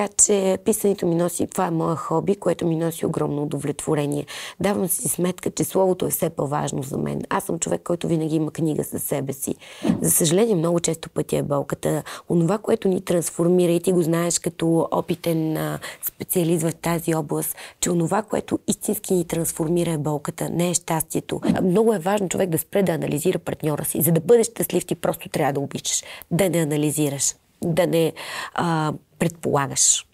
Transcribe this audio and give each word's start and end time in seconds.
Така 0.00 0.12
че 0.26 0.58
писането 0.64 1.06
ми 1.06 1.14
носи, 1.14 1.46
това 1.46 1.66
е 1.66 1.70
моя 1.70 1.96
хоби, 1.96 2.36
което 2.36 2.66
ми 2.66 2.76
носи 2.76 3.06
огромно 3.06 3.42
удовлетворение. 3.42 4.26
Давам 4.60 4.88
си 4.88 5.08
сметка, 5.08 5.50
че 5.50 5.64
словото 5.64 6.06
е 6.06 6.10
все 6.10 6.30
по-важно 6.30 6.82
за 6.82 6.98
мен. 6.98 7.22
Аз 7.28 7.44
съм 7.44 7.58
човек, 7.58 7.80
който 7.84 8.08
винаги 8.08 8.36
има 8.36 8.50
книга 8.50 8.84
със 8.84 9.02
себе 9.02 9.32
си. 9.32 9.54
За 10.00 10.10
съжаление, 10.10 10.54
много 10.54 10.80
често 10.80 11.10
пътя 11.10 11.36
е 11.36 11.42
болката. 11.42 12.02
Онова, 12.28 12.58
което 12.58 12.88
ни 12.88 13.00
трансформира, 13.00 13.72
и 13.72 13.80
ти 13.80 13.92
го 13.92 14.02
знаеш 14.02 14.38
като 14.38 14.88
опитен 14.90 15.78
специалист 16.02 16.62
в 16.62 16.74
тази 16.74 17.14
област, 17.14 17.56
че 17.80 17.90
онова, 17.90 18.22
което 18.22 18.58
истински 18.66 19.14
ни 19.14 19.24
трансформира 19.24 19.90
е 19.90 19.98
болката, 19.98 20.50
не 20.50 20.70
е 20.70 20.74
щастието. 20.74 21.40
Много 21.62 21.94
е 21.94 21.98
важно 21.98 22.28
човек 22.28 22.50
да 22.50 22.58
спре 22.58 22.82
да 22.82 22.92
анализира 22.92 23.38
партньора 23.38 23.84
си. 23.84 24.02
За 24.02 24.12
да 24.12 24.20
бъдеш 24.20 24.46
щастлив, 24.46 24.86
ти 24.86 24.94
просто 24.94 25.28
трябва 25.28 25.52
да 25.52 25.60
обичаш, 25.60 26.02
да 26.30 26.50
не 26.50 26.58
анализираш, 26.58 27.34
да 27.64 27.86
не 27.86 28.12
а, 28.54 28.92
предполагаш. 29.20 30.06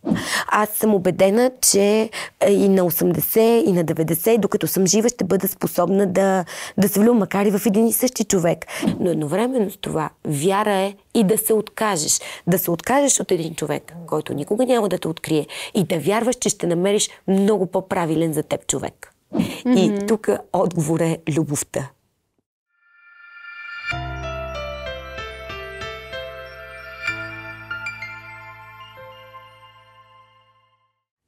Аз 0.49 0.69
съм 0.69 0.95
убедена, 0.95 1.51
че 1.61 2.11
и 2.49 2.69
на 2.69 2.91
80, 2.91 3.39
и 3.41 3.73
на 3.73 3.85
90, 3.85 4.39
докато 4.39 4.67
съм 4.67 4.87
жива, 4.87 5.09
ще 5.09 5.25
бъда 5.25 5.49
способна 5.49 6.07
да, 6.07 6.45
да 6.79 6.89
се 6.89 7.01
влюбя, 7.01 7.19
макар 7.19 7.47
и 7.47 7.51
в 7.51 7.67
един 7.67 7.87
и 7.87 7.93
същи 7.93 8.25
човек. 8.25 8.67
Но 9.01 9.11
едновременно 9.11 9.71
с 9.71 9.77
това, 9.77 10.11
вяра 10.25 10.73
е 10.73 10.95
и 11.15 11.25
да 11.25 11.39
се 11.39 11.53
откажеш. 11.53 12.21
Да 12.47 12.59
се 12.59 12.71
откажеш 12.71 13.21
от 13.21 13.33
един 13.33 13.55
човек, 13.55 13.95
който 14.07 14.35
никога 14.35 14.67
няма 14.67 14.89
да 14.89 14.99
те 14.99 15.09
открие 15.09 15.47
и 15.75 15.85
да 15.85 15.99
вярваш, 15.99 16.37
че 16.37 16.49
ще 16.49 16.67
намериш 16.67 17.11
много 17.29 17.67
по-правилен 17.67 18.33
за 18.33 18.43
теб 18.43 18.67
човек. 18.67 19.13
Mm-hmm. 19.35 20.03
И 20.03 20.07
тук 20.07 20.29
отговор 20.53 21.01
е 21.01 21.19
любовта. 21.37 21.89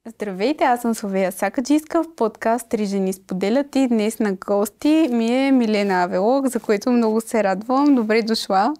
Здравейте, 0.09 0.63
аз 0.63 0.81
съм 0.81 0.95
Словея 0.95 1.31
Сакаджиска 1.31 2.03
в 2.03 2.15
подкаст 2.15 2.69
Три 2.69 2.85
жени 2.85 3.13
споделят 3.13 3.75
и 3.75 3.87
днес 3.87 4.19
на 4.19 4.33
гости 4.33 5.09
ми 5.11 5.47
е 5.47 5.51
Милена 5.51 6.03
Авелок, 6.03 6.47
за 6.47 6.59
което 6.59 6.91
много 6.91 7.21
се 7.21 7.43
радвам. 7.43 7.95
Добре 7.95 8.21
дошла! 8.21 8.73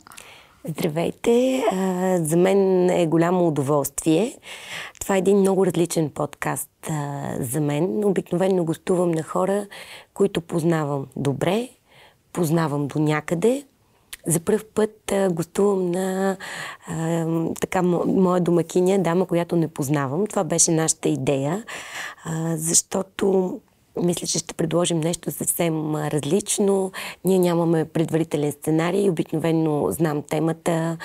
Здравейте! 0.66 1.64
За 2.22 2.38
мен 2.38 2.90
е 2.90 3.08
голямо 3.08 3.48
удоволствие. 3.48 4.36
Това 5.00 5.16
е 5.16 5.18
един 5.18 5.38
много 5.38 5.66
различен 5.66 6.10
подкаст 6.10 6.92
за 7.40 7.62
мен. 7.62 8.06
Обикновено 8.06 8.64
гостувам 8.64 9.12
на 9.12 9.24
хора, 9.24 9.68
които 10.14 10.42
познавам 10.42 11.08
добре, 11.16 11.70
познавам 12.34 12.88
до 12.88 13.00
някъде, 13.00 13.64
за 14.28 14.40
първ 14.40 14.64
път 14.76 15.14
гостувам 15.32 15.92
на 15.92 16.38
а, 16.88 17.26
така 17.62 17.82
моя 17.82 18.42
домакиня, 18.42 19.00
дама, 19.00 19.26
която 19.26 19.56
не 19.56 19.68
познавам. 19.68 20.28
Това 20.28 20.44
беше 20.44 20.72
нашата 20.72 21.10
идея, 21.10 21.64
а, 22.24 22.58
защото 22.58 23.60
мисля, 24.04 24.28
че 24.28 24.40
ще 24.40 24.54
предложим 24.54 25.00
нещо 25.00 25.32
съвсем 25.32 25.96
различно. 25.96 26.92
Ние 27.26 27.40
нямаме 27.40 27.86
предварителен 27.86 28.52
сценарий. 28.52 29.10
Обикновено 29.10 29.92
знам 29.92 30.22
темата. 30.22 30.98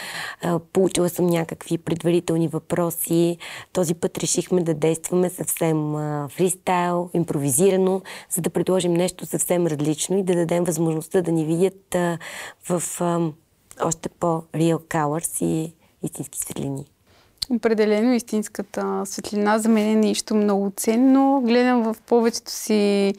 Получила 0.73 1.09
съм 1.09 1.27
някакви 1.27 1.78
предварителни 1.78 2.48
въпроси. 2.48 3.39
Този 3.72 3.95
път 3.95 4.19
решихме 4.19 4.62
да 4.62 4.75
действаме 4.75 5.31
съвсем 5.31 5.92
фристайл, 6.28 7.11
импровизирано, 7.15 8.03
за 8.31 8.42
да 8.42 8.50
предложим 8.50 8.92
нещо 8.92 9.27
съвсем 9.27 9.67
различно 9.67 10.19
и 10.19 10.22
да 10.22 10.34
дадем 10.34 10.65
възможността 10.65 11.22
да 11.22 11.33
ни 11.33 11.45
видят 11.45 11.97
в 12.69 12.83
още 13.84 14.09
по-real 14.09 14.78
colors 14.78 15.45
и 15.45 15.72
истински 16.03 16.39
светлини. 16.39 16.84
Определено 17.50 18.12
истинската 18.12 19.03
светлина 19.05 19.59
за 19.59 19.69
мен 19.69 19.89
е 19.89 19.95
нещо 19.95 20.34
много 20.34 20.73
ценно. 20.77 21.42
Гледам 21.45 21.83
в 21.83 21.97
повечето 22.06 22.50
си 22.50 23.14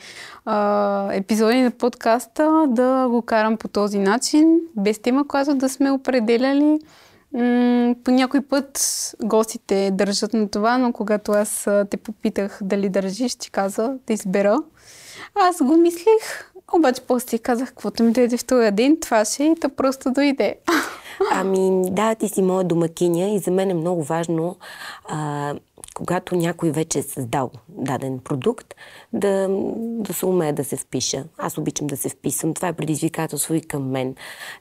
а, 0.46 1.14
епизоди 1.14 1.62
на 1.62 1.72
подкаста 1.72 2.66
да 2.68 3.08
го 3.10 3.22
карам 3.22 3.58
по 3.58 3.68
този 3.68 4.00
начин, 4.00 4.60
без 4.76 5.00
тема, 5.00 5.28
която 5.28 5.56
да 5.56 5.70
сме 5.70 5.92
определяли. 5.92 6.80
М- 7.34 7.96
по 8.04 8.12
някой 8.12 8.42
път 8.42 8.80
гостите 9.24 9.92
държат 9.94 10.34
на 10.34 10.50
това, 10.50 10.78
но 10.78 10.94
когато 10.94 11.32
аз 11.32 11.68
те 11.90 11.98
попитах 11.98 12.60
дали 12.62 12.90
държиш, 12.90 13.36
ти 13.36 13.52
каза 13.52 13.94
да 14.08 14.14
избера. 14.14 14.58
Аз 15.36 15.64
го 15.64 15.78
мислих, 15.78 16.52
обаче 16.74 17.02
после 17.08 17.30
си 17.30 17.40
казах, 17.40 17.70
каквото 17.70 18.04
ми 18.04 18.12
дойде 18.12 18.38
в 18.38 18.46
този 18.46 18.72
ден, 18.72 18.98
това 19.02 19.26
ще 19.26 19.44
и 19.44 19.56
то 19.62 19.70
просто 19.70 20.12
дойде. 20.12 20.56
Ами, 21.32 21.82
да, 21.92 22.16
ти 22.16 22.30
си 22.30 22.42
моя 22.42 22.64
домакиня 22.64 23.30
и 23.30 23.40
за 23.40 23.52
мен 23.52 23.70
е 23.70 23.74
много 23.74 24.04
важно, 24.04 24.58
а, 25.08 25.54
когато 25.94 26.36
някой 26.36 26.72
вече 26.72 27.00
е 27.00 27.04
създал 27.04 27.52
даден 27.70 28.20
продукт, 28.20 28.76
да, 29.14 29.48
да 29.80 30.14
се 30.14 30.26
умее 30.26 30.54
да 30.54 30.64
се 30.64 30.78
впиша. 30.78 31.24
Аз 31.38 31.58
обичам 31.58 31.88
да 31.88 31.98
се 31.98 32.10
вписам. 32.10 32.54
Това 32.54 32.68
е 32.68 32.74
предизвикателство 32.74 33.54
и 33.54 33.62
към 33.62 33.90
мен. 33.90 34.16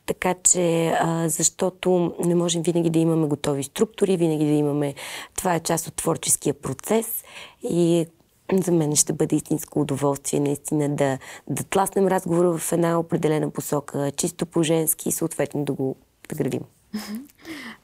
Така 0.07 0.35
че, 0.35 0.87
а, 1.01 1.29
защото 1.29 2.15
не 2.25 2.35
можем 2.35 2.63
винаги 2.63 2.91
да 2.91 2.99
имаме 2.99 3.27
готови 3.27 3.63
структури, 3.63 4.17
винаги 4.17 4.45
да 4.45 4.53
имаме... 4.53 4.95
Това 5.37 5.55
е 5.55 5.61
част 5.61 5.87
от 5.87 5.95
творческия 5.95 6.55
процес 6.55 7.25
и 7.63 8.07
за 8.53 8.73
мен 8.73 8.97
ще 8.97 9.13
бъде 9.13 9.37
истинско 9.37 9.81
удоволствие 9.81 10.41
наистина 10.41 10.89
да, 10.89 11.19
да 11.49 11.65
тласнем 11.65 12.09
разговора 12.09 12.59
в 12.59 12.73
една 12.73 12.99
определена 12.99 13.51
посока, 13.51 14.13
чисто 14.17 14.47
по-женски 14.47 15.09
и 15.09 15.13
съответно 15.13 15.65
да 15.65 15.73
го 15.73 15.97
да 16.29 16.35
градим. 16.35 16.61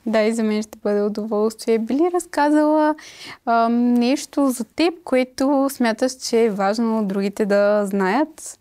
Да, 0.06 0.22
и 0.22 0.32
за 0.32 0.42
мен 0.42 0.62
ще 0.62 0.78
бъде 0.78 1.02
удоволствие. 1.02 1.78
Би 1.78 1.94
ли 1.94 2.10
разказала 2.14 2.94
а, 3.46 3.68
нещо 3.68 4.50
за 4.50 4.64
теб, 4.64 4.94
което 5.04 5.68
смяташ, 5.70 6.12
че 6.12 6.44
е 6.44 6.50
важно 6.50 7.04
другите 7.04 7.46
да 7.46 7.86
знаят? 7.86 8.58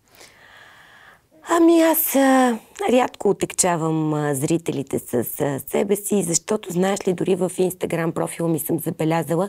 Ами 1.48 1.82
аз 1.82 2.16
а, 2.16 2.58
рядко 2.90 3.28
отекчавам 3.28 4.14
а, 4.14 4.34
зрителите 4.34 4.98
с 4.98 5.14
а, 5.14 5.60
себе 5.70 5.96
си, 5.96 6.22
защото 6.22 6.72
знаеш 6.72 7.08
ли, 7.08 7.12
дори 7.12 7.34
в 7.34 7.52
Инстаграм 7.58 8.12
профила 8.12 8.48
ми 8.48 8.58
съм 8.58 8.78
забелязала, 8.78 9.48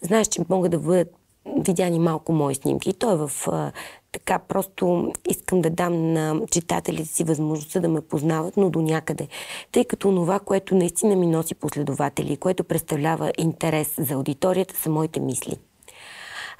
знаеш, 0.00 0.26
че 0.26 0.40
могат 0.48 0.70
да 0.70 0.78
бъдат 0.78 1.14
видяни 1.46 1.98
малко 1.98 2.32
мои 2.32 2.54
снимки. 2.54 2.90
И 2.90 2.94
то 2.94 3.12
е 3.12 3.16
в 3.16 3.30
а, 3.48 3.72
така 4.12 4.38
просто 4.38 5.12
искам 5.28 5.60
да 5.60 5.70
дам 5.70 6.12
на 6.12 6.40
читателите 6.50 7.08
си 7.08 7.24
възможността 7.24 7.80
да 7.80 7.88
ме 7.88 8.00
познават, 8.00 8.56
но 8.56 8.70
до 8.70 8.80
някъде. 8.80 9.28
Тъй 9.72 9.84
като 9.84 10.14
това, 10.14 10.38
което 10.38 10.74
наистина 10.74 11.16
ми 11.16 11.26
носи 11.26 11.54
последователи, 11.54 12.36
което 12.36 12.64
представлява 12.64 13.32
интерес 13.38 13.94
за 13.98 14.14
аудиторията, 14.14 14.76
са 14.76 14.90
моите 14.90 15.20
мисли. 15.20 15.56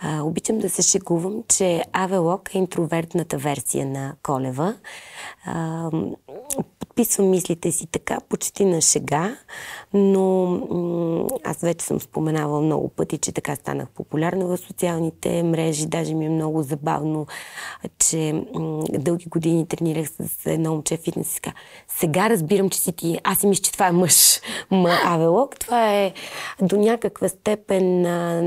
А, 0.04 0.22
обичам 0.22 0.59
да 0.59 0.70
се 0.70 0.82
шегувам, 0.82 1.43
че 1.49 1.84
Авелок 1.93 2.54
е 2.54 2.59
интровертната 2.59 3.38
версия 3.38 3.87
на 3.87 4.14
Колева. 4.22 4.75
А, 5.44 5.91
подписвам 6.93 7.31
мислите 7.31 7.73
си 7.73 7.87
така, 7.87 8.19
почти 8.29 8.65
на 8.65 8.81
шега, 8.81 9.37
но 9.95 10.47
м- 10.71 11.27
аз 11.45 11.61
вече 11.61 11.87
съм 11.87 12.01
споменавала 12.01 12.61
много 12.61 12.89
пъти, 12.89 13.19
че 13.19 13.33
така 13.33 13.57
станах 13.57 13.89
популярна 13.89 14.47
в 14.47 14.57
социалните 14.59 15.43
мрежи. 15.43 15.87
Даже 15.87 16.15
ми 16.15 16.27
е 16.27 16.29
много 16.29 16.63
забавно, 16.63 17.27
че 17.99 18.45
м- 18.55 18.85
дълги 18.91 19.27
години 19.29 19.69
тренирах 19.69 20.09
с 20.09 20.47
едно 20.47 20.71
момче 20.71 20.97
фитнес. 20.97 21.41
Сега 21.89 22.31
разбирам, 22.31 22.71
че 22.71 22.79
си 22.79 22.93
ти. 22.93 23.19
Аз 23.25 23.39
си 23.39 23.47
мисля, 23.47 23.63
че 23.63 23.73
това 23.73 23.87
е 23.87 23.93
мъж. 23.93 24.41
Ма 24.71 24.99
Авелок, 25.05 25.59
това 25.59 25.95
е 25.95 26.13
до 26.63 26.77
някаква 26.77 27.29
степен. 27.29 28.07
А, 28.07 28.43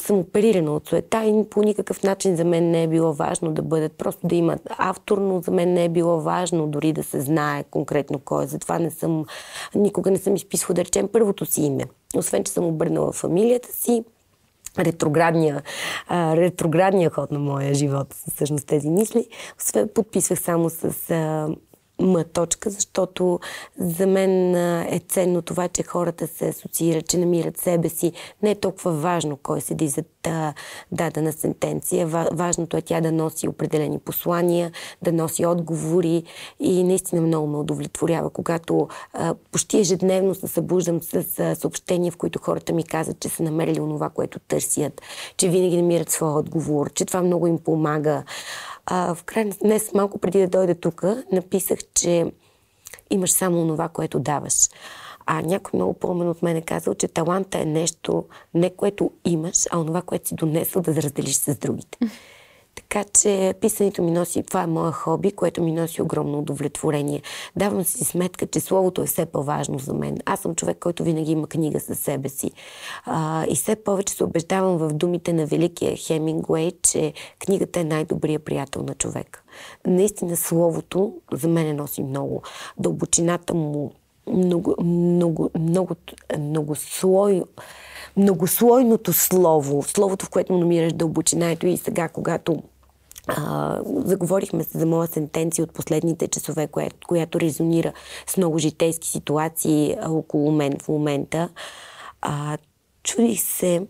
съм 0.00 0.18
оперирана 0.18 0.74
от 0.74 0.88
суета 0.88 1.24
и 1.24 1.44
по 1.50 1.62
никакъв 1.62 2.02
начин 2.02 2.36
за 2.36 2.44
мен 2.44 2.70
не 2.70 2.82
е 2.82 2.88
било 2.88 3.12
важно 3.12 3.52
да 3.52 3.62
бъдат, 3.62 3.92
просто 3.92 4.26
да 4.26 4.34
имат 4.34 4.60
автор, 4.78 5.18
но 5.18 5.40
за 5.40 5.50
мен 5.50 5.72
не 5.72 5.84
е 5.84 5.88
било 5.88 6.20
важно 6.20 6.66
дори 6.66 6.92
да 6.92 7.02
се 7.02 7.20
знае 7.20 7.64
конкретно 7.64 8.18
кой 8.18 8.44
е. 8.44 8.46
Затова 8.46 8.78
не 8.78 8.90
съм, 8.90 9.24
никога 9.74 10.10
не 10.10 10.18
съм 10.18 10.34
изписвала 10.34 10.74
да 10.74 10.84
речем 10.84 11.08
първото 11.12 11.46
си 11.46 11.62
име. 11.62 11.84
Освен, 12.16 12.44
че 12.44 12.52
съм 12.52 12.64
обърнала 12.64 13.12
фамилията 13.12 13.72
си, 13.72 14.04
ретроградния, 14.78 15.62
а, 16.08 16.36
ретроградния 16.36 17.10
ход 17.10 17.30
на 17.30 17.38
моя 17.38 17.74
живот, 17.74 18.14
всъщност 18.28 18.66
тези 18.66 18.90
мисли. 18.90 19.26
Освен, 19.58 19.88
подписвах 19.94 20.40
само 20.40 20.70
с 20.70 21.10
а, 21.10 21.48
М 22.00 22.24
точка, 22.24 22.70
защото 22.70 23.40
за 23.78 24.06
мен 24.06 24.54
е 24.84 25.00
ценно 25.08 25.42
това, 25.42 25.68
че 25.68 25.82
хората 25.82 26.26
се 26.26 26.48
асоциират, 26.48 27.08
че 27.08 27.18
намират 27.18 27.58
себе 27.58 27.88
си. 27.88 28.12
Не 28.42 28.50
е 28.50 28.54
толкова 28.54 28.92
важно 28.92 29.36
кой 29.36 29.60
седи 29.60 29.88
зад 29.88 30.06
дадена 30.92 31.32
сентенция. 31.32 32.06
Важното 32.32 32.76
е 32.76 32.82
тя 32.82 33.00
да 33.00 33.12
носи 33.12 33.48
определени 33.48 33.98
послания, 33.98 34.72
да 35.02 35.12
носи 35.12 35.46
отговори 35.46 36.22
и 36.60 36.84
наистина 36.84 37.22
много 37.22 37.46
ме 37.46 37.58
удовлетворява, 37.58 38.30
когато 38.30 38.88
почти 39.52 39.78
ежедневно 39.78 40.34
се 40.34 40.48
събуждам 40.48 41.02
с 41.02 41.56
съобщения, 41.56 42.12
в 42.12 42.16
които 42.16 42.38
хората 42.38 42.72
ми 42.72 42.84
казват, 42.84 43.20
че 43.20 43.28
са 43.28 43.42
намерили 43.42 43.80
онова, 43.80 44.08
което 44.08 44.38
търсят, 44.38 45.02
че 45.36 45.48
винаги 45.48 45.76
намират 45.76 46.10
своя 46.10 46.34
отговор, 46.34 46.92
че 46.92 47.04
това 47.04 47.22
много 47.22 47.46
им 47.46 47.58
помага. 47.58 48.22
А, 48.86 49.14
в 49.14 49.24
крайна 49.24 49.54
днес, 49.62 49.92
малко 49.94 50.18
преди 50.18 50.38
да 50.38 50.48
дойда 50.48 50.74
тук, 50.74 51.04
написах, 51.32 51.78
че 51.94 52.32
имаш 53.10 53.30
само 53.30 53.68
това, 53.68 53.88
което 53.88 54.20
даваш. 54.20 54.68
А 55.26 55.42
някой 55.42 55.78
много 55.78 55.94
по-умен 55.94 56.28
от 56.28 56.42
мен 56.42 56.56
е 56.56 56.62
казал, 56.62 56.94
че 56.94 57.08
таланта 57.08 57.58
е 57.58 57.64
нещо, 57.64 58.24
не 58.54 58.70
което 58.70 59.10
имаш, 59.24 59.66
а 59.70 59.78
онова, 59.78 60.02
което 60.02 60.28
си 60.28 60.34
донесъл 60.34 60.82
да 60.82 61.02
разделиш 61.02 61.34
с 61.34 61.56
другите. 61.58 61.98
Така 62.88 63.04
че 63.04 63.54
писането 63.60 64.02
ми 64.02 64.10
носи, 64.10 64.42
това 64.42 64.62
е 64.62 64.66
моя 64.66 64.92
хоби, 64.92 65.32
което 65.32 65.62
ми 65.62 65.72
носи 65.72 66.02
огромно 66.02 66.38
удовлетворение. 66.38 67.22
Давам 67.56 67.84
си 67.84 68.04
сметка, 68.04 68.46
че 68.46 68.60
словото 68.60 69.02
е 69.02 69.06
все 69.06 69.26
по-важно 69.26 69.78
за 69.78 69.94
мен. 69.94 70.18
Аз 70.26 70.40
съм 70.40 70.54
човек, 70.54 70.78
който 70.80 71.04
винаги 71.04 71.32
има 71.32 71.46
книга 71.46 71.80
със 71.80 71.98
себе 71.98 72.28
си. 72.28 72.50
А, 73.04 73.46
и 73.48 73.56
все 73.56 73.76
повече 73.76 74.14
се 74.14 74.24
убеждавам 74.24 74.78
в 74.78 74.92
думите 74.92 75.32
на 75.32 75.46
великия 75.46 75.96
Хемингуей, 75.96 76.72
че 76.82 77.12
книгата 77.38 77.80
е 77.80 77.84
най-добрият 77.84 78.44
приятел 78.44 78.82
на 78.82 78.94
човек. 78.94 79.44
Наистина 79.86 80.36
словото 80.36 81.14
за 81.32 81.48
мен 81.48 81.76
носи 81.76 82.02
много. 82.02 82.42
Дълбочината 82.78 83.54
му, 83.54 83.92
много, 84.32 84.74
много, 84.82 85.50
много, 85.58 85.94
много 86.38 86.74
слой, 86.74 87.42
многослойното 88.16 89.12
слово, 89.12 89.82
словото, 89.82 90.26
в 90.26 90.30
което 90.30 90.58
намираш 90.58 90.92
дълбочина. 90.92 91.50
Ето 91.50 91.66
и 91.66 91.76
сега, 91.76 92.08
когато 92.08 92.62
а, 93.36 93.78
заговорихме 93.84 94.62
за 94.62 94.86
моя 94.86 95.08
сентенция 95.08 95.64
от 95.64 95.72
последните 95.72 96.28
часове, 96.28 96.66
кое, 96.66 96.90
която 97.06 97.40
резонира 97.40 97.92
с 98.26 98.36
много 98.36 98.58
житейски 98.58 99.08
ситуации 99.08 99.96
около 100.06 100.52
мен 100.52 100.78
в 100.82 100.88
момента. 100.88 101.48
А, 102.20 102.58
чудих 103.02 103.40
се 103.40 103.86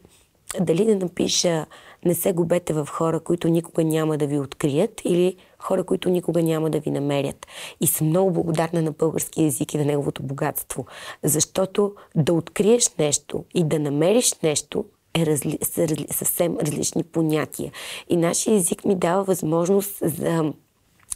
дали 0.60 0.84
да 0.84 0.96
напиша 0.96 1.66
не 2.04 2.14
се 2.14 2.32
губете 2.32 2.72
в 2.72 2.88
хора, 2.90 3.20
които 3.20 3.48
никога 3.48 3.84
няма 3.84 4.18
да 4.18 4.26
ви 4.26 4.38
открият 4.38 5.00
или 5.04 5.36
хора, 5.58 5.84
които 5.84 6.10
никога 6.10 6.42
няма 6.42 6.70
да 6.70 6.80
ви 6.80 6.90
намерят. 6.90 7.46
И 7.80 7.86
съм 7.86 8.06
много 8.06 8.30
благодарна 8.30 8.82
на 8.82 8.92
български 8.92 9.42
язик 9.42 9.74
и 9.74 9.78
на 9.78 9.84
неговото 9.84 10.22
богатство. 10.22 10.86
Защото 11.22 11.94
да 12.14 12.32
откриеш 12.32 12.90
нещо 12.98 13.44
и 13.54 13.64
да 13.64 13.78
намериш 13.78 14.34
нещо 14.42 14.84
е 15.14 15.26
разли, 15.26 15.58
са 15.62 15.88
разли, 15.88 16.06
съвсем 16.10 16.56
различни 16.60 17.02
понятия. 17.02 17.72
И 18.08 18.16
нашия 18.16 18.56
език 18.56 18.84
ми 18.84 18.94
дава 18.94 19.24
възможност 19.24 19.98
за 20.02 20.52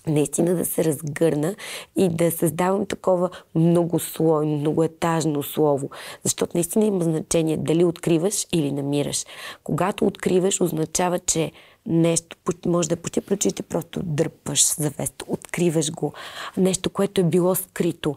наистина 0.07 0.55
да 0.55 0.65
се 0.65 0.85
разгърна 0.85 1.55
и 1.97 2.09
да 2.09 2.31
създавам 2.31 2.87
такова 2.87 3.31
многослойно, 3.55 4.57
многоетажно 4.57 5.43
слово. 5.43 5.91
Защото 6.23 6.53
наистина 6.55 6.85
има 6.85 7.05
значение 7.05 7.57
дали 7.57 7.85
откриваш 7.85 8.47
или 8.53 8.73
намираш. 8.73 9.25
Когато 9.65 10.07
откриваш, 10.07 10.61
означава, 10.61 11.19
че 11.19 11.53
нещо 11.87 12.37
може 12.67 12.89
да 12.89 12.97
почти 12.97 13.21
прочите, 13.21 13.63
просто 13.63 14.01
дърпаш 14.03 14.75
завест, 14.75 15.23
откриваш 15.27 15.93
го. 15.93 16.13
Нещо, 16.57 16.91
което 16.91 17.21
е 17.21 17.25
било 17.25 17.55
скрито. 17.55 18.17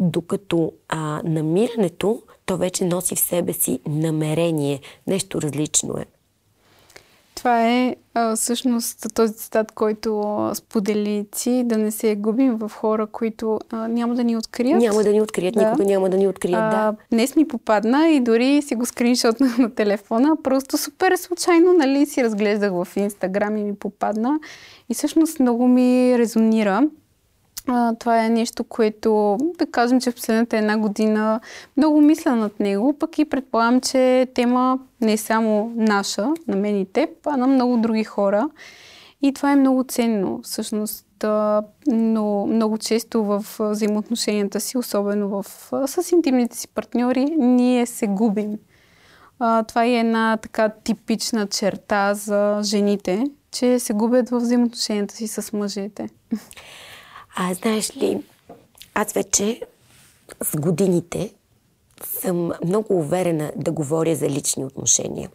Докато 0.00 0.72
а, 0.88 1.22
намирането, 1.24 2.22
то 2.50 2.56
вече 2.56 2.84
носи 2.84 3.16
в 3.16 3.20
себе 3.20 3.52
си 3.52 3.80
намерение. 3.88 4.80
Нещо 5.06 5.42
различно 5.42 5.94
е. 5.98 6.04
Това 7.34 7.68
е 7.68 7.96
а, 8.14 8.36
всъщност 8.36 9.06
този 9.14 9.34
цитат, 9.34 9.72
който 9.72 10.50
сподели 10.54 11.26
си, 11.34 11.62
да 11.64 11.78
не 11.78 11.90
се 11.90 12.16
губим 12.16 12.56
в 12.56 12.70
хора, 12.74 13.06
които 13.06 13.60
а, 13.70 13.88
няма 13.88 14.14
да 14.14 14.24
ни 14.24 14.36
открият. 14.36 14.82
Няма 14.82 15.02
да 15.02 15.12
ни 15.12 15.22
открият, 15.22 15.54
да. 15.54 15.64
никога 15.64 15.84
няма 15.84 16.10
да 16.10 16.16
ни 16.16 16.28
открият, 16.28 16.62
а, 16.62 16.70
да. 16.70 16.96
Днес 17.12 17.36
ми 17.36 17.48
попадна 17.48 18.08
и 18.08 18.20
дори 18.20 18.62
си 18.62 18.74
го 18.74 18.86
скриншот 18.86 19.40
на, 19.40 19.54
на 19.58 19.74
телефона. 19.74 20.36
Просто 20.42 20.78
супер 20.78 21.16
случайно, 21.16 21.72
нали, 21.72 22.06
си 22.06 22.24
разглеждах 22.24 22.72
в 22.72 22.88
Инстаграм 22.96 23.56
и 23.56 23.64
ми 23.64 23.74
попадна. 23.74 24.40
И 24.88 24.94
всъщност 24.94 25.40
много 25.40 25.68
ми 25.68 26.18
резонира. 26.18 26.88
Това 27.98 28.24
е 28.24 28.28
нещо, 28.28 28.64
което, 28.64 29.38
да 29.58 29.66
кажем, 29.66 30.00
че 30.00 30.10
в 30.10 30.14
последната 30.14 30.56
една 30.56 30.78
година 30.78 31.40
много 31.76 32.00
мисля 32.00 32.36
над 32.36 32.60
него, 32.60 32.92
пък 32.98 33.18
и 33.18 33.24
предполагам, 33.24 33.80
че 33.80 34.26
тема 34.34 34.78
не 35.00 35.12
е 35.12 35.16
само 35.16 35.72
наша, 35.76 36.28
на 36.48 36.56
мен 36.56 36.80
и 36.80 36.86
теб, 36.86 37.10
а 37.26 37.36
на 37.36 37.46
много 37.46 37.76
други 37.76 38.04
хора. 38.04 38.48
И 39.22 39.32
това 39.32 39.52
е 39.52 39.56
много 39.56 39.84
ценно, 39.84 40.40
всъщност, 40.42 41.06
но 41.86 42.46
много 42.46 42.78
често 42.78 43.24
в 43.24 43.44
взаимоотношенията 43.58 44.60
си, 44.60 44.78
особено 44.78 45.28
в, 45.28 45.44
с 45.86 46.12
интимните 46.12 46.56
си 46.56 46.68
партньори, 46.68 47.24
ние 47.38 47.86
се 47.86 48.06
губим. 48.06 48.58
Това 49.38 49.84
е 49.84 49.90
една 49.90 50.36
така 50.36 50.68
типична 50.68 51.46
черта 51.46 52.14
за 52.14 52.60
жените, 52.62 53.24
че 53.50 53.78
се 53.78 53.92
губят 53.92 54.30
в 54.30 54.36
взаимоотношенията 54.36 55.14
си 55.14 55.28
с 55.28 55.52
мъжете. 55.52 56.08
А 57.36 57.54
знаеш 57.54 57.96
ли, 57.96 58.22
аз 58.94 59.12
вече 59.12 59.60
с 60.42 60.56
годините 60.56 61.34
съм 62.04 62.52
много 62.64 62.98
уверена 62.98 63.52
да 63.56 63.72
говоря 63.72 64.16
за 64.16 64.28
лични 64.28 64.64
отношения. 64.64 65.30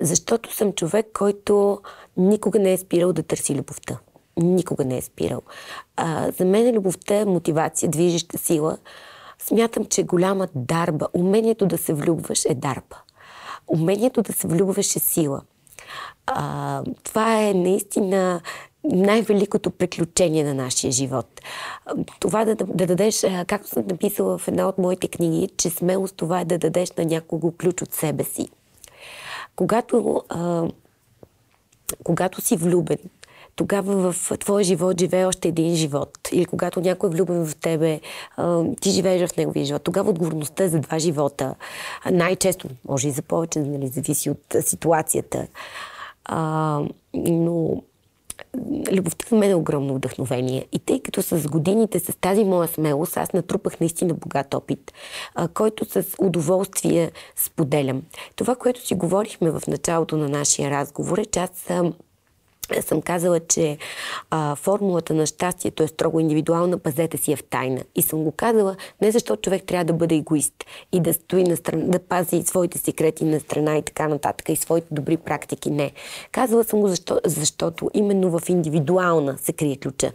Защото 0.00 0.54
съм 0.54 0.72
човек, 0.72 1.06
който 1.14 1.80
никога 2.16 2.58
не 2.58 2.72
е 2.72 2.78
спирал 2.78 3.12
да 3.12 3.22
търси 3.22 3.54
любовта. 3.54 3.98
Никога 4.36 4.84
не 4.84 4.96
е 4.96 5.02
спирал. 5.02 5.42
А, 5.96 6.30
за 6.30 6.44
мен 6.44 6.74
любовта 6.74 7.14
е 7.14 7.24
мотивация, 7.24 7.88
движеща 7.88 8.38
сила. 8.38 8.78
Смятам, 9.38 9.84
че 9.84 10.02
голяма 10.02 10.48
дарба, 10.54 11.08
умението 11.14 11.66
да 11.66 11.78
се 11.78 11.94
влюбваш 11.94 12.44
е 12.44 12.54
дарба. 12.54 12.96
Умението 13.68 14.22
да 14.22 14.32
се 14.32 14.48
влюбваш 14.48 14.96
е 14.96 14.98
сила. 14.98 15.42
А, 16.26 16.82
това 17.04 17.42
е 17.42 17.54
наистина 17.54 18.40
най-великото 18.84 19.70
приключение 19.70 20.44
на 20.44 20.54
нашия 20.54 20.92
живот. 20.92 21.40
Това 22.20 22.44
да, 22.44 22.54
да 22.54 22.86
дадеш, 22.86 23.26
както 23.46 23.68
съм 23.68 23.84
написала 23.86 24.38
в 24.38 24.48
една 24.48 24.68
от 24.68 24.78
моите 24.78 25.08
книги, 25.08 25.48
че 25.56 25.70
смелост 25.70 26.16
това 26.16 26.40
е 26.40 26.44
да 26.44 26.58
дадеш 26.58 26.92
на 26.92 27.04
някого 27.04 27.52
ключ 27.52 27.82
от 27.82 27.92
себе 27.92 28.24
си. 28.24 28.48
Когато, 29.56 30.22
а, 30.28 30.68
когато 32.04 32.40
си 32.40 32.56
влюбен, 32.56 32.98
тогава 33.56 34.12
в 34.12 34.38
твоя 34.38 34.64
живот 34.64 35.00
живее 35.00 35.26
още 35.26 35.48
един 35.48 35.74
живот. 35.74 36.18
Или 36.32 36.44
когато 36.44 36.80
някой 36.80 37.08
е 37.08 37.12
влюбен 37.12 37.46
в 37.46 37.56
тебе, 37.56 38.00
ти 38.80 38.90
живееш 38.90 39.30
в 39.30 39.36
неговия 39.36 39.64
живот. 39.64 39.82
Тогава 39.82 40.10
отговорността 40.10 40.64
е 40.64 40.68
за 40.68 40.80
два 40.80 40.98
живота. 40.98 41.54
Най-често, 42.10 42.68
може 42.88 43.08
и 43.08 43.10
за 43.10 43.22
повече, 43.22 43.58
нали, 43.58 43.88
зависи 43.88 44.30
от 44.30 44.56
ситуацията. 44.60 45.46
А, 46.24 46.80
но 47.14 47.82
любовта 48.92 49.26
за 49.28 49.36
мен 49.36 49.50
е 49.50 49.54
огромно 49.54 49.94
вдъхновение. 49.94 50.66
И 50.72 50.78
тъй 50.78 51.00
като 51.00 51.22
с 51.22 51.48
годините, 51.48 52.00
с 52.00 52.16
тази 52.20 52.44
моя 52.44 52.68
смелост, 52.68 53.16
аз 53.16 53.32
натрупах 53.32 53.80
наистина 53.80 54.14
богат 54.14 54.54
опит, 54.54 54.92
а, 55.34 55.48
който 55.48 55.84
с 55.84 56.06
удоволствие 56.18 57.10
споделям. 57.36 58.02
Това, 58.36 58.56
което 58.56 58.86
си 58.86 58.94
говорихме 58.94 59.50
в 59.50 59.62
началото 59.68 60.16
на 60.16 60.28
нашия 60.28 60.70
разговор 60.70 61.18
е, 61.18 61.24
че 61.24 61.40
аз 61.40 61.50
съм 61.50 61.94
съм 62.80 63.02
казала, 63.02 63.40
че 63.40 63.78
а, 64.30 64.56
формулата 64.56 65.14
на 65.14 65.26
щастието 65.26 65.82
е 65.82 65.88
строго 65.88 66.20
индивидуална, 66.20 66.78
пазете 66.78 67.16
си 67.16 67.32
е 67.32 67.36
в 67.36 67.44
тайна. 67.44 67.84
И 67.94 68.02
съм 68.02 68.24
го 68.24 68.32
казала 68.32 68.76
не 69.02 69.10
защото 69.10 69.42
човек 69.42 69.64
трябва 69.64 69.84
да 69.84 69.92
бъде 69.92 70.14
егоист 70.14 70.54
и 70.92 71.00
да 71.00 71.14
стои 71.14 71.44
на 71.44 71.56
страна, 71.56 71.84
да 71.86 71.98
пази 71.98 72.42
своите 72.42 72.78
секрети 72.78 73.24
на 73.24 73.40
страна 73.40 73.76
и 73.76 73.82
така 73.82 74.08
нататък 74.08 74.48
и 74.48 74.56
своите 74.56 74.86
добри 74.90 75.16
практики. 75.16 75.70
Не. 75.70 75.92
Казала 76.32 76.64
съм 76.64 76.80
го 76.80 76.88
защо, 76.88 77.20
защото 77.24 77.90
именно 77.94 78.38
в 78.38 78.48
индивидуална 78.48 79.38
се 79.38 79.52
крие 79.52 79.76
ключа. 79.76 80.12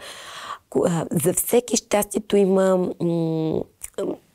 За 1.12 1.34
всеки 1.34 1.78
щастието 1.78 2.38
има 2.38 2.78
м- 3.02 3.62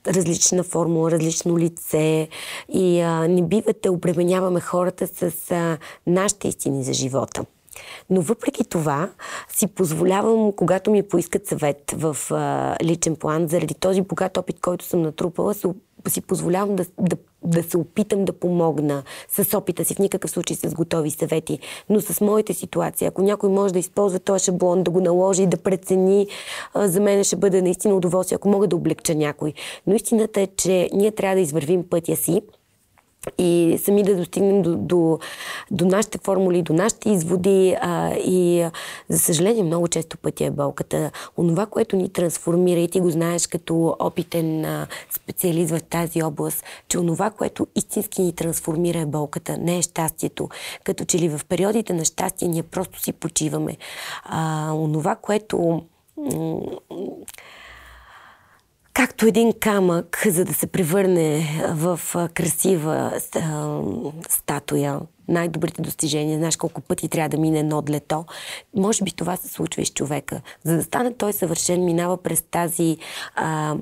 различна 0.07 0.63
формула, 0.63 1.11
различно 1.11 1.59
лице 1.59 2.29
и 2.69 3.01
а, 3.01 3.29
не 3.29 3.43
бива 3.43 3.75
да 3.83 3.93
обременяваме 3.93 4.61
хората 4.61 5.07
с 5.07 5.51
а, 5.51 5.79
нашите 6.07 6.49
истини 6.49 6.85
за 6.85 6.93
живота. 6.93 7.45
Но 8.11 8.21
въпреки 8.21 8.65
това 8.65 9.11
си 9.49 9.67
позволявам, 9.67 10.53
когато 10.53 10.91
ми 10.91 11.03
поискат 11.03 11.47
съвет 11.47 11.95
в 11.97 12.17
а, 12.31 12.77
личен 12.83 13.17
план, 13.17 13.49
заради 13.49 13.75
този 13.75 14.01
богат 14.01 14.37
опит, 14.37 14.61
който 14.61 14.85
съм 14.85 15.03
натрупала, 15.03 15.55
си, 15.55 15.67
си 16.09 16.21
позволявам 16.21 16.77
да, 16.77 16.85
да, 17.01 17.17
да 17.45 17.63
се 17.63 17.79
опитам 17.79 18.25
да 18.25 18.33
помогна 18.33 19.03
с 19.29 19.59
опита 19.59 19.85
си, 19.85 19.95
в 19.95 19.99
никакъв 19.99 20.31
случай 20.31 20.57
с 20.57 20.75
готови 20.75 21.11
съвети, 21.11 21.59
но 21.91 22.01
с 22.01 22.21
моите 22.21 22.55
ситуации. 22.55 23.07
Ако 23.07 23.23
някой 23.23 23.51
може 23.51 23.73
да 23.73 23.79
използва 23.79 24.19
този 24.19 24.45
шаблон, 24.45 24.83
да 24.83 24.91
го 24.91 25.01
наложи 25.01 25.43
и 25.43 25.47
да 25.47 25.57
прецени, 25.57 26.27
за 26.75 27.01
мен 27.01 27.25
ще 27.25 27.37
бъде 27.37 27.63
наистина 27.63 27.95
удоволствие, 27.95 28.37
ако 28.37 28.49
мога 28.49 28.67
да 28.67 28.77
облегча 28.77 29.15
някой. 29.15 29.53
Но 29.87 29.95
истината 29.95 30.41
е, 30.41 30.47
че 30.47 30.91
ние 30.93 31.11
трябва 31.11 31.37
да 31.37 31.41
извървим 31.41 31.89
пътя 31.89 32.17
си 32.17 32.43
и 33.39 33.81
сами 33.85 34.03
да 34.03 34.17
достигнем 34.17 34.63
до, 34.63 34.77
до, 34.77 35.19
до 35.71 35.87
нашите 35.87 36.19
формули, 36.25 36.63
до 36.63 36.73
нашите 36.73 37.11
изводи 37.11 37.77
а, 37.81 38.15
и 38.15 38.69
за 39.09 39.19
съжаление 39.19 39.63
много 39.63 39.89
често 39.89 40.19
пътя 40.19 40.45
е 40.45 40.51
болката. 40.51 41.11
Онова, 41.37 41.67
което 41.67 41.97
ни 41.97 42.09
трансформира 42.09 42.81
и 42.81 42.89
ти 42.89 43.01
го 43.01 43.11
знаеш 43.11 43.47
като 43.47 43.97
опитен 43.99 44.65
а, 44.65 44.87
специалист 45.11 45.71
в 45.71 45.83
тази 45.83 46.23
област, 46.23 46.65
че 46.89 46.99
онова, 46.99 47.31
което 47.31 47.67
истински 47.75 48.23
ни 48.23 48.33
трансформира 48.33 48.99
е 48.99 49.07
болката, 49.07 49.59
не 49.59 49.79
е 49.79 49.83
щастието. 49.83 50.49
Като 50.85 51.05
че 51.05 51.19
ли 51.19 51.29
в 51.29 51.41
периодите 51.49 51.93
на 51.93 52.05
щастие 52.05 52.49
ние 52.49 52.63
просто 52.63 53.01
си 53.01 53.13
почиваме. 53.13 53.77
А, 54.25 54.73
онова, 54.75 55.17
което 55.17 55.83
както 58.93 59.27
един 59.27 59.53
камък, 59.61 60.23
за 60.27 60.45
да 60.45 60.55
се 60.55 60.67
превърне 60.67 61.49
в 61.69 62.01
красива 62.35 63.13
статуя, 64.29 65.01
най-добрите 65.29 65.83
достижения, 65.83 66.39
знаеш 66.39 66.57
колко 66.57 66.81
пъти 66.81 67.09
трябва 67.09 67.29
да 67.29 67.39
мине 67.39 67.59
едно 67.59 67.83
длето. 67.83 68.25
Може 68.77 69.05
би 69.05 69.13
това 69.13 69.37
се 69.37 69.49
случва 69.49 69.83
и 69.83 69.87
с 69.87 69.93
човека. 69.93 70.41
За 70.65 70.77
да 70.77 70.83
стане 70.83 71.15
той 71.15 71.33
съвършен, 71.33 71.85
минава 71.85 72.17
през 72.17 72.43
тази 72.43 72.97
а, 73.35 73.77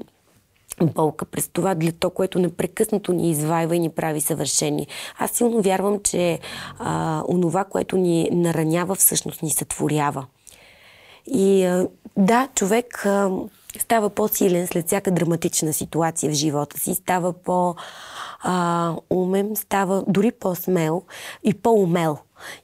болка, 0.82 1.24
през 1.24 1.48
това 1.48 1.74
длето, 1.74 2.10
което 2.10 2.38
непрекъснато 2.38 3.12
ни 3.12 3.30
извайва 3.30 3.76
и 3.76 3.80
ни 3.80 3.90
прави 3.90 4.20
съвършени. 4.20 4.86
Аз 5.18 5.30
силно 5.30 5.62
вярвам, 5.62 6.00
че 6.02 6.38
а, 6.78 7.22
онова, 7.28 7.64
което 7.64 7.96
ни 7.96 8.28
наранява, 8.32 8.94
всъщност 8.94 9.42
ни 9.42 9.50
сътворява. 9.50 10.26
И 11.26 11.64
а, 11.64 11.88
да, 12.16 12.48
човек 12.54 13.06
а, 13.06 13.30
става 13.78 14.10
по-силен 14.10 14.66
след 14.66 14.86
всяка 14.86 15.10
драматична 15.10 15.72
ситуация 15.72 16.30
в 16.30 16.34
живота 16.34 16.80
си, 16.80 16.94
става 16.94 17.32
по- 17.32 17.74
а, 18.42 18.96
умен, 19.10 19.56
става 19.56 20.04
дори 20.08 20.32
по-смел 20.32 21.02
и 21.44 21.54
по-умел. 21.54 22.18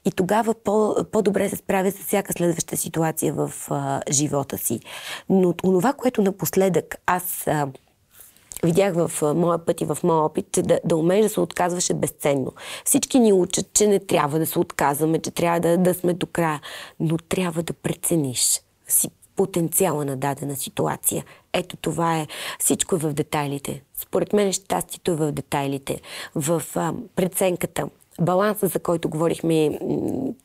И 0.05 0.11
тогава 0.11 0.53
по, 0.63 0.95
по-добре 1.11 1.49
се 1.49 1.55
справя 1.55 1.91
с 1.91 1.95
всяка 1.95 2.33
следваща 2.33 2.77
ситуация 2.77 3.33
в 3.33 3.51
а, 3.69 4.01
живота 4.11 4.57
си. 4.57 4.79
Но 5.29 5.53
това, 5.53 5.93
което 5.93 6.21
напоследък 6.21 6.95
аз 7.05 7.47
а, 7.47 7.67
видях 8.63 8.93
в 8.93 9.11
а, 9.23 9.33
моя 9.33 9.65
път 9.65 9.81
и 9.81 9.85
в 9.85 9.97
моя 10.03 10.21
опит, 10.21 10.45
че 10.51 10.61
да, 10.61 10.79
да 10.85 10.95
умееш 10.95 11.23
да 11.23 11.29
се 11.29 11.39
отказваш 11.39 11.89
е 11.89 11.93
безценно. 11.93 12.53
Всички 12.85 13.19
ни 13.19 13.33
учат, 13.33 13.73
че 13.73 13.87
не 13.87 13.99
трябва 13.99 14.39
да 14.39 14.45
се 14.45 14.59
отказваме, 14.59 15.19
че 15.19 15.31
трябва 15.31 15.59
да, 15.59 15.77
да 15.77 15.93
сме 15.93 16.13
до 16.13 16.27
края, 16.27 16.61
но 16.99 17.17
трябва 17.17 17.63
да 17.63 17.73
прецениш 17.73 18.61
си 18.87 19.09
потенциала 19.37 20.05
на 20.05 20.17
дадена 20.17 20.55
ситуация. 20.55 21.23
Ето 21.53 21.77
това 21.77 22.17
е. 22.17 22.27
Всичко 22.59 22.95
е 22.95 22.99
в 22.99 23.13
детайлите. 23.13 23.83
Според 23.95 24.33
мен 24.33 24.53
щастието 24.53 25.11
е 25.11 25.15
в 25.15 25.31
детайлите, 25.31 26.01
в 26.35 26.63
а, 26.75 26.93
преценката, 27.15 27.89
баланса, 28.21 28.67
за 28.67 28.79
който 28.79 29.09
говорихме 29.09 29.79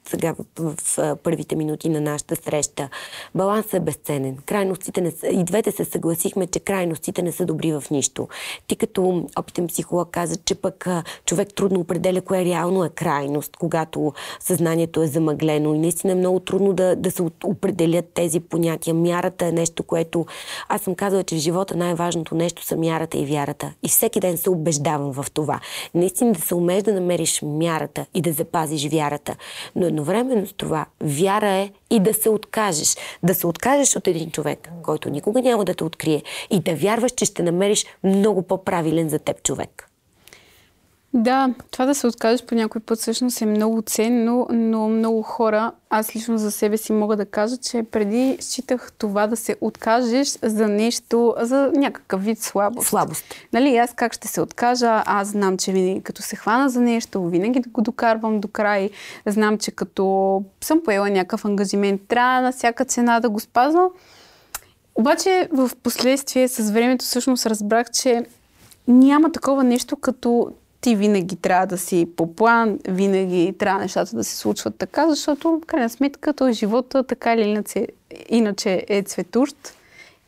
сега 0.08 0.34
в, 0.58 0.74
в, 0.76 1.16
първите 1.22 1.56
минути 1.56 1.88
на 1.88 2.00
нашата 2.00 2.36
среща. 2.36 2.88
Балансът 3.34 3.74
е 3.74 3.80
безценен. 3.80 4.36
Крайностите 4.46 5.00
не 5.00 5.10
са, 5.10 5.26
и 5.26 5.44
двете 5.44 5.72
се 5.72 5.84
съгласихме, 5.84 6.46
че 6.46 6.60
крайностите 6.60 7.22
не 7.22 7.32
са 7.32 7.44
добри 7.44 7.72
в 7.72 7.84
нищо. 7.90 8.28
Ти 8.66 8.76
като 8.76 9.26
опитен 9.38 9.66
психолог 9.66 10.10
каза, 10.10 10.36
че 10.36 10.54
пък 10.54 10.88
човек 11.26 11.54
трудно 11.54 11.80
определя 11.80 12.20
кое 12.20 12.44
реално 12.44 12.84
е 12.84 12.88
крайност, 12.88 13.56
когато 13.56 14.12
съзнанието 14.40 15.02
е 15.02 15.06
замъглено 15.06 15.74
и 15.74 15.78
наистина 15.78 16.12
е 16.12 16.16
много 16.16 16.40
трудно 16.40 16.72
да, 16.72 16.96
да 16.96 17.10
се 17.10 17.22
определят 17.44 18.04
тези 18.14 18.40
понятия. 18.40 18.94
Мярата 18.94 19.46
е 19.46 19.52
нещо, 19.52 19.82
което 19.82 20.26
аз 20.68 20.80
съм 20.80 20.94
казала, 20.94 21.24
че 21.24 21.36
в 21.36 21.38
живота 21.38 21.76
най-важното 21.76 22.34
нещо 22.34 22.64
са 22.64 22.76
мярата 22.76 23.18
и 23.18 23.26
вярата. 23.26 23.72
И 23.82 23.88
всеки 23.88 24.20
ден 24.20 24.36
се 24.36 24.50
убеждавам 24.50 25.12
в 25.12 25.26
това. 25.34 25.60
Наистина 25.94 26.32
да 26.32 26.40
се 26.40 26.54
умееш 26.54 26.82
да 26.82 26.94
намериш 26.94 27.42
мярата 27.62 28.06
и 28.14 28.20
да 28.20 28.32
запазиш 28.32 28.88
вярата. 28.88 29.36
Но 29.76 29.86
едновременно 29.86 30.46
с 30.46 30.52
това, 30.52 30.86
вяра 31.00 31.50
е 31.50 31.70
и 31.90 32.00
да 32.00 32.14
се 32.14 32.28
откажеш. 32.28 32.96
Да 33.22 33.34
се 33.34 33.46
откажеш 33.46 33.96
от 33.96 34.08
един 34.08 34.30
човек, 34.30 34.70
който 34.82 35.10
никога 35.10 35.42
няма 35.42 35.64
да 35.64 35.74
те 35.74 35.84
открие 35.84 36.22
и 36.50 36.60
да 36.60 36.74
вярваш, 36.74 37.12
че 37.12 37.24
ще 37.24 37.42
намериш 37.42 37.86
много 38.04 38.42
по-правилен 38.42 39.08
за 39.08 39.18
теб 39.18 39.42
човек. 39.42 39.91
Да, 41.14 41.54
това 41.70 41.86
да 41.86 41.94
се 41.94 42.06
откажеш 42.06 42.44
по 42.44 42.54
някой 42.54 42.80
път 42.80 42.98
всъщност 42.98 43.40
е 43.40 43.46
много 43.46 43.82
ценно, 43.82 44.46
но 44.50 44.88
много 44.88 45.22
хора, 45.22 45.72
аз 45.90 46.16
лично 46.16 46.38
за 46.38 46.50
себе 46.50 46.76
си 46.76 46.92
мога 46.92 47.16
да 47.16 47.26
кажа, 47.26 47.56
че 47.56 47.82
преди 47.82 48.36
считах 48.40 48.92
това 48.98 49.26
да 49.26 49.36
се 49.36 49.56
откажеш 49.60 50.38
за 50.42 50.68
нещо, 50.68 51.34
за 51.40 51.72
някакъв 51.74 52.24
вид 52.24 52.42
слабост. 52.42 52.88
Слабост. 52.88 53.24
Нали, 53.52 53.76
аз 53.76 53.94
как 53.94 54.12
ще 54.12 54.28
се 54.28 54.40
откажа? 54.40 55.02
Аз 55.06 55.28
знам, 55.28 55.56
че 55.56 55.72
винаги 55.72 56.02
като 56.02 56.22
се 56.22 56.36
хвана 56.36 56.68
за 56.68 56.80
нещо, 56.80 57.28
винаги 57.28 57.60
да 57.60 57.70
го 57.70 57.82
докарвам 57.82 58.40
до 58.40 58.48
край. 58.48 58.90
Знам, 59.26 59.58
че 59.58 59.70
като 59.70 60.44
съм 60.60 60.80
поела 60.84 61.10
някакъв 61.10 61.44
ангажимент, 61.44 62.00
трябва 62.08 62.40
на 62.40 62.52
всяка 62.52 62.84
цена 62.84 63.20
да 63.20 63.30
го 63.30 63.40
спазвам. 63.40 63.88
Обаче 64.94 65.48
в 65.52 65.70
последствие 65.82 66.48
с 66.48 66.70
времето 66.70 67.04
всъщност 67.04 67.46
разбрах, 67.46 67.90
че 67.90 68.24
няма 68.88 69.32
такова 69.32 69.64
нещо 69.64 69.96
като 69.96 70.52
ти 70.82 70.96
винаги 70.96 71.36
трябва 71.36 71.66
да 71.66 71.78
си 71.78 72.08
по 72.16 72.34
план, 72.34 72.78
винаги 72.88 73.54
трябва 73.58 73.80
нещата 73.80 74.16
да 74.16 74.24
се 74.24 74.36
случват 74.36 74.76
така, 74.76 75.08
защото, 75.08 75.60
в 75.62 75.66
крайна 75.66 75.90
сметка, 75.90 76.32
този 76.32 76.52
живота 76.52 77.02
така 77.02 77.34
или 77.34 77.42
иначе, 77.42 77.88
иначе 78.28 78.84
е 78.88 79.02
цветущ 79.02 79.56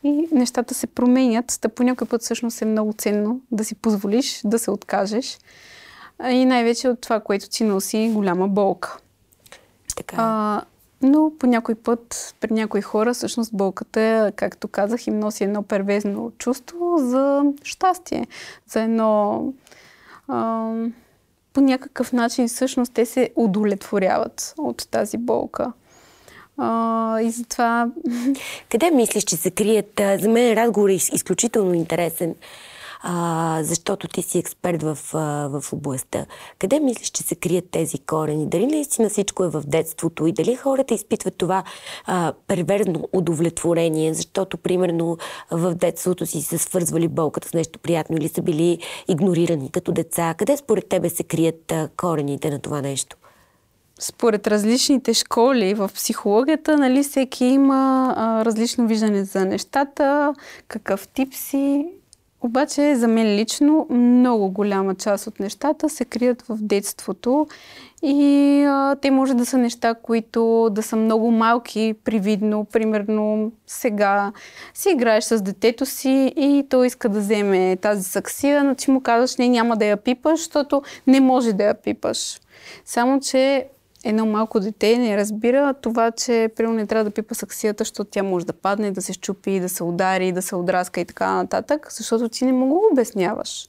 и 0.03 0.27
нещата 0.31 0.73
се 0.73 0.87
променят. 0.87 1.57
Та 1.61 1.69
по 1.69 1.83
някой 1.83 2.07
път 2.07 2.21
всъщност 2.21 2.61
е 2.61 2.65
много 2.65 2.93
ценно 2.93 3.41
да 3.51 3.65
си 3.65 3.75
позволиш 3.75 4.41
да 4.45 4.59
се 4.59 4.71
откажеш 4.71 5.37
и 6.29 6.45
най-вече 6.45 6.89
от 6.89 7.01
това, 7.01 7.19
което 7.19 7.49
ти 7.49 7.63
носи 7.63 8.11
голяма 8.13 8.47
болка. 8.47 8.97
Така. 9.95 10.15
А, 10.19 10.61
но 11.01 11.31
по 11.39 11.47
някой 11.47 11.75
път, 11.75 12.35
при 12.39 12.53
някои 12.53 12.81
хора, 12.81 13.13
всъщност 13.13 13.51
болката, 13.53 14.31
както 14.35 14.67
казах, 14.67 15.07
им 15.07 15.19
носи 15.19 15.43
едно 15.43 15.63
первезно 15.63 16.31
чувство 16.37 16.97
за 16.97 17.43
щастие, 17.63 18.27
за 18.67 18.81
едно 18.81 19.43
по 21.53 21.61
някакъв 21.61 22.13
начин 22.13 22.47
всъщност 22.47 22.93
те 22.93 23.05
се 23.05 23.29
удовлетворяват 23.35 24.53
от 24.57 24.87
тази 24.91 25.17
болка. 25.17 25.73
А, 26.57 27.19
и 27.21 27.31
затова... 27.31 27.89
Къде 28.71 28.91
мислиш, 28.91 29.23
че 29.23 29.35
се 29.35 29.51
крият? 29.51 30.01
За 30.21 30.29
мен 30.29 30.53
разговор 30.53 30.89
е 30.89 30.93
изключително 30.93 31.73
интересен 31.73 32.35
а, 33.07 33.59
защото 33.63 34.07
ти 34.07 34.21
си 34.21 34.37
експерт 34.37 34.83
в, 34.83 34.97
а, 35.13 35.49
в 35.59 35.73
областта. 35.73 36.25
Къде 36.59 36.79
мислиш, 36.79 37.09
че 37.09 37.23
се 37.23 37.35
крият 37.35 37.69
тези 37.71 37.99
корени? 37.99 38.49
Дали 38.49 38.67
наистина 38.67 39.09
всичко 39.09 39.43
е 39.43 39.49
в 39.49 39.63
детството 39.67 40.27
и 40.27 40.31
дали 40.31 40.55
хората 40.55 40.93
изпитват 40.93 41.37
това 41.37 41.63
а, 42.05 42.33
перверзно 42.47 43.09
удовлетворение, 43.13 44.13
защото, 44.13 44.57
примерно, 44.57 45.17
в 45.51 45.75
детството 45.75 46.25
си 46.25 46.41
се 46.41 46.57
свързвали 46.57 47.07
болката 47.07 47.47
с 47.47 47.53
нещо 47.53 47.79
приятно 47.79 48.17
или 48.17 48.29
са 48.29 48.41
били 48.41 48.79
игнорирани 49.07 49.71
като 49.71 49.91
деца? 49.91 50.35
Къде 50.37 50.57
според 50.57 50.89
тебе 50.89 51.09
се 51.09 51.23
крият 51.23 51.71
а, 51.71 51.89
корените 51.97 52.49
на 52.49 52.59
това 52.59 52.81
нещо? 52.81 53.17
Според 53.99 54.47
различните 54.47 55.13
школи 55.13 55.73
в 55.73 55.91
психологията, 55.95 56.77
нали, 56.77 57.03
всеки 57.03 57.45
има 57.45 58.13
а, 58.17 58.45
различно 58.45 58.87
виждане 58.87 59.23
за 59.23 59.45
нещата, 59.45 60.33
какъв 60.67 61.07
тип 61.07 61.33
си 61.33 61.85
обаче 62.45 62.95
за 62.95 63.07
мен 63.07 63.35
лично 63.35 63.87
много 63.89 64.49
голяма 64.49 64.95
част 64.95 65.27
от 65.27 65.39
нещата 65.39 65.89
се 65.89 66.05
крият 66.05 66.41
в 66.41 66.57
детството 66.61 67.47
и 68.03 68.63
а, 68.67 68.95
те 68.95 69.11
може 69.11 69.33
да 69.33 69.45
са 69.45 69.57
неща, 69.57 69.93
които 69.93 70.69
да 70.71 70.83
са 70.83 70.95
много 70.95 71.31
малки, 71.31 71.95
привидно. 72.03 72.65
Примерно 72.65 73.51
сега 73.67 74.31
си 74.73 74.89
играеш 74.89 75.23
с 75.23 75.41
детето 75.41 75.85
си 75.85 76.33
и 76.35 76.65
той 76.69 76.87
иска 76.87 77.09
да 77.09 77.19
вземе 77.19 77.75
тази 77.75 78.03
саксия, 78.03 78.63
но 78.63 78.75
ти 78.75 78.91
му 78.91 79.01
казваш, 79.01 79.37
не, 79.37 79.49
няма 79.49 79.77
да 79.77 79.85
я 79.85 79.97
пипаш, 79.97 80.39
защото 80.39 80.81
не 81.07 81.19
може 81.19 81.53
да 81.53 81.63
я 81.63 81.73
пипаш. 81.73 82.39
Само, 82.85 83.19
че 83.19 83.67
едно 84.05 84.25
малко 84.25 84.59
дете 84.59 84.97
не 84.97 85.17
разбира 85.17 85.73
това, 85.73 86.11
че 86.11 86.49
примерно 86.55 86.75
не 86.75 86.87
трябва 86.87 87.03
да 87.03 87.11
пипа 87.11 87.35
саксията, 87.35 87.81
защото 87.81 88.09
тя 88.11 88.23
може 88.23 88.45
да 88.45 88.53
падне, 88.53 88.91
да 88.91 89.01
се 89.01 89.13
щупи, 89.13 89.59
да 89.59 89.69
се 89.69 89.83
удари, 89.83 90.31
да 90.31 90.41
се 90.41 90.55
отраска 90.55 91.01
и 91.01 91.05
така 91.05 91.33
нататък, 91.33 91.87
защото 91.91 92.29
ти 92.29 92.45
не 92.45 92.53
му 92.53 92.67
го 92.67 92.87
обясняваш. 92.91 93.67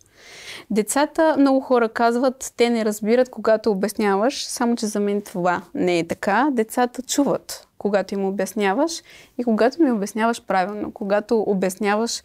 Децата, 0.70 1.36
много 1.38 1.60
хора 1.60 1.88
казват, 1.88 2.52
те 2.56 2.70
не 2.70 2.84
разбират, 2.84 3.28
когато 3.28 3.70
обясняваш, 3.70 4.46
само 4.46 4.76
че 4.76 4.86
за 4.86 5.00
мен 5.00 5.22
това 5.22 5.62
не 5.74 5.98
е 5.98 6.06
така. 6.06 6.48
Децата 6.52 7.02
чуват, 7.02 7.68
когато 7.78 8.14
им 8.14 8.24
обясняваш 8.24 9.02
и 9.38 9.44
когато 9.44 9.82
ми 9.82 9.90
обясняваш 9.90 10.42
правилно, 10.42 10.90
когато 10.92 11.40
обясняваш 11.40 12.22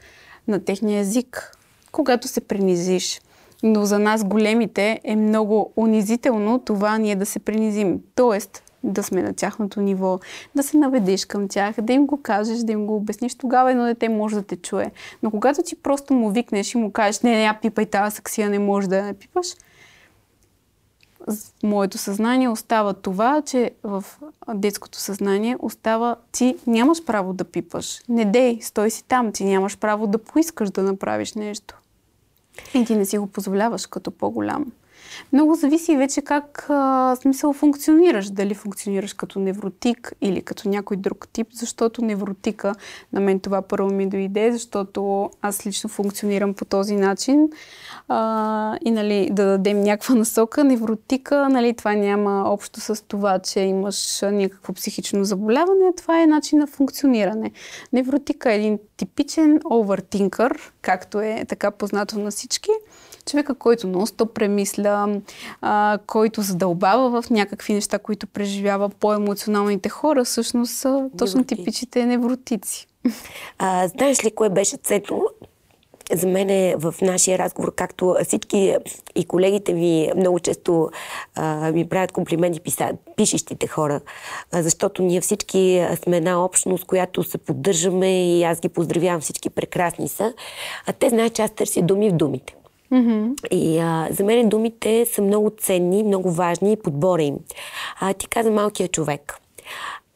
на 0.48 0.65
техния 0.65 1.00
език, 1.00 1.58
когато 1.91 2.27
се 2.27 2.41
принизиш 2.41 3.22
но 3.63 3.86
за 3.86 4.00
нас 4.00 4.24
големите 4.24 5.00
е 5.03 5.15
много 5.15 5.74
унизително 5.75 6.60
това 6.60 6.98
ние 6.98 7.15
да 7.15 7.25
се 7.25 7.39
принизим. 7.39 8.00
Тоест, 8.15 8.63
да 8.84 9.03
сме 9.03 9.22
на 9.22 9.34
тяхното 9.34 9.82
ниво, 9.82 10.20
да 10.56 10.63
се 10.63 10.77
наведеш 10.77 11.25
към 11.25 11.48
тях, 11.48 11.75
да 11.82 11.94
им 11.94 12.06
го 12.06 12.22
кажеш, 12.22 12.60
да 12.60 12.72
им 12.72 12.86
го 12.86 12.96
обясниш, 12.96 13.36
тогава 13.36 13.72
едно 13.72 13.86
дете 13.86 14.10
може 14.10 14.36
да 14.36 14.44
те 14.44 14.56
чуе. 14.56 14.91
Но 15.24 15.32
когато 15.32 15.63
ти 15.63 15.75
просто 15.75 16.13
му 16.13 16.30
викнеш 16.30 16.74
и 16.74 16.77
му 16.77 16.91
кажеш, 16.91 17.22
не, 17.22 17.32
не, 17.32 17.44
я 17.44 17.60
пипай 17.62 17.86
тази 17.86 18.15
саксия, 18.15 18.50
не 18.50 18.60
може 18.60 18.88
да 18.88 18.98
я 18.98 19.13
пипаш, 19.13 19.48
моето 21.63 21.98
съзнание 21.98 22.50
остава 22.50 22.94
това, 22.94 23.41
че 23.41 23.72
в 23.84 24.03
детското 24.53 24.98
съзнание 24.98 25.56
остава 25.60 26.15
ти 26.32 26.56
нямаш 26.68 27.06
право 27.06 27.34
да 27.34 27.44
пипаш. 27.44 28.01
Не 28.10 28.25
дей, 28.25 28.60
стой 28.62 28.89
си 28.89 29.03
там, 29.08 29.32
ти 29.32 29.46
нямаш 29.46 29.77
право 29.77 30.08
да 30.08 30.18
поискаш 30.18 30.70
да 30.70 30.84
направиш 30.84 31.34
нещо. 31.34 31.82
И 32.74 32.86
ти 32.86 32.96
не 32.96 33.06
си 33.06 33.18
го 33.18 33.27
позволяваш 33.27 33.86
като 33.86 34.12
по-голям. 34.12 34.72
Много 35.34 35.56
зависи 35.56 35.98
вече 35.98 36.22
как 36.22 36.65
а, 36.70 37.15
смисъл 37.15 37.53
функционираш. 37.53 38.30
Дали 38.30 38.53
функционираш 38.53 39.13
като 39.13 39.39
невротик 39.39 40.13
или 40.22 40.41
като 40.41 40.70
някой 40.70 40.98
друг 40.98 41.27
тип, 41.34 41.48
защото 41.53 42.06
невротика, 42.06 42.75
на 43.13 43.20
мен 43.20 43.39
това 43.39 43.62
първо 43.62 43.89
ми 43.89 44.10
дойде, 44.10 44.51
защото 44.51 45.30
аз 45.41 45.65
лично 45.65 45.89
функционирам 45.89 46.53
по 46.53 46.65
този 46.65 46.96
начин. 46.96 47.50
А, 48.08 48.77
и 48.86 48.91
нали, 48.91 49.30
да 49.32 49.46
дадем 49.46 49.82
някаква 49.82 50.15
насока. 50.15 50.63
Невротика, 50.63 51.50
нали, 51.50 51.74
това 51.74 51.94
няма 51.94 52.44
общо 52.46 52.82
с 52.82 53.03
това, 53.08 53.39
че 53.39 53.60
имаш 53.60 54.22
някакво 54.22 54.74
психично 54.74 55.24
заболяване. 55.24 55.94
Това 55.98 56.22
е 56.22 56.27
начин 56.27 56.60
на 56.60 56.68
функциониране. 56.68 57.51
Невротика 57.94 58.51
е 58.51 58.56
един 58.56 58.80
типичен 58.98 59.60
овертинкър, 59.72 60.72
както 60.82 61.22
е 61.22 61.46
така 61.48 61.72
познато 61.72 62.20
на 62.20 62.32
всички 62.32 62.72
човека, 63.25 63.55
който 63.55 63.87
нон-стоп 63.87 64.33
премисля, 64.33 65.21
а, 65.61 65.99
който 66.07 66.41
задълбава 66.41 67.21
в 67.21 67.29
някакви 67.29 67.73
неща, 67.73 67.99
които 67.99 68.27
преживява 68.27 68.89
по-емоционалните 68.89 69.89
хора, 69.89 70.23
всъщност 70.23 70.73
са 70.73 71.09
точно 71.17 71.39
Невроти. 71.39 71.55
типичните 71.55 72.05
невротици. 72.05 72.87
А, 73.57 73.87
знаеш 73.87 74.25
ли 74.25 74.31
кое 74.31 74.49
беше 74.49 74.77
ценно 74.77 75.21
за 76.13 76.27
мен 76.27 76.49
е 76.49 76.75
в 76.77 76.95
нашия 77.01 77.37
разговор, 77.37 77.75
както 77.75 78.15
всички 78.23 78.75
и 79.15 79.25
колегите 79.25 79.73
ми 79.73 80.11
много 80.15 80.39
често 80.39 80.89
а, 81.35 81.71
ми 81.71 81.89
правят 81.89 82.11
комплименти 82.11 82.59
писа, 82.59 82.91
пишещите 83.17 83.67
хора, 83.67 84.01
а, 84.51 84.63
защото 84.63 85.03
ние 85.03 85.21
всички 85.21 85.87
сме 86.03 86.17
една 86.17 86.45
общност, 86.45 86.85
която 86.85 87.23
се 87.23 87.37
поддържаме 87.37 88.37
и 88.37 88.43
аз 88.43 88.59
ги 88.59 88.69
поздравявам, 88.69 89.21
всички 89.21 89.49
прекрасни 89.49 90.07
са. 90.07 90.33
А 90.87 90.93
те 90.93 91.09
знаят, 91.09 91.33
че 91.33 91.41
аз 91.41 91.51
търся 91.51 91.81
думи 91.81 92.09
в 92.09 92.13
думите. 92.13 92.55
Mm-hmm. 92.91 93.48
И 93.48 93.79
а, 93.79 94.07
за 94.12 94.24
мен 94.24 94.50
думите 94.50 95.05
са 95.05 95.21
много 95.21 95.51
ценни, 95.57 96.03
много 96.03 96.31
важни 96.31 96.71
и 96.71 96.77
подбора 96.77 97.24
им. 97.24 97.38
А, 98.00 98.13
ти 98.13 98.27
каза 98.27 98.51
малкия 98.51 98.88
човек. 98.88 99.38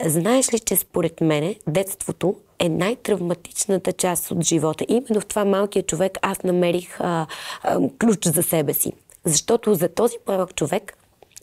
Знаеш 0.05 0.53
ли, 0.53 0.59
че 0.59 0.75
според 0.75 1.21
мене 1.21 1.55
детството 1.67 2.35
е 2.59 2.69
най-травматичната 2.69 3.93
част 3.93 4.31
от 4.31 4.43
живота. 4.43 4.85
Именно 4.87 5.21
в 5.21 5.25
това 5.25 5.45
малкия 5.45 5.83
човек 5.83 6.17
аз 6.21 6.43
намерих 6.43 6.99
а, 6.99 7.27
а, 7.63 7.79
ключ 7.99 8.25
за 8.25 8.43
себе 8.43 8.73
си. 8.73 8.93
Защото 9.25 9.73
за 9.73 9.89
този 9.89 10.17
малък 10.27 10.55
човек 10.55 10.97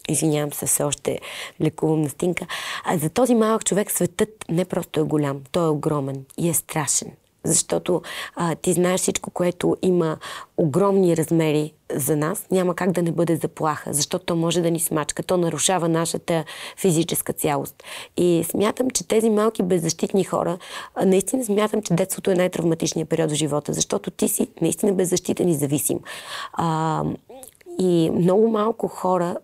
извинявам 0.09 0.53
се, 0.53 0.67
все 0.67 0.83
още 0.83 1.21
лекувам 1.61 2.03
на 2.03 2.09
стинка. 2.09 2.47
А 2.85 2.99
за 2.99 3.11
този 3.11 3.35
малък 3.35 3.65
човек 3.65 3.91
светът 3.91 4.45
не 4.51 4.65
просто 4.65 5.01
е 5.01 5.03
голям, 5.03 5.41
той 5.53 5.67
е 5.67 5.71
огромен 5.71 6.25
и 6.39 6.49
е 6.49 6.55
страшен 6.55 7.11
защото 7.45 8.03
а, 8.37 8.55
ти 8.55 8.73
знаеш 8.73 9.01
всичко, 9.01 9.31
което 9.31 9.77
има 9.83 10.17
огромни 10.57 11.17
размери 11.17 11.73
за 11.95 12.17
нас, 12.17 12.47
няма 12.51 12.75
как 12.75 12.93
да 12.93 13.03
не 13.03 13.13
бъде 13.13 13.37
заплаха, 13.37 13.93
защото 13.93 14.25
то 14.25 14.37
може 14.37 14.61
да 14.61 14.71
ни 14.71 14.81
смачка, 14.81 15.23
то 15.23 15.37
нарушава 15.37 15.89
нашата 15.89 16.45
физическа 16.77 17.33
цялост. 17.33 17.83
И 18.17 18.45
смятам, 18.51 18.91
че 18.91 19.09
тези 19.09 19.31
малки 19.31 19.63
беззащитни 19.63 20.25
хора, 20.25 20.59
наистина 21.05 21.45
смятам, 21.45 21.83
че 21.83 21.95
детството 21.95 22.31
е 22.31 22.35
най-травматичният 22.35 23.09
период 23.09 23.31
в 23.31 23.35
живота, 23.35 23.73
защото 23.73 24.11
ти 24.11 24.29
си 24.29 24.49
наистина 24.61 24.93
беззащитен 24.93 25.49
и 25.49 25.55
зависим. 25.55 26.01
А, 26.53 27.05
и 27.79 28.11
много 28.11 28.49
малко 28.49 28.89
хора 28.89 29.37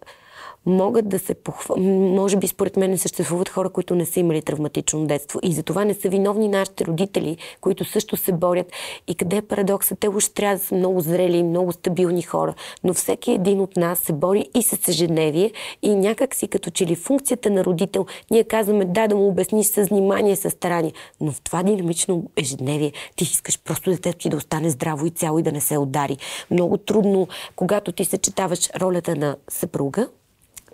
могат 0.66 1.08
да 1.08 1.18
се 1.18 1.34
похвалят. 1.34 1.84
Може 2.16 2.36
би 2.36 2.48
според 2.48 2.76
мен 2.76 2.98
съществуват 2.98 3.48
хора, 3.48 3.70
които 3.70 3.94
не 3.94 4.06
са 4.06 4.20
имали 4.20 4.42
травматично 4.42 5.06
детство 5.06 5.40
и 5.42 5.52
затова 5.52 5.84
не 5.84 5.94
са 5.94 6.08
виновни 6.08 6.48
нашите 6.48 6.84
родители, 6.84 7.36
които 7.60 7.84
също 7.84 8.16
се 8.16 8.32
борят. 8.32 8.72
И 9.08 9.14
къде 9.14 9.36
е 9.36 9.42
парадоксът? 9.42 9.98
Те 9.98 10.08
уж 10.08 10.28
трябва 10.28 10.56
да 10.56 10.64
са 10.64 10.74
много 10.74 11.00
зрели 11.00 11.36
и 11.36 11.42
много 11.42 11.72
стабилни 11.72 12.22
хора, 12.22 12.54
но 12.84 12.94
всеки 12.94 13.32
един 13.32 13.60
от 13.60 13.76
нас 13.76 13.98
се 13.98 14.12
бори 14.12 14.48
и 14.54 14.62
с 14.62 14.88
ежедневие 14.88 15.52
и 15.82 15.94
някак 15.94 16.34
си 16.34 16.48
като 16.48 16.70
че 16.70 16.86
ли 16.86 16.94
функцията 16.94 17.50
на 17.50 17.64
родител, 17.64 18.06
ние 18.30 18.44
казваме 18.44 18.84
да, 18.84 19.08
да 19.08 19.16
му 19.16 19.28
обясниш 19.28 19.66
с 19.66 19.84
внимание, 19.84 20.36
с 20.36 20.50
старание, 20.50 20.92
но 21.20 21.32
в 21.32 21.40
това 21.40 21.62
динамично 21.62 22.24
ежедневие 22.36 22.92
ти 23.16 23.24
искаш 23.24 23.58
просто 23.58 23.90
детето 23.90 24.18
ти 24.18 24.28
да 24.28 24.36
остане 24.36 24.70
здраво 24.70 25.06
и 25.06 25.10
цяло 25.10 25.38
и 25.38 25.42
да 25.42 25.52
не 25.52 25.60
се 25.60 25.78
удари. 25.78 26.16
Много 26.50 26.76
трудно, 26.76 27.28
когато 27.56 27.92
ти 27.92 28.04
съчетаваш 28.04 28.70
ролята 28.80 29.16
на 29.16 29.36
съпруга, 29.48 30.08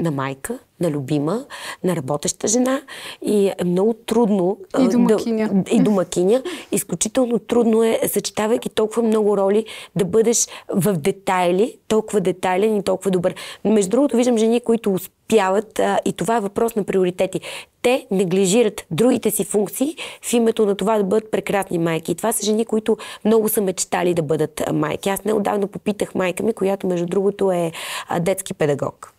на 0.01 0.11
майка, 0.11 0.59
на 0.81 0.91
любима, 0.91 1.45
на 1.85 1.97
работеща 1.97 2.49
жена 2.49 2.83
и 3.23 3.49
е 3.59 3.65
много 3.65 3.95
трудно 3.95 4.59
и 4.81 4.89
домакиня. 4.89 5.51
Да, 5.53 5.77
и 5.77 5.83
домакиня. 5.83 6.43
Изключително 6.73 7.39
трудно 7.39 7.85
е, 7.85 8.01
съчетавайки 8.09 8.69
толкова 8.69 9.03
много 9.03 9.37
роли, 9.37 9.67
да 9.97 10.05
бъдеш 10.05 10.47
в 10.69 10.93
детайли, 10.93 11.79
толкова 11.89 12.21
детайлен 12.21 12.77
и 12.77 12.83
толкова 12.83 13.11
добър. 13.11 13.35
Между 13.65 13.91
другото, 13.91 14.17
виждам 14.17 14.39
жени, 14.39 14.61
които 14.61 14.93
успяват 14.93 15.79
а, 15.79 16.01
и 16.05 16.13
това 16.13 16.37
е 16.37 16.41
въпрос 16.41 16.75
на 16.77 16.85
приоритети. 16.85 17.41
Те 17.83 18.07
неглижират 18.11 18.87
другите 18.91 19.31
си 19.31 19.45
функции 19.45 19.97
в 20.23 20.33
името 20.33 20.67
на 20.67 20.75
това 20.75 20.99
да 20.99 21.05
бъдат 21.05 21.31
прекрасни 21.31 21.79
майки. 21.79 22.13
И 22.13 22.15
това 22.15 22.33
са 22.33 22.45
жени, 22.45 22.65
които 22.65 22.97
много 23.25 23.49
са 23.49 23.61
мечтали 23.61 24.15
да 24.15 24.23
бъдат 24.23 24.63
майки. 24.73 25.09
Аз 25.09 25.25
неодавно 25.25 25.69
попитах 25.69 26.15
майка 26.15 26.43
ми, 26.43 26.53
която 26.53 26.87
между 26.87 27.07
другото 27.07 27.51
е 27.51 27.73
детски 28.21 28.55
педагог. 28.55 29.14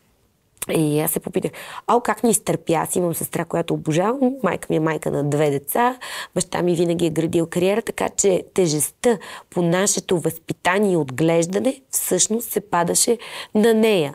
И 0.72 1.00
аз 1.00 1.12
се 1.12 1.20
попитах, 1.20 1.52
ало, 1.88 2.02
как 2.02 2.24
ни 2.24 2.30
изтърпя? 2.30 2.74
Аз 2.74 2.96
имам 2.96 3.16
сестра, 3.16 3.46
която 3.46 3.74
обожавам. 3.74 4.36
Майка 4.44 4.68
ми 4.70 4.76
е 4.76 4.80
майка 4.80 5.12
на 5.12 5.24
две 5.24 5.50
деца. 5.50 5.98
Баща 6.36 6.62
ми 6.62 6.76
винаги 6.76 7.06
е 7.06 7.10
градил 7.10 7.48
кариера, 7.48 7.82
така 7.82 8.10
че 8.10 8.44
тежестта 8.54 9.18
по 9.50 9.62
нашето 9.62 10.20
възпитание 10.20 10.94
и 10.94 10.98
отглеждане 10.98 11.82
всъщност 11.90 12.52
се 12.52 12.62
падаше 12.62 13.18
на 13.56 13.74
нея. 13.74 14.14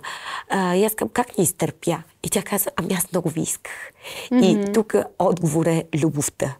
А, 0.49 0.77
и 0.77 0.85
аз 0.85 0.95
казвам, 0.95 1.13
как 1.13 1.39
ни 1.39 1.45
изтърпя? 1.45 2.03
И 2.25 2.31
тя 2.31 2.43
каза, 2.43 2.71
ами 2.77 2.95
аз 2.95 3.13
много 3.13 3.29
ви 3.29 3.41
исках. 3.41 3.93
Mm-hmm. 4.31 4.69
И 4.69 4.73
тук 4.73 4.95
отговор 5.19 5.67
е 5.67 5.85
любовта 6.03 6.57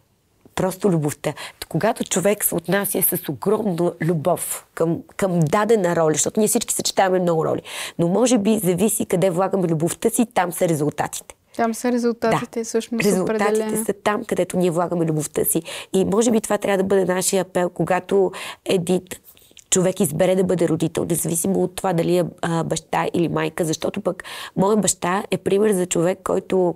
просто 0.61 0.91
любовта. 0.91 1.33
Когато 1.69 2.03
човек 2.03 2.43
се 2.43 2.55
отнася 2.55 3.01
с 3.01 3.29
огромна 3.29 3.93
любов 4.01 4.65
към, 4.73 4.99
към 5.17 5.39
дадена 5.39 5.95
роля, 5.95 6.13
защото 6.13 6.39
ние 6.39 6.47
всички 6.47 6.73
съчетаваме 6.73 7.19
много 7.19 7.45
роли, 7.45 7.61
но 7.99 8.07
може 8.07 8.37
би 8.37 8.59
зависи 8.59 9.05
къде 9.05 9.29
влагаме 9.29 9.67
любовта 9.67 10.09
си, 10.09 10.25
там 10.33 10.51
са 10.51 10.67
резултатите. 10.67 11.35
Там 11.55 11.73
са 11.73 11.91
резултатите, 11.91 12.59
да. 12.59 12.65
всъщност. 12.65 13.05
Резултатите 13.05 13.43
определено. 13.43 13.85
са 13.85 13.93
там, 14.03 14.25
където 14.25 14.57
ние 14.57 14.71
влагаме 14.71 15.05
любовта 15.05 15.45
си. 15.45 15.61
И 15.93 16.05
може 16.05 16.31
би 16.31 16.41
това 16.41 16.57
трябва 16.57 16.77
да 16.77 16.83
бъде 16.83 17.05
нашия 17.05 17.41
апел, 17.41 17.69
когато 17.69 18.31
Едит 18.65 19.21
човек 19.69 19.99
избере 19.99 20.35
да 20.35 20.43
бъде 20.43 20.67
родител, 20.67 21.05
независимо 21.09 21.63
от 21.63 21.75
това 21.75 21.93
дали 21.93 22.17
е 22.17 22.23
а, 22.41 22.63
баща 22.63 23.07
или 23.13 23.27
майка, 23.27 23.65
защото 23.65 24.01
пък 24.01 24.23
моят 24.55 24.81
баща 24.81 25.23
е 25.31 25.37
пример 25.37 25.71
за 25.71 25.85
човек, 25.85 26.19
който 26.23 26.75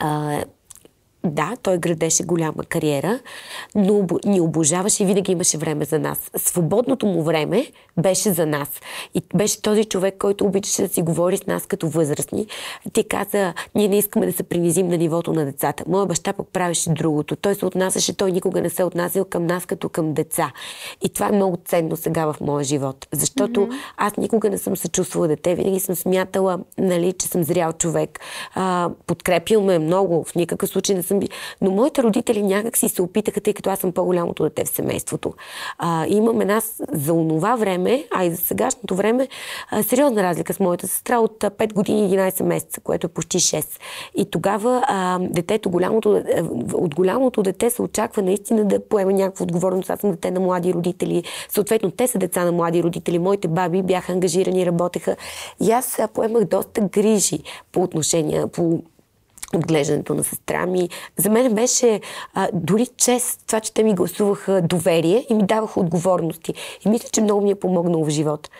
а, 0.00 0.44
да, 1.24 1.56
той 1.62 1.78
градеше 1.78 2.22
голяма 2.22 2.64
кариера, 2.68 3.20
но 3.74 4.06
ни 4.24 4.40
обожаваше 4.40 5.02
и 5.02 5.06
винаги 5.06 5.32
имаше 5.32 5.58
време 5.58 5.84
за 5.84 5.98
нас. 5.98 6.30
Свободното 6.36 7.06
му 7.06 7.22
време 7.22 7.66
беше 7.96 8.32
за 8.32 8.46
нас. 8.46 8.68
И 9.14 9.22
беше 9.34 9.62
този 9.62 9.84
човек, 9.84 10.14
който 10.18 10.44
обичаше 10.44 10.82
да 10.82 10.88
си 10.88 11.02
говори 11.02 11.36
с 11.36 11.46
нас 11.46 11.66
като 11.66 11.88
възрастни. 11.88 12.46
Ти 12.92 13.04
каза, 13.04 13.54
ние 13.74 13.88
не 13.88 13.98
искаме 13.98 14.26
да 14.26 14.32
се 14.32 14.42
принизим 14.42 14.88
на 14.88 14.96
нивото 14.96 15.32
на 15.32 15.44
децата. 15.44 15.84
Моя 15.88 16.06
баща 16.06 16.32
пък 16.32 16.48
правеше 16.52 16.90
другото. 16.90 17.36
Той 17.36 17.54
се 17.54 17.66
отнасяше, 17.66 18.16
той 18.16 18.32
никога 18.32 18.60
не 18.60 18.70
се 18.70 18.84
отнасял 18.84 19.24
към 19.24 19.46
нас 19.46 19.66
като 19.66 19.88
към 19.88 20.14
деца. 20.14 20.52
И 21.02 21.08
това 21.08 21.28
е 21.28 21.32
много 21.32 21.58
ценно 21.64 21.96
сега 21.96 22.32
в 22.32 22.36
моя 22.40 22.64
живот. 22.64 23.06
Защото 23.12 23.60
mm-hmm. 23.60 23.78
аз 23.96 24.16
никога 24.16 24.50
не 24.50 24.58
съм 24.58 24.76
се 24.76 24.88
чувствала 24.88 25.28
дете. 25.28 25.54
Винаги 25.54 25.80
съм 25.80 25.94
смятала, 25.94 26.58
нали, 26.78 27.12
че 27.12 27.26
съм 27.26 27.44
зрял 27.44 27.72
човек. 27.72 28.20
А, 28.54 28.90
подкрепил 29.06 29.60
ме 29.60 29.78
много. 29.78 30.24
В 30.24 30.34
никакъв 30.34 30.68
случай 30.68 30.96
не 30.96 31.02
съм 31.02 31.13
съм... 31.20 31.28
Но 31.60 31.70
моите 31.70 32.02
родители 32.02 32.42
някак 32.42 32.76
си 32.76 32.88
се 32.88 33.02
опитаха, 33.02 33.40
тъй 33.40 33.54
като 33.54 33.70
аз 33.70 33.78
съм 33.78 33.92
по-голямото 33.92 34.42
дете 34.42 34.64
в 34.64 34.68
семейството. 34.68 35.34
А, 35.78 36.06
имам 36.08 36.40
една 36.40 36.62
за 36.92 37.12
онова 37.12 37.56
време, 37.56 38.04
а 38.10 38.24
и 38.24 38.30
за 38.30 38.36
сегашното 38.36 38.94
време, 38.94 39.28
а, 39.70 39.82
сериозна 39.82 40.22
разлика 40.22 40.54
с 40.54 40.60
моята 40.60 40.88
сестра 40.88 41.18
от 41.18 41.38
5 41.40 41.72
години 41.72 42.06
и 42.06 42.16
11 42.16 42.42
месеца, 42.42 42.80
което 42.80 43.06
е 43.06 43.10
почти 43.10 43.40
6. 43.40 43.80
И 44.16 44.30
тогава 44.30 44.84
а, 44.86 45.18
детето, 45.20 45.70
голямото, 45.70 46.22
от 46.74 46.94
голямото 46.94 47.42
дете 47.42 47.70
се 47.70 47.82
очаква 47.82 48.22
наистина 48.22 48.64
да 48.64 48.88
поема 48.88 49.12
някаква 49.12 49.42
отговорност. 49.42 49.90
Аз 49.90 50.00
съм 50.00 50.10
дете 50.10 50.30
на 50.30 50.40
млади 50.40 50.74
родители. 50.74 51.24
Съответно, 51.48 51.90
те 51.90 52.06
са 52.06 52.18
деца 52.18 52.44
на 52.44 52.52
млади 52.52 52.82
родители. 52.82 53.18
Моите 53.18 53.48
баби 53.48 53.82
бяха 53.82 54.12
ангажирани, 54.12 54.66
работеха. 54.66 55.16
И 55.60 55.70
аз 55.70 55.98
поемах 56.14 56.44
доста 56.44 56.80
грижи 56.80 57.38
по 57.72 57.82
отношение, 57.82 58.46
по 58.46 58.82
отглеждането 59.54 60.14
на 60.14 60.24
сестра 60.24 60.66
ми. 60.66 60.88
За 61.16 61.30
мен 61.30 61.54
беше 61.54 62.00
а, 62.34 62.48
дори 62.52 62.86
чест 62.96 63.40
това, 63.46 63.60
че 63.60 63.74
те 63.74 63.82
ми 63.82 63.94
гласуваха 63.94 64.62
доверие 64.62 65.26
и 65.30 65.34
ми 65.34 65.42
даваха 65.42 65.80
отговорности. 65.80 66.54
И 66.86 66.88
мисля, 66.88 67.08
че 67.12 67.20
много 67.20 67.44
ми 67.44 67.50
е 67.50 67.54
помогнало 67.54 68.04
в 68.04 68.10
живота. 68.10 68.50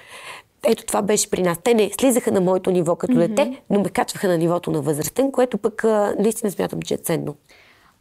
Ето 0.66 0.84
това 0.84 1.02
беше 1.02 1.30
при 1.30 1.42
нас. 1.42 1.58
Те 1.64 1.74
не 1.74 1.90
слизаха 2.00 2.32
на 2.32 2.40
моето 2.40 2.70
ниво 2.70 2.96
като 2.96 3.12
mm-hmm. 3.12 3.28
дете, 3.28 3.62
но 3.70 3.80
ме 3.80 3.88
качваха 3.88 4.28
на 4.28 4.38
нивото 4.38 4.70
на 4.70 4.80
възрастен, 4.80 5.32
което 5.32 5.58
пък 5.58 5.84
а, 5.84 6.14
наистина 6.18 6.50
смятам, 6.50 6.82
че 6.82 6.94
е 6.94 6.96
ценно. 6.96 7.34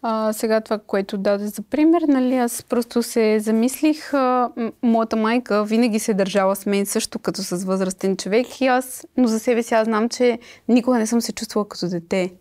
А, 0.05 0.33
сега 0.33 0.61
това, 0.61 0.77
което 0.77 1.17
даде 1.17 1.47
за 1.47 1.61
пример, 1.61 2.01
нали, 2.01 2.35
аз 2.35 2.63
просто 2.63 3.03
се 3.03 3.39
замислих. 3.39 4.13
А, 4.13 4.49
моята 4.81 5.15
майка 5.15 5.63
винаги 5.63 5.99
се 5.99 6.11
е 6.11 6.15
държала 6.15 6.55
с 6.55 6.65
мен 6.65 6.85
също 6.85 7.19
като 7.19 7.43
с 7.43 7.65
възрастен 7.65 8.17
човек 8.17 8.61
и 8.61 8.67
аз, 8.67 9.07
но 9.17 9.27
за 9.27 9.39
себе 9.39 9.63
си 9.63 9.73
аз 9.73 9.85
знам, 9.85 10.09
че 10.09 10.39
никога 10.67 10.97
не 10.97 11.07
съм 11.07 11.21
се 11.21 11.33
чувствала 11.33 11.67
като 11.67 11.89
дете. 11.89 12.31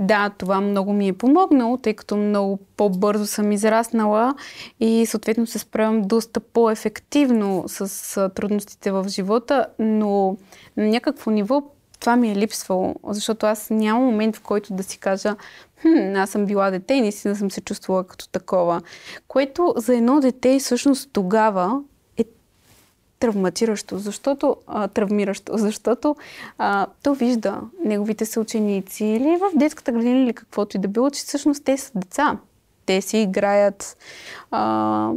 Да, 0.00 0.30
това 0.38 0.60
много 0.60 0.92
ми 0.92 1.08
е 1.08 1.12
помогнало, 1.12 1.76
тъй 1.76 1.94
като 1.94 2.16
много 2.16 2.58
по-бързо 2.76 3.26
съм 3.26 3.52
израснала 3.52 4.34
и 4.80 5.06
съответно 5.06 5.46
се 5.46 5.58
справям 5.58 6.02
доста 6.02 6.40
по-ефективно 6.40 7.64
с 7.66 8.30
трудностите 8.34 8.90
в 8.90 9.04
живота, 9.08 9.66
но 9.78 10.36
на 10.76 10.86
някакво 10.86 11.30
ниво 11.30 11.62
това 12.00 12.16
ми 12.16 12.30
е 12.30 12.36
липсвало, 12.36 12.94
защото 13.08 13.46
аз 13.46 13.70
няма 13.70 14.00
момент, 14.00 14.36
в 14.36 14.40
който 14.40 14.74
да 14.74 14.82
си 14.82 14.98
кажа, 14.98 15.36
хм, 15.82 16.16
аз 16.16 16.30
съм 16.30 16.46
била 16.46 16.70
дете 16.70 16.94
и 16.94 17.00
наистина 17.00 17.36
съм 17.36 17.50
се 17.50 17.60
чувствала 17.60 18.04
като 18.04 18.28
такова. 18.28 18.80
Което 19.28 19.74
за 19.76 19.96
едно 19.96 20.20
дете 20.20 20.58
всъщност 20.58 21.10
тогава 21.12 21.80
травматиращо, 23.20 23.98
защото, 23.98 24.56
а, 24.66 24.88
травмиращо, 24.88 25.52
защото 25.58 26.16
а, 26.58 26.86
то 27.02 27.14
вижда 27.14 27.60
неговите 27.84 28.26
съученици 28.26 29.04
или 29.04 29.36
в 29.40 29.58
детската 29.58 29.92
градина 29.92 30.24
или 30.24 30.32
каквото 30.32 30.76
и 30.76 30.80
да 30.80 30.88
било, 30.88 31.10
че 31.10 31.24
всъщност 31.24 31.64
те 31.64 31.76
са 31.76 31.90
деца. 31.94 32.38
Те 32.86 33.00
си 33.00 33.18
играят. 33.18 33.96
А, 34.50 35.10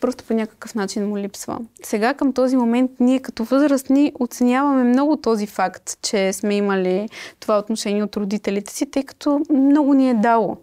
просто 0.00 0.24
по 0.24 0.34
някакъв 0.34 0.74
начин 0.74 1.08
му 1.08 1.18
липсва. 1.18 1.58
Сега 1.82 2.14
към 2.14 2.32
този 2.32 2.56
момент 2.56 2.90
ние 3.00 3.20
като 3.20 3.44
възрастни 3.44 4.12
оценяваме 4.20 4.84
много 4.84 5.16
този 5.16 5.46
факт, 5.46 5.98
че 6.02 6.32
сме 6.32 6.54
имали 6.54 7.08
това 7.40 7.58
отношение 7.58 8.02
от 8.02 8.16
родителите 8.16 8.72
си, 8.72 8.90
тъй 8.90 9.02
като 9.02 9.40
много 9.50 9.94
ни 9.94 10.10
е 10.10 10.14
дало. 10.14 10.56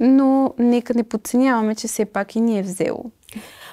Но 0.00 0.54
нека 0.58 0.94
не 0.94 1.02
подценяваме, 1.02 1.74
че 1.74 1.88
все 1.88 2.04
пак 2.04 2.36
и 2.36 2.40
ни 2.40 2.58
е 2.58 2.62
взело. 2.62 3.04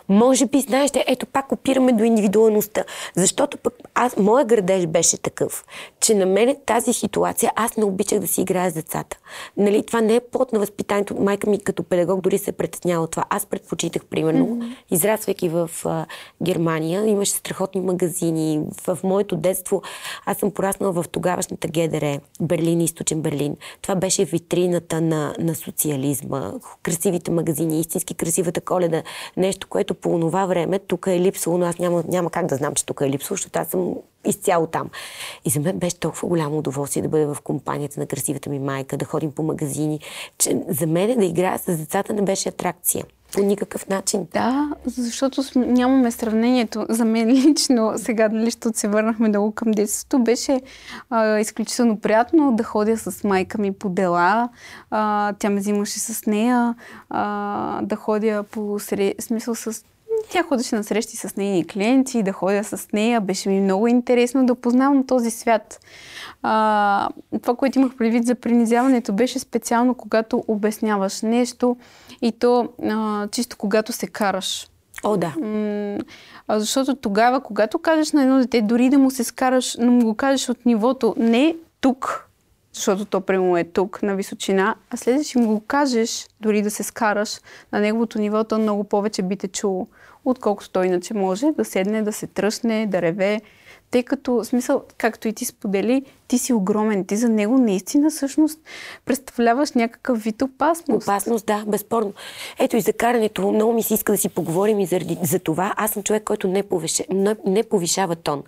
Може 0.10 0.46
би, 0.46 0.62
знаеш, 0.62 0.92
ето 1.08 1.26
пак 1.26 1.52
опираме 1.52 1.92
до 1.92 2.04
индивидуалността. 2.04 2.84
Защото 3.16 3.58
пък 3.58 3.74
аз, 3.96 4.18
моя 4.18 4.46
градеж 4.46 4.88
беше 4.88 5.18
такъв, 5.18 5.66
че 6.00 6.16
на 6.16 6.26
мен 6.26 6.56
тази 6.66 6.94
ситуация, 6.94 7.52
аз 7.56 7.78
не 7.78 7.86
обичах 7.86 8.20
да 8.20 8.28
си 8.28 8.42
играя 8.42 8.72
с 8.72 8.74
децата. 8.74 9.18
Нали, 9.58 9.86
това 9.86 10.02
не 10.02 10.16
е 10.16 10.20
плод 10.20 10.54
на 10.54 10.60
възпитанието. 10.60 11.16
Майка 11.16 11.50
ми 11.50 11.64
като 11.64 11.84
педагог 11.84 12.22
дори 12.22 12.38
се 12.38 12.52
притеснява 12.52 13.08
това. 13.08 13.24
Аз 13.30 13.46
предпочитах, 13.46 14.06
примерно, 14.06 14.48
mm-hmm. 14.48 14.76
израствайки 14.92 15.50
в 15.50 15.70
а, 15.86 16.06
Германия, 16.44 17.06
имаше 17.06 17.32
страхотни 17.32 17.82
магазини. 17.82 18.62
В 18.88 19.00
моето 19.04 19.36
детство 19.36 19.82
аз 20.26 20.38
съм 20.38 20.52
пораснала 20.52 20.94
в 20.94 21.06
тогавашната 21.12 21.68
ГДР, 21.68 22.20
Берлин, 22.42 22.82
Източен 22.82 23.22
Берлин. 23.22 23.56
Това 23.82 23.96
беше 23.96 24.26
витрината 24.26 25.02
на, 25.02 25.36
на 25.40 25.56
социализма. 25.56 26.54
Красивите 26.84 27.32
магазини, 27.32 27.80
истински 27.80 28.14
красивата 28.14 28.62
коледа. 28.62 29.04
Нещо, 29.38 29.68
което 29.68 29.93
което 29.94 30.02
по 30.02 30.20
това 30.20 30.46
време 30.46 30.80
тук 30.80 31.08
е 31.08 31.20
липсвало, 31.20 31.58
но 31.58 31.66
аз 31.66 31.78
няма, 31.78 32.04
няма 32.08 32.30
как 32.30 32.46
да 32.46 32.56
знам, 32.56 32.74
че 32.76 32.86
тук 32.86 33.02
е 33.02 33.10
липсвало, 33.10 33.36
защото 33.36 33.60
аз 33.60 33.68
съм 33.68 33.96
изцяло 34.26 34.68
там. 34.68 34.90
И 35.46 35.50
за 35.50 35.60
мен 35.60 35.80
беше 35.80 36.00
толкова 36.00 36.28
голямо 36.28 36.58
удоволствие 36.58 37.04
да 37.04 37.10
бъда 37.10 37.34
в 37.34 37.42
компанията 37.42 38.00
на 38.00 38.06
красивата 38.06 38.50
ми 38.50 38.60
майка, 38.60 38.98
да 38.98 39.06
ходим 39.06 39.32
по 39.32 39.44
магазини, 39.44 40.00
че 40.38 40.64
за 40.70 40.88
мен 40.88 41.20
да 41.20 41.26
играя 41.26 41.60
с 41.60 41.78
децата 41.78 42.14
не 42.14 42.22
беше 42.22 42.50
атракция. 42.50 43.06
По 43.34 43.44
никакъв 43.44 43.90
начин. 43.90 44.28
Да, 44.34 44.70
защото 44.86 45.42
нямаме 45.56 46.12
сравнението. 46.12 46.86
За 46.90 47.06
мен 47.06 47.30
лично, 47.30 47.94
сега, 47.96 48.30
нали, 48.30 48.46
защото 48.46 48.80
се 48.80 48.88
върнахме 48.88 49.28
много 49.28 49.52
към 49.52 49.72
детството, 49.72 50.20
беше 50.20 50.62
а, 51.10 51.40
изключително 51.40 52.00
приятно 52.00 52.56
да 52.56 52.64
ходя 52.64 52.98
с 52.98 53.24
майка 53.24 53.58
ми 53.58 53.74
по 53.74 53.90
дела. 53.90 54.50
А, 54.92 55.34
тя 55.34 55.50
ме 55.50 55.60
взимаше 55.60 56.00
с 56.00 56.26
нея, 56.26 56.76
а, 57.10 57.82
да 57.82 57.96
ходя 57.96 58.44
по 58.44 58.80
сре... 58.80 59.14
смисъл 59.20 59.56
с 59.56 59.84
тя 60.30 60.44
ходеше 60.44 60.76
на 60.76 60.84
срещи 60.84 61.18
с 61.18 61.36
нейни 61.36 61.68
клиенти, 61.68 62.24
да 62.24 62.32
ходя 62.32 62.64
с 62.64 62.88
нея. 62.94 63.22
Беше 63.22 63.50
ми 63.50 63.62
много 63.62 63.88
интересно 63.88 64.46
да 64.46 64.56
познавам 64.56 65.08
този 65.08 65.32
свят. 65.32 65.80
А, 66.44 67.10
това, 67.42 67.56
което 67.56 67.80
имах 67.80 67.96
предвид 67.98 68.26
за 68.26 68.36
принизяването, 68.36 69.14
беше 69.14 69.40
специално 69.40 69.96
когато 69.96 70.44
обясняваш 70.48 71.22
нещо 71.22 71.78
и 72.22 72.32
то 72.32 72.70
а, 72.84 73.28
чисто 73.28 73.58
когато 73.58 73.92
се 73.92 74.08
караш. 74.08 74.68
О, 75.04 75.18
да. 75.18 75.34
М- 75.40 76.00
защото 76.60 76.96
тогава, 76.96 77.42
когато 77.42 77.80
кажеш 77.80 78.12
на 78.12 78.22
едно 78.22 78.38
дете, 78.40 78.62
дори 78.62 78.90
да 78.90 78.98
му 78.98 79.12
се 79.12 79.24
скараш, 79.24 79.78
но 79.80 79.92
му 79.92 80.06
го 80.06 80.16
кажеш 80.16 80.50
от 80.50 80.66
нивото 80.66 81.16
не 81.18 81.56
тук, 81.82 82.30
защото 82.74 83.06
то 83.06 83.22
прямо 83.22 83.58
е 83.58 83.64
тук 83.64 84.04
на 84.04 84.16
височина, 84.16 84.76
а 84.90 84.98
следващи 84.98 85.38
му 85.38 85.48
го 85.48 85.60
кажеш, 85.60 86.28
дори 86.42 86.62
да 86.62 86.72
се 86.72 86.84
скараш 86.84 87.40
на 87.72 87.80
неговото 87.80 88.20
ниво, 88.20 88.44
то 88.44 88.60
много 88.60 88.84
повече 88.84 89.22
би 89.22 89.36
те 89.36 89.48
чуло, 89.48 89.88
отколкото 90.26 90.70
той 90.70 90.86
иначе 90.86 91.14
може 91.14 91.52
да 91.52 91.66
седне, 91.66 92.02
да 92.02 92.14
се 92.14 92.28
тръсне, 92.28 92.88
да 92.88 93.02
реве. 93.02 93.42
Тъй 93.92 94.04
като, 94.04 94.44
смисъл, 94.44 94.84
както 94.98 95.28
и 95.28 95.34
ти 95.34 95.46
сподели, 95.46 96.06
ти 96.34 96.38
си 96.38 96.54
огромен. 96.54 97.06
Ти 97.06 97.16
за 97.16 97.30
него 97.30 97.58
наистина 97.58 98.10
всъщност 98.10 98.60
представляваш 99.06 99.72
някакъв 99.72 100.24
вид 100.24 100.42
опасност. 100.42 101.04
Опасност, 101.04 101.46
да, 101.46 101.64
безспорно. 101.68 102.14
Ето 102.60 102.78
и 102.78 102.82
за 102.82 102.94
карането 102.94 103.52
много 103.52 103.74
ми 103.74 103.84
се 103.84 103.94
иска 103.94 104.12
да 104.12 104.18
си 104.18 104.30
поговорим 104.30 104.80
и 104.80 104.86
заради, 104.86 105.18
за 105.24 105.40
това. 105.40 105.74
Аз 105.78 105.92
съм 105.92 106.04
човек, 106.04 106.24
който 106.24 106.48
не, 106.48 106.64
повиша, 106.64 107.04
не, 107.10 107.36
не 107.46 107.64
повишава 107.64 108.16
тон. 108.16 108.44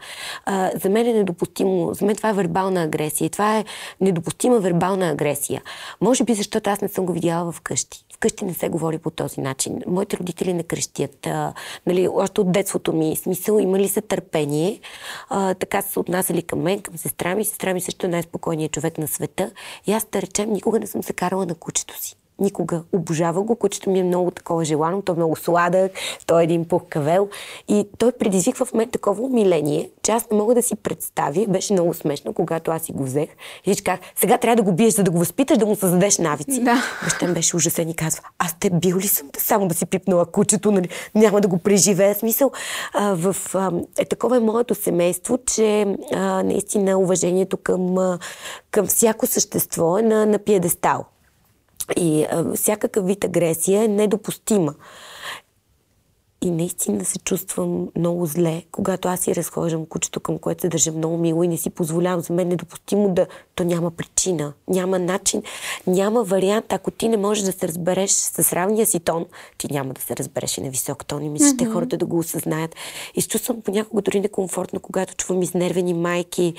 А, 0.46 0.72
за 0.84 0.90
мен 0.90 1.08
е 1.08 1.14
недопустимо. 1.14 1.94
За 1.94 2.06
мен 2.06 2.16
това 2.16 2.30
е 2.30 2.34
вербална 2.34 2.84
агресия. 2.84 3.30
Това 3.30 3.58
е 3.58 3.66
недопустима 4.02 4.60
вербална 4.60 5.10
агресия. 5.10 5.62
Може 6.02 6.24
би 6.24 6.34
защото 6.34 6.70
аз 6.70 6.82
не 6.82 6.88
съм 6.88 7.06
го 7.06 7.14
видяла 7.14 7.52
вкъщи. 7.52 8.06
Вкъщи 8.16 8.46
не 8.46 8.54
се 8.54 8.70
говори 8.70 8.98
по 8.98 9.10
този 9.10 9.42
начин. 9.42 9.82
Моите 9.88 10.18
родители 10.18 10.54
не 10.54 10.64
крещят. 10.64 11.28
А, 11.28 11.54
нали, 11.88 12.08
още 12.08 12.42
от 12.42 12.52
детството 12.52 12.94
ми 12.94 13.16
смисъл 13.16 13.60
имали 13.60 13.88
се 13.90 14.02
търпение. 14.02 14.80
А, 15.30 15.54
така 15.54 15.82
са 15.82 15.92
се 15.92 16.00
отнасяли 16.00 16.42
към 16.42 16.62
мен, 16.62 16.80
към 16.80 16.98
сестра 16.98 17.36
ми. 17.36 17.46
Сестра 17.46 17.75
също 17.82 18.06
е 18.06 18.10
най-спокойният 18.10 18.72
човек 18.72 18.98
на 18.98 19.08
света. 19.08 19.52
И 19.88 19.94
аз, 19.94 20.06
да 20.12 20.22
речем, 20.22 20.54
никога 20.54 20.80
не 20.80 20.88
съм 20.88 21.04
се 21.04 21.14
карала 21.14 21.46
на 21.46 21.56
кучето 21.56 22.02
си. 22.02 22.16
Никога. 22.40 22.84
Обожава 22.94 23.44
го. 23.44 23.56
Кучето 23.56 23.90
ми 23.90 24.00
е 24.00 24.04
много 24.04 24.32
такова 24.32 24.66
желано. 24.66 25.02
Той 25.02 25.16
е 25.16 25.18
много 25.18 25.36
сладък. 25.36 25.92
Той 26.26 26.42
е 26.42 26.44
един 26.44 26.66
пухкавел. 26.66 27.30
И 27.68 27.88
той 27.98 28.12
предизвиква 28.12 28.66
в 28.66 28.74
мен 28.74 28.90
такова 28.90 29.24
умиление, 29.24 29.90
че 30.04 30.12
аз 30.12 30.30
не 30.32 30.38
мога 30.38 30.56
да 30.56 30.62
си 30.62 30.76
представя. 30.76 31.46
Беше 31.48 31.74
много 31.74 31.94
смешно, 31.94 32.34
когато 32.34 32.72
аз 32.72 32.82
си 32.82 32.92
го 32.92 33.04
взех. 33.04 33.30
И 33.66 33.76
казах, 33.76 34.00
сега 34.16 34.38
трябва 34.38 34.56
да 34.56 34.64
го 34.64 34.72
биеш, 34.72 34.94
за 34.94 35.04
да 35.04 35.12
го 35.12 35.20
възпиташ, 35.20 35.58
да 35.58 35.66
му 35.66 35.76
създадеш 35.76 36.18
навици. 36.18 36.64
Да. 36.64 36.84
Баща 37.04 37.28
беше 37.28 37.56
ужасен 37.56 37.90
и 37.90 37.96
казва, 37.96 38.24
аз 38.40 38.60
те 38.60 38.70
бил 38.70 38.98
ли 38.98 39.08
съм 39.08 39.30
само 39.38 39.68
да 39.68 39.76
си 39.76 39.86
пипнала 39.86 40.26
кучето, 40.26 40.72
нали? 40.72 40.90
няма 41.16 41.42
да 41.42 41.48
го 41.48 41.58
преживея. 41.58 42.16
Смисъл, 42.16 42.52
а, 42.94 43.16
в, 43.16 43.36
а, 43.54 43.72
е 43.98 44.06
такова 44.06 44.38
е 44.38 44.40
моето 44.40 44.76
семейство, 44.76 45.38
че 45.46 45.96
а, 46.14 46.44
наистина 46.44 46.98
уважението 46.98 47.58
към, 47.58 48.18
към 48.72 48.88
всяко 48.88 49.28
същество 49.28 49.98
е 49.98 50.02
на, 50.02 50.26
на 50.26 50.40
пиедестал. 50.40 51.06
И 51.98 52.28
а, 52.32 52.54
всякакъв 52.56 53.06
вид 53.06 53.24
агресия 53.24 53.84
е 53.84 53.88
недопустима. 53.88 54.74
И 56.46 56.52
наистина 56.52 57.06
се 57.06 57.20
чувствам 57.20 57.88
много 57.98 58.26
зле, 58.26 58.64
когато 58.72 59.08
аз 59.08 59.20
си 59.20 59.36
разхождам 59.36 59.86
кучето, 59.86 60.20
към 60.20 60.38
което 60.38 60.62
се 60.62 60.70
държа 60.70 60.92
много 60.92 61.18
мило 61.18 61.44
и 61.44 61.48
не 61.48 61.58
си 61.58 61.70
позволявам. 61.70 62.22
За 62.22 62.34
мен 62.34 62.48
е 62.48 62.50
недопустимо 62.50 63.14
да... 63.14 63.28
То 63.56 63.64
няма 63.64 63.92
причина, 63.92 64.54
няма 64.68 65.00
начин, 65.00 65.44
няма 65.88 66.24
вариант. 66.24 66.74
Ако 66.74 66.92
ти 66.92 67.10
не 67.10 67.18
можеш 67.18 67.44
да 67.44 67.52
се 67.52 67.68
разбереш 67.68 68.12
с 68.12 68.54
равния 68.54 68.86
си 68.86 69.00
тон, 69.00 69.26
ти 69.58 69.74
няма 69.74 69.94
да 69.94 70.02
се 70.02 70.16
разбереш 70.16 70.58
и 70.58 70.62
на 70.62 70.70
висок 70.70 71.06
тон. 71.06 71.24
И 71.24 71.30
мисля, 71.30 71.48
mm-hmm. 71.48 71.74
хората 71.74 71.98
да 71.98 72.06
го 72.06 72.18
осъзнаят. 72.18 72.76
И 73.16 73.22
се 73.22 73.28
чувствам 73.28 73.62
понякога 73.62 74.02
дори 74.02 74.20
некомфортно, 74.20 74.80
когато 74.80 75.16
чувам 75.16 75.42
изнервени 75.42 75.94
майки 75.94 76.54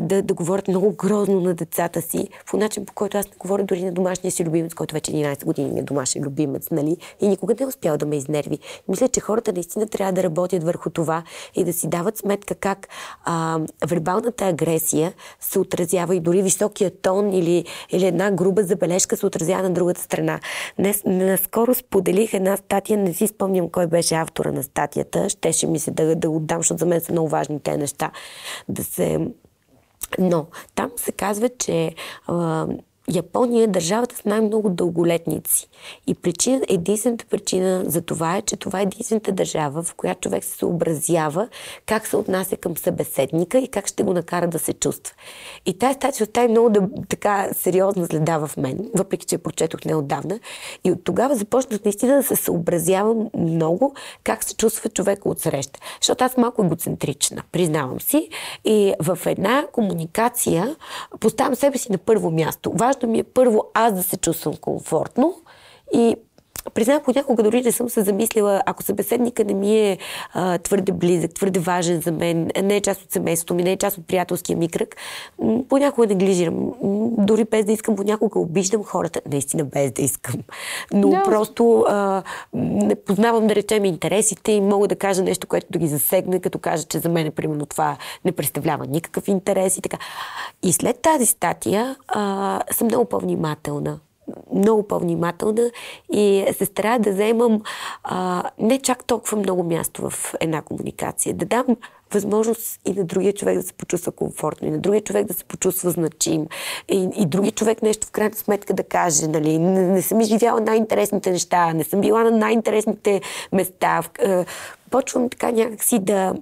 да, 0.00 0.22
да 0.22 0.34
говорят 0.34 0.68
много 0.68 0.92
грозно 0.92 1.40
на 1.40 1.54
децата 1.54 2.02
си, 2.02 2.28
по 2.50 2.56
начин 2.56 2.86
по 2.86 2.92
който 2.92 3.18
аз 3.18 3.26
не 3.26 3.36
говоря 3.38 3.64
дори 3.64 3.84
на 3.84 3.92
домашния 3.92 4.30
си 4.30 4.44
любимец, 4.44 4.74
който 4.74 4.94
вече 4.94 5.12
11 5.12 5.44
години 5.44 5.78
е 5.78 5.82
домашен 5.82 6.22
любимец, 6.22 6.70
нали? 6.70 6.96
И 7.20 7.28
никога 7.28 7.54
не 7.60 7.64
е 7.64 7.66
успял 7.66 7.96
да 7.96 8.06
ме 8.06 8.16
изнерви. 8.16 8.58
Мисля, 8.88 9.08
че 9.08 9.20
хората 9.28 9.52
наистина 9.52 9.86
трябва 9.86 10.12
да 10.12 10.22
работят 10.22 10.64
върху 10.64 10.90
това 10.90 11.22
и 11.54 11.64
да 11.64 11.72
си 11.72 11.88
дават 11.88 12.18
сметка 12.18 12.54
как 12.54 12.88
а, 13.24 13.60
вербалната 13.86 14.44
агресия 14.44 15.12
се 15.40 15.58
отразява 15.58 16.16
и 16.16 16.20
дори 16.20 16.42
високия 16.42 16.90
тон 17.02 17.32
или, 17.32 17.64
или 17.90 18.06
една 18.06 18.30
груба 18.30 18.62
забележка 18.62 19.16
се 19.16 19.26
отразява 19.26 19.62
на 19.62 19.70
другата 19.70 20.00
страна. 20.00 20.40
Днес, 20.78 21.02
наскоро 21.04 21.74
споделих 21.74 22.34
една 22.34 22.56
статия, 22.56 22.98
не 22.98 23.14
си 23.14 23.26
спомням 23.26 23.68
кой 23.68 23.86
беше 23.86 24.14
автора 24.14 24.52
на 24.52 24.62
статията, 24.62 25.28
щеше 25.28 25.66
ми 25.66 25.78
се 25.78 25.90
да, 25.90 26.16
да 26.16 26.30
отдам, 26.30 26.58
защото 26.58 26.78
за 26.78 26.86
мен 26.86 27.00
са 27.00 27.12
много 27.12 27.28
важни 27.28 27.60
те 27.60 27.76
неща. 27.76 28.10
Да 28.68 28.84
се 28.84 29.18
но 30.18 30.46
там 30.74 30.90
се 30.96 31.12
казва, 31.12 31.48
че 31.58 31.94
а, 32.26 32.66
Япония 33.14 33.64
е 33.64 33.66
държавата 33.66 34.16
с 34.16 34.24
най-много 34.24 34.70
дълголетници. 34.70 35.68
И 36.06 36.14
причина, 36.14 36.60
единствената 36.68 37.24
причина 37.30 37.84
за 37.86 38.02
това 38.02 38.36
е, 38.36 38.42
че 38.42 38.56
това 38.56 38.80
е 38.80 38.82
единствената 38.82 39.32
държава, 39.32 39.82
в 39.82 39.94
която 39.94 40.20
човек 40.20 40.44
се 40.44 40.58
съобразява 40.58 41.48
как 41.86 42.06
се 42.06 42.16
отнася 42.16 42.56
към 42.56 42.76
събеседника 42.76 43.58
и 43.58 43.68
как 43.68 43.86
ще 43.86 44.02
го 44.02 44.12
накара 44.12 44.48
да 44.48 44.58
се 44.58 44.72
чувства. 44.72 45.14
И 45.66 45.78
тази 45.78 45.94
статия 45.94 46.24
остави 46.24 46.48
много 46.48 46.70
да, 46.70 46.88
така 47.08 47.48
сериозна 47.52 48.06
следа 48.06 48.38
в 48.38 48.56
мен, 48.56 48.90
въпреки 48.94 49.26
че 49.26 49.34
я 49.34 49.38
прочетох 49.38 49.84
неотдавна. 49.84 50.40
И 50.84 50.92
от 50.92 51.04
тогава 51.04 51.34
започнах 51.34 51.84
наистина 51.84 52.16
да 52.16 52.22
се 52.22 52.36
съобразявам 52.36 53.28
много 53.38 53.94
как 54.24 54.44
се 54.44 54.56
чувства 54.56 54.90
човека 54.90 55.28
от 55.28 55.40
среща. 55.40 55.80
Защото 56.00 56.24
аз 56.24 56.36
малко 56.36 56.64
егоцентрична, 56.64 57.42
признавам 57.52 58.00
си. 58.00 58.28
И 58.64 58.94
в 59.00 59.18
една 59.26 59.66
комуникация 59.72 60.76
поставям 61.20 61.54
себе 61.54 61.78
си 61.78 61.92
на 61.92 61.98
първо 61.98 62.30
място. 62.30 62.72
Важно 62.74 62.97
ми 63.06 63.18
е 63.18 63.24
първо 63.24 63.64
аз 63.74 63.94
да 63.94 64.02
се 64.02 64.16
чувствам 64.16 64.56
комфортно 64.56 65.34
и 65.94 66.16
Признавам, 66.74 67.02
понякога 67.04 67.42
дори 67.42 67.62
не 67.62 67.72
съм 67.72 67.88
се 67.88 68.02
замислила, 68.02 68.62
ако 68.66 68.82
събеседника 68.82 69.44
не 69.44 69.54
ми 69.54 69.78
е 69.78 69.98
а, 70.32 70.58
твърде 70.58 70.92
близък, 70.92 71.34
твърде 71.34 71.60
важен 71.60 72.00
за 72.00 72.12
мен, 72.12 72.50
не 72.62 72.76
е 72.76 72.80
част 72.80 73.02
от 73.02 73.12
семейството 73.12 73.54
ми, 73.54 73.62
не 73.62 73.72
е 73.72 73.76
част 73.76 73.98
от 73.98 74.06
приятелския 74.06 74.56
ми 74.56 74.68
кръг, 74.68 74.96
понякога 75.68 76.06
неглижирам. 76.06 76.72
Дори 77.18 77.44
без 77.44 77.64
да 77.64 77.72
искам, 77.72 77.96
понякога 77.96 78.38
обиждам 78.38 78.84
хората, 78.84 79.20
наистина 79.30 79.64
без 79.64 79.92
да 79.92 80.02
искам. 80.02 80.34
Но 80.92 81.08
да. 81.08 81.22
просто 81.22 81.84
а, 81.88 82.22
не 82.54 82.94
познавам, 82.94 83.46
да 83.46 83.54
речем, 83.54 83.84
интересите 83.84 84.52
и 84.52 84.60
мога 84.60 84.88
да 84.88 84.96
кажа 84.96 85.22
нещо, 85.22 85.46
което 85.46 85.66
да 85.70 85.78
ги 85.78 85.88
засегне, 85.88 86.40
като 86.40 86.58
кажа, 86.58 86.84
че 86.84 86.98
за 86.98 87.08
мен, 87.08 87.32
примерно, 87.32 87.66
това 87.66 87.96
не 88.24 88.32
представлява 88.32 88.86
никакъв 88.86 89.28
интерес 89.28 89.78
и 89.78 89.82
така. 89.82 89.98
И 90.62 90.72
след 90.72 91.00
тази 91.02 91.26
статия 91.26 91.96
а, 92.08 92.60
съм 92.70 92.86
много 92.86 93.04
по-внимателна 93.04 93.98
много 94.54 94.82
по-внимателна 94.82 95.70
и 96.12 96.46
се 96.58 96.64
старая 96.64 96.98
да 96.98 97.10
вземам 97.10 97.62
а, 98.04 98.42
не 98.58 98.78
чак 98.78 99.04
толкова 99.04 99.38
много 99.38 99.62
място 99.62 100.10
в 100.10 100.34
една 100.40 100.62
комуникация. 100.62 101.34
Да 101.34 101.46
дам 101.46 101.66
възможност 102.12 102.80
и 102.84 102.92
на 102.92 103.04
другия 103.04 103.32
човек 103.32 103.56
да 103.56 103.62
се 103.62 103.72
почувства 103.72 104.12
комфортно, 104.12 104.68
и 104.68 104.70
на 104.70 104.78
другия 104.78 105.00
човек 105.00 105.26
да 105.26 105.34
се 105.34 105.44
почувства 105.44 105.90
значим, 105.90 106.46
и, 106.88 107.08
и 107.16 107.26
другия 107.26 107.52
човек 107.52 107.82
нещо 107.82 108.06
в 108.06 108.10
крайна 108.10 108.34
сметка 108.34 108.74
да 108.74 108.82
каже, 108.82 109.26
нали, 109.26 109.58
не, 109.58 109.86
не 109.86 110.02
съм 110.02 110.20
изживяла 110.20 110.60
най-интересните 110.60 111.30
неща, 111.30 111.72
не 111.72 111.84
съм 111.84 112.00
била 112.00 112.24
на 112.24 112.30
най-интересните 112.30 113.20
места. 113.52 114.02
Почвам 114.90 115.28
така 115.28 115.50
някакси 115.50 115.98
да, 115.98 116.34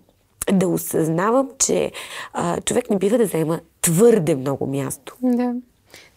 да 0.52 0.68
осъзнавам, 0.68 1.50
че 1.58 1.92
а, 2.32 2.60
човек 2.60 2.90
не 2.90 2.98
бива 2.98 3.18
да 3.18 3.24
взема 3.24 3.60
твърде 3.82 4.34
много 4.34 4.66
място. 4.66 5.16
Да. 5.22 5.54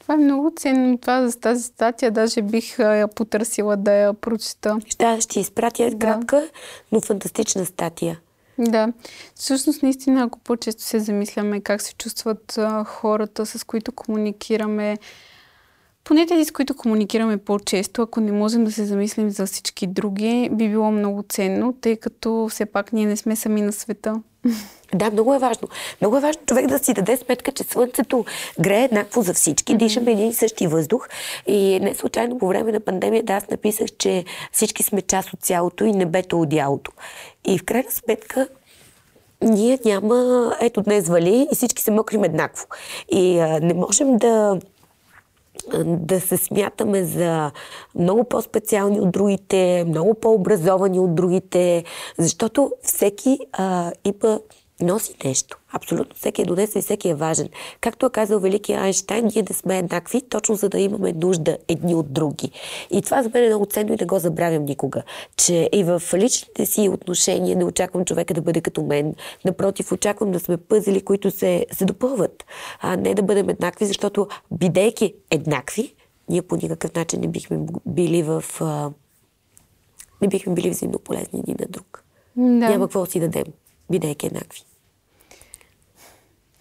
Това 0.10 0.22
е 0.22 0.26
много 0.26 0.52
ценно. 0.56 0.98
Това 0.98 1.28
за 1.28 1.40
тази 1.40 1.64
статия 1.64 2.12
даже 2.12 2.42
бих 2.42 2.80
я 2.80 3.08
потърсила 3.08 3.78
да 3.78 3.94
я 3.94 4.14
прочета. 4.14 4.78
Да, 5.00 5.22
ще 5.22 5.40
изпратя 5.40 5.90
да. 5.90 5.98
кратка, 5.98 6.50
но 6.92 7.02
фантастична 7.02 7.66
статия. 7.66 8.20
Да. 8.60 8.94
Всъщност, 9.36 9.84
наистина, 9.84 10.24
ако 10.24 10.40
по-често 10.40 10.84
се 10.84 11.00
замисляме 11.00 11.62
как 11.62 11.82
се 11.82 11.94
чувстват 11.94 12.58
а, 12.58 12.84
хората, 12.84 13.46
с 13.46 13.64
които 13.64 13.92
комуникираме, 13.92 14.98
поне 16.04 16.26
тези, 16.26 16.46
с 16.46 16.52
които 16.52 16.76
комуникираме 16.76 17.38
по-често, 17.38 18.02
ако 18.02 18.22
не 18.22 18.32
можем 18.32 18.64
да 18.64 18.72
се 18.72 18.86
замислим 18.86 19.30
за 19.30 19.46
всички 19.46 19.88
други, 19.88 20.50
би 20.52 20.70
било 20.70 20.92
много 20.92 21.24
ценно, 21.30 21.74
тъй 21.82 21.98
като 21.98 22.48
все 22.52 22.66
пак 22.66 22.94
ние 22.94 23.06
не 23.06 23.18
сме 23.18 23.36
сами 23.36 23.62
на 23.62 23.72
света. 23.72 24.22
Да, 24.94 25.12
много 25.12 25.34
е 25.34 25.40
важно. 25.40 25.68
Много 26.02 26.18
е 26.18 26.20
важно 26.20 26.42
човек 26.46 26.68
да 26.68 26.80
си 26.80 26.94
даде 26.94 27.18
сметка, 27.18 27.52
че 27.52 27.64
слънцето 27.64 28.26
грее 28.60 28.84
еднакво 28.84 29.22
за 29.22 29.34
всички, 29.34 29.78
дишаме 29.78 30.12
един 30.12 30.28
и 30.28 30.34
същи 30.34 30.68
въздух. 30.68 31.08
И 31.48 31.80
не 31.80 31.96
случайно 31.96 32.38
по 32.38 32.48
време 32.48 32.72
на 32.72 32.80
пандемията 32.80 33.34
аз 33.34 33.50
написах, 33.50 33.88
че 33.98 34.26
всички 34.52 34.84
сме 34.84 35.02
част 35.02 35.34
от 35.34 35.42
цялото 35.42 35.86
и 35.86 35.92
небето 35.92 36.42
от 36.42 36.50
дялото. 36.50 36.92
И 37.46 37.58
в 37.58 37.66
крайна 37.66 37.92
сметка 37.92 38.48
ние 39.42 39.80
няма, 39.86 40.52
ето 40.62 40.82
днес 40.82 41.08
вали 41.08 41.48
и 41.52 41.56
всички 41.56 41.82
се 41.82 41.92
мокрим 41.92 42.24
еднакво. 42.24 42.68
И 43.12 43.40
а, 43.40 43.60
не 43.60 43.74
можем 43.74 44.18
да 44.18 44.60
да 45.86 46.20
се 46.22 46.38
смятаме 46.38 47.04
за 47.04 47.52
много 47.96 48.24
по-специални 48.24 49.00
от 49.00 49.12
другите, 49.12 49.86
много 49.88 50.14
по-образовани 50.14 51.00
от 51.00 51.16
другите, 51.16 51.84
защото 52.18 52.72
всеки 52.84 53.40
а, 53.54 53.92
има 54.06 54.40
носи 54.82 55.16
нещо. 55.26 55.58
Абсолютно 55.72 56.16
всеки 56.16 56.42
е 56.42 56.46
донесен 56.46 56.80
и 56.80 56.84
всеки 56.84 57.10
е 57.10 57.16
важен. 57.16 57.50
Както 57.82 58.06
е 58.06 58.10
казал 58.10 58.40
великия 58.40 58.82
Айнштайн, 58.82 59.32
ние 59.36 59.44
да 59.44 59.54
сме 59.54 59.78
еднакви, 59.78 60.22
точно 60.22 60.56
за 60.56 60.70
да 60.70 60.80
имаме 60.80 61.14
нужда 61.14 61.58
едни 61.68 61.96
от 61.96 62.14
други. 62.14 62.52
И 62.92 63.02
това 63.02 63.24
за 63.24 63.30
мен 63.34 63.44
е 63.44 63.48
много 63.48 63.66
ценно 63.66 63.94
и 63.94 63.98
не 64.00 64.06
го 64.06 64.20
забравям 64.20 64.66
никога. 64.66 65.04
Че 65.38 65.70
и 65.74 65.84
в 65.84 66.02
личните 66.14 66.66
си 66.66 66.90
отношения 66.90 67.56
не 67.56 67.66
очаквам 67.66 68.06
човека 68.06 68.34
да 68.34 68.42
бъде 68.42 68.62
като 68.62 68.84
мен. 68.84 69.16
Напротив, 69.46 69.92
очаквам 69.92 70.32
да 70.32 70.40
сме 70.40 70.58
пъзели, 70.58 71.02
които 71.02 71.32
се, 71.32 71.66
се 71.72 71.86
допълват. 71.86 72.46
А 72.80 72.96
не 72.96 73.14
да 73.14 73.22
бъдем 73.22 73.50
еднакви, 73.50 73.86
защото 73.86 74.28
бидейки 74.52 75.14
еднакви, 75.32 75.96
ние 76.30 76.42
по 76.42 76.56
никакъв 76.56 76.96
начин 76.96 77.22
не 77.22 77.28
бихме 77.28 77.60
били 77.86 78.24
в... 78.24 78.44
не 80.22 80.28
бихме 80.28 80.54
били 80.54 80.70
взаимно 80.70 81.00
полезни 81.00 81.40
един 81.40 81.56
на 81.60 81.66
друг. 81.70 82.04
Да. 82.36 82.44
Няма 82.44 82.86
какво 82.86 83.06
си 83.06 83.20
дадем, 83.20 83.46
бидейки 83.92 84.28
еднакви. 84.28 84.62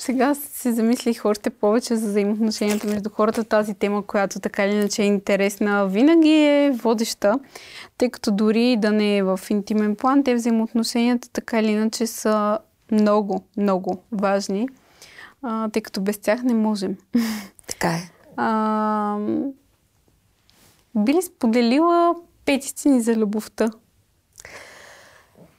Сега 0.00 0.34
се 0.34 0.72
замислих 0.72 1.24
още 1.24 1.50
повече 1.50 1.96
за 1.96 2.08
взаимоотношенията 2.08 2.86
между 2.86 3.10
хората. 3.10 3.44
Тази 3.44 3.74
тема, 3.74 4.06
която 4.06 4.40
така 4.40 4.64
или 4.64 4.74
иначе 4.74 5.02
е 5.02 5.06
интересна, 5.06 5.88
винаги 5.88 6.30
е 6.30 6.70
водеща, 6.70 7.38
тъй 7.98 8.10
като 8.10 8.30
дори 8.30 8.76
да 8.76 8.92
не 8.92 9.16
е 9.16 9.22
в 9.22 9.40
интимен 9.50 9.96
план, 9.96 10.24
те 10.24 10.34
взаимоотношенията 10.34 11.28
така 11.28 11.60
или 11.60 11.70
иначе 11.70 12.06
са 12.06 12.58
много, 12.92 13.44
много 13.56 14.02
важни, 14.12 14.68
а, 15.42 15.68
тъй 15.68 15.82
като 15.82 16.00
без 16.00 16.18
тях 16.18 16.42
не 16.42 16.54
можем. 16.54 16.96
Така 17.66 17.88
е. 17.88 18.10
А, 18.36 19.18
би 20.96 21.14
ли 21.14 21.22
споделила 21.22 22.14
пет 22.44 22.64
истини 22.64 23.00
за 23.00 23.16
любовта? 23.16 23.70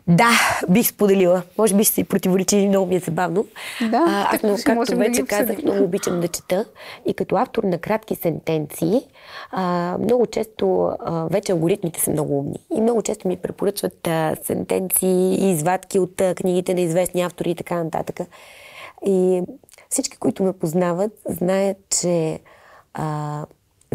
Да, 0.10 0.30
бих 0.70 0.88
споделила. 0.88 1.42
Може 1.58 1.76
би 1.76 1.84
ще 1.84 1.94
се 1.94 2.04
противоречи, 2.04 2.68
много 2.68 2.88
ми 2.88 2.96
е 2.96 3.00
забавно. 3.00 3.46
Да, 3.82 4.06
а, 4.10 4.36
аз, 4.36 4.44
но, 4.44 4.56
както 4.66 4.96
вече 4.96 5.22
да 5.22 5.28
казах, 5.28 5.64
много 5.64 5.84
обичам 5.84 6.20
да 6.20 6.28
чета. 6.28 6.66
И 7.06 7.14
като 7.14 7.36
автор 7.36 7.64
на 7.64 7.78
кратки 7.78 8.16
сентенции, 8.16 9.02
а, 9.52 9.98
много 10.00 10.26
често, 10.26 10.92
а, 11.00 11.28
вече 11.32 11.52
алгоритмите 11.52 12.00
са 12.02 12.12
много 12.12 12.40
умни. 12.40 12.60
И 12.76 12.82
много 12.82 13.02
често 13.02 13.28
ми 13.28 13.38
препоръчват 13.38 14.08
а, 14.08 14.36
сентенции 14.44 15.36
и 15.36 15.52
извадки 15.52 16.00
от 16.00 16.22
а, 16.22 16.36
книгите 16.36 16.74
на 16.74 16.82
известни 16.82 17.22
автори 17.22 17.52
и 17.52 17.56
така 17.56 17.84
нататък. 17.84 18.20
И 19.06 19.42
всички, 19.90 20.18
които 20.18 20.44
ме 20.44 20.54
познават, 20.54 21.12
знаят, 21.26 21.78
че 22.02 22.40
а, 22.94 23.46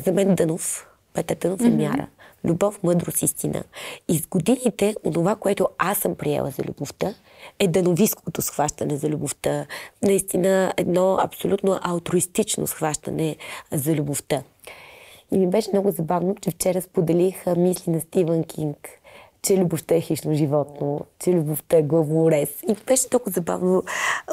за 0.04 0.12
мен 0.12 0.34
Дънов, 0.34 0.86
Петър 1.14 1.36
Дънов 1.36 1.60
е 1.60 1.70
мяра 1.70 2.06
любов, 2.44 2.82
мъдрост, 2.82 3.22
истина. 3.22 3.64
И 4.08 4.18
с 4.18 4.26
годините, 4.26 4.96
онова, 5.04 5.36
което 5.36 5.68
аз 5.78 5.98
съм 5.98 6.14
приела 6.14 6.50
за 6.50 6.62
любовта, 6.62 7.14
е 7.58 7.68
дановиското 7.68 8.42
схващане 8.42 8.96
за 8.96 9.08
любовта. 9.08 9.66
Наистина 10.02 10.72
едно 10.76 11.18
абсолютно 11.20 11.78
алтруистично 11.82 12.66
схващане 12.66 13.36
за 13.72 13.94
любовта. 13.94 14.42
И 15.30 15.38
ми 15.38 15.46
беше 15.46 15.70
много 15.72 15.90
забавно, 15.90 16.34
че 16.40 16.50
вчера 16.50 16.82
споделих 16.82 17.46
мисли 17.56 17.92
на 17.92 18.00
Стивън 18.00 18.44
Кинг, 18.44 18.88
че 19.42 19.58
любовта 19.58 19.94
е 19.94 20.00
хищно 20.00 20.34
животно, 20.34 21.00
че 21.18 21.32
любовта 21.32 21.76
е 21.76 21.82
главорез. 21.82 22.48
И 22.68 22.76
беше 22.86 23.08
толкова 23.08 23.32
забавно 23.32 23.82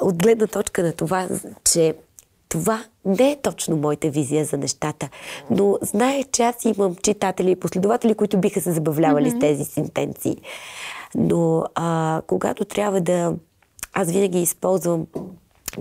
от 0.01 0.23
гледна 0.23 0.47
точка 0.47 0.83
на 0.83 0.93
това, 0.93 1.27
че 1.63 1.95
това 2.51 2.83
не 3.05 3.31
е 3.31 3.41
точно 3.41 3.77
моята 3.77 4.09
визия 4.09 4.45
за 4.45 4.57
нещата, 4.57 5.09
но 5.49 5.77
знае, 5.81 6.23
че 6.23 6.43
аз 6.43 6.65
имам 6.65 6.95
читатели 6.95 7.51
и 7.51 7.55
последователи, 7.55 8.15
които 8.15 8.37
биха 8.37 8.61
се 8.61 8.71
забавлявали 8.71 9.31
mm-hmm. 9.31 9.37
с 9.37 9.39
тези 9.39 9.65
сентенции. 9.65 10.37
Но 11.15 11.65
а, 11.75 12.21
когато 12.27 12.65
трябва 12.65 13.01
да... 13.01 13.33
Аз 13.93 14.11
винаги 14.11 14.41
използвам 14.41 15.07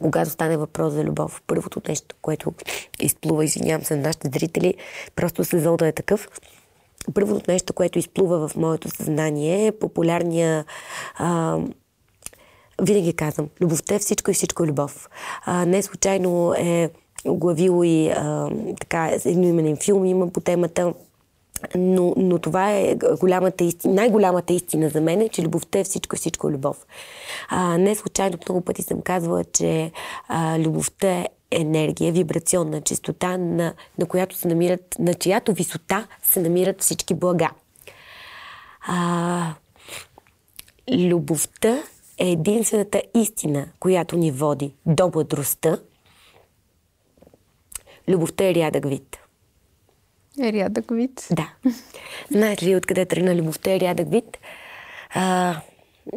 когато 0.03 0.31
стане 0.31 0.57
въпрос 0.57 0.93
за 0.93 1.05
любов, 1.05 1.43
първото 1.47 1.81
нещо, 1.89 2.15
което 2.23 2.53
изплува, 3.01 3.45
извинявам 3.45 3.85
се 3.85 3.97
на 3.97 4.03
нашите 4.03 4.29
зрители, 4.29 4.75
просто 5.17 5.45
сезонът 5.45 5.83
е 5.83 5.93
такъв. 5.93 6.29
Първото 7.15 7.51
нещо, 7.53 7.73
което 7.73 7.99
изплува 7.99 8.49
в 8.49 8.57
моето 8.57 8.97
съзнание 8.97 9.67
е 9.67 9.73
популярния 9.73 10.65
а, 11.19 11.59
винаги 12.81 13.13
казвам, 13.13 13.49
любовта 13.61 13.95
е 13.95 13.99
всичко 13.99 14.31
и 14.31 14.35
всичко 14.35 14.65
е 14.65 14.67
любов. 14.67 15.11
А, 15.45 15.67
не 15.67 15.83
случайно 15.83 16.55
е 16.59 16.91
оглавило 17.25 17.85
и 17.85 18.09
а, 18.09 18.51
така, 18.81 19.11
едноименен 19.25 19.77
филм 19.77 20.05
има 20.05 20.29
по 20.29 20.41
темата. 20.41 20.95
Но, 21.75 22.15
но 22.17 22.39
това 22.39 22.71
е 22.71 22.97
голямата 23.21 23.65
истина, 23.65 23.95
най-голямата 23.95 24.53
истина 24.53 24.89
за 24.89 25.01
мен 25.01 25.21
е, 25.21 25.29
че 25.29 25.43
любовта 25.43 25.79
е 25.79 25.85
всичко 25.85 26.17
всичко 26.17 26.49
е 26.49 26.53
любов. 26.53 26.87
А, 27.49 27.79
не 27.79 27.95
случайно 27.95 28.39
много 28.49 28.61
пъти 28.61 28.83
съм 28.83 29.03
казвала, 29.03 29.45
че 29.45 29.93
а, 30.29 30.59
любовта 30.59 31.27
енергия, 31.51 32.13
вибрационна 32.13 32.81
чистота, 32.81 33.37
на, 33.37 33.75
на 33.99 34.07
която 34.07 34.37
се 34.37 34.49
намират, 34.49 34.97
на 34.99 35.15
чиято 35.15 35.53
висота 35.53 36.07
се 36.23 36.41
намират 36.41 36.83
всички 36.83 37.15
блага. 37.15 37.51
А, 38.87 39.55
любовта 40.93 41.83
е 42.21 42.31
единствената 42.31 43.03
истина, 43.15 43.69
която 43.81 44.17
ни 44.17 44.31
води 44.31 44.75
до 44.87 45.11
мъдростта. 45.15 45.79
Любовта 48.09 48.45
е 48.45 48.55
рядък 48.55 48.89
вид. 48.89 49.19
Е 50.43 50.53
рядък 50.53 50.85
вид? 50.91 51.29
Да. 51.31 51.55
Знаете 52.31 52.67
ли 52.67 52.77
откъде 52.77 53.07
тръгна 53.07 53.35
любовта 53.35 53.73
е 53.73 53.81
рядък 53.81 54.11
вид? 54.11 54.39
А, 55.15 55.57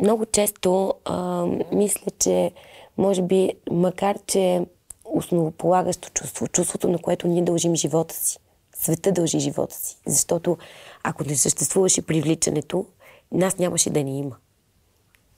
много 0.02 0.26
често 0.26 0.94
а, 1.06 1.46
мисля, 1.72 2.12
че 2.20 2.52
може 2.98 3.22
би, 3.22 3.54
макар 3.72 4.18
че 4.28 4.62
основополагащо 5.06 6.10
чувство, 6.10 6.48
чувството, 6.48 6.90
на 6.90 6.98
което 6.98 7.28
ние 7.28 7.44
дължим 7.44 7.76
живота 7.76 8.16
си, 8.16 8.40
света 8.76 9.12
дължи 9.12 9.40
живота 9.40 9.76
си. 9.76 9.98
Защото 10.06 10.58
ако 11.04 11.24
не 11.24 11.36
съществуваше 11.36 12.02
привличането, 12.02 12.86
нас 13.32 13.58
нямаше 13.58 13.90
да 13.90 14.04
ни 14.04 14.20
има. 14.20 14.36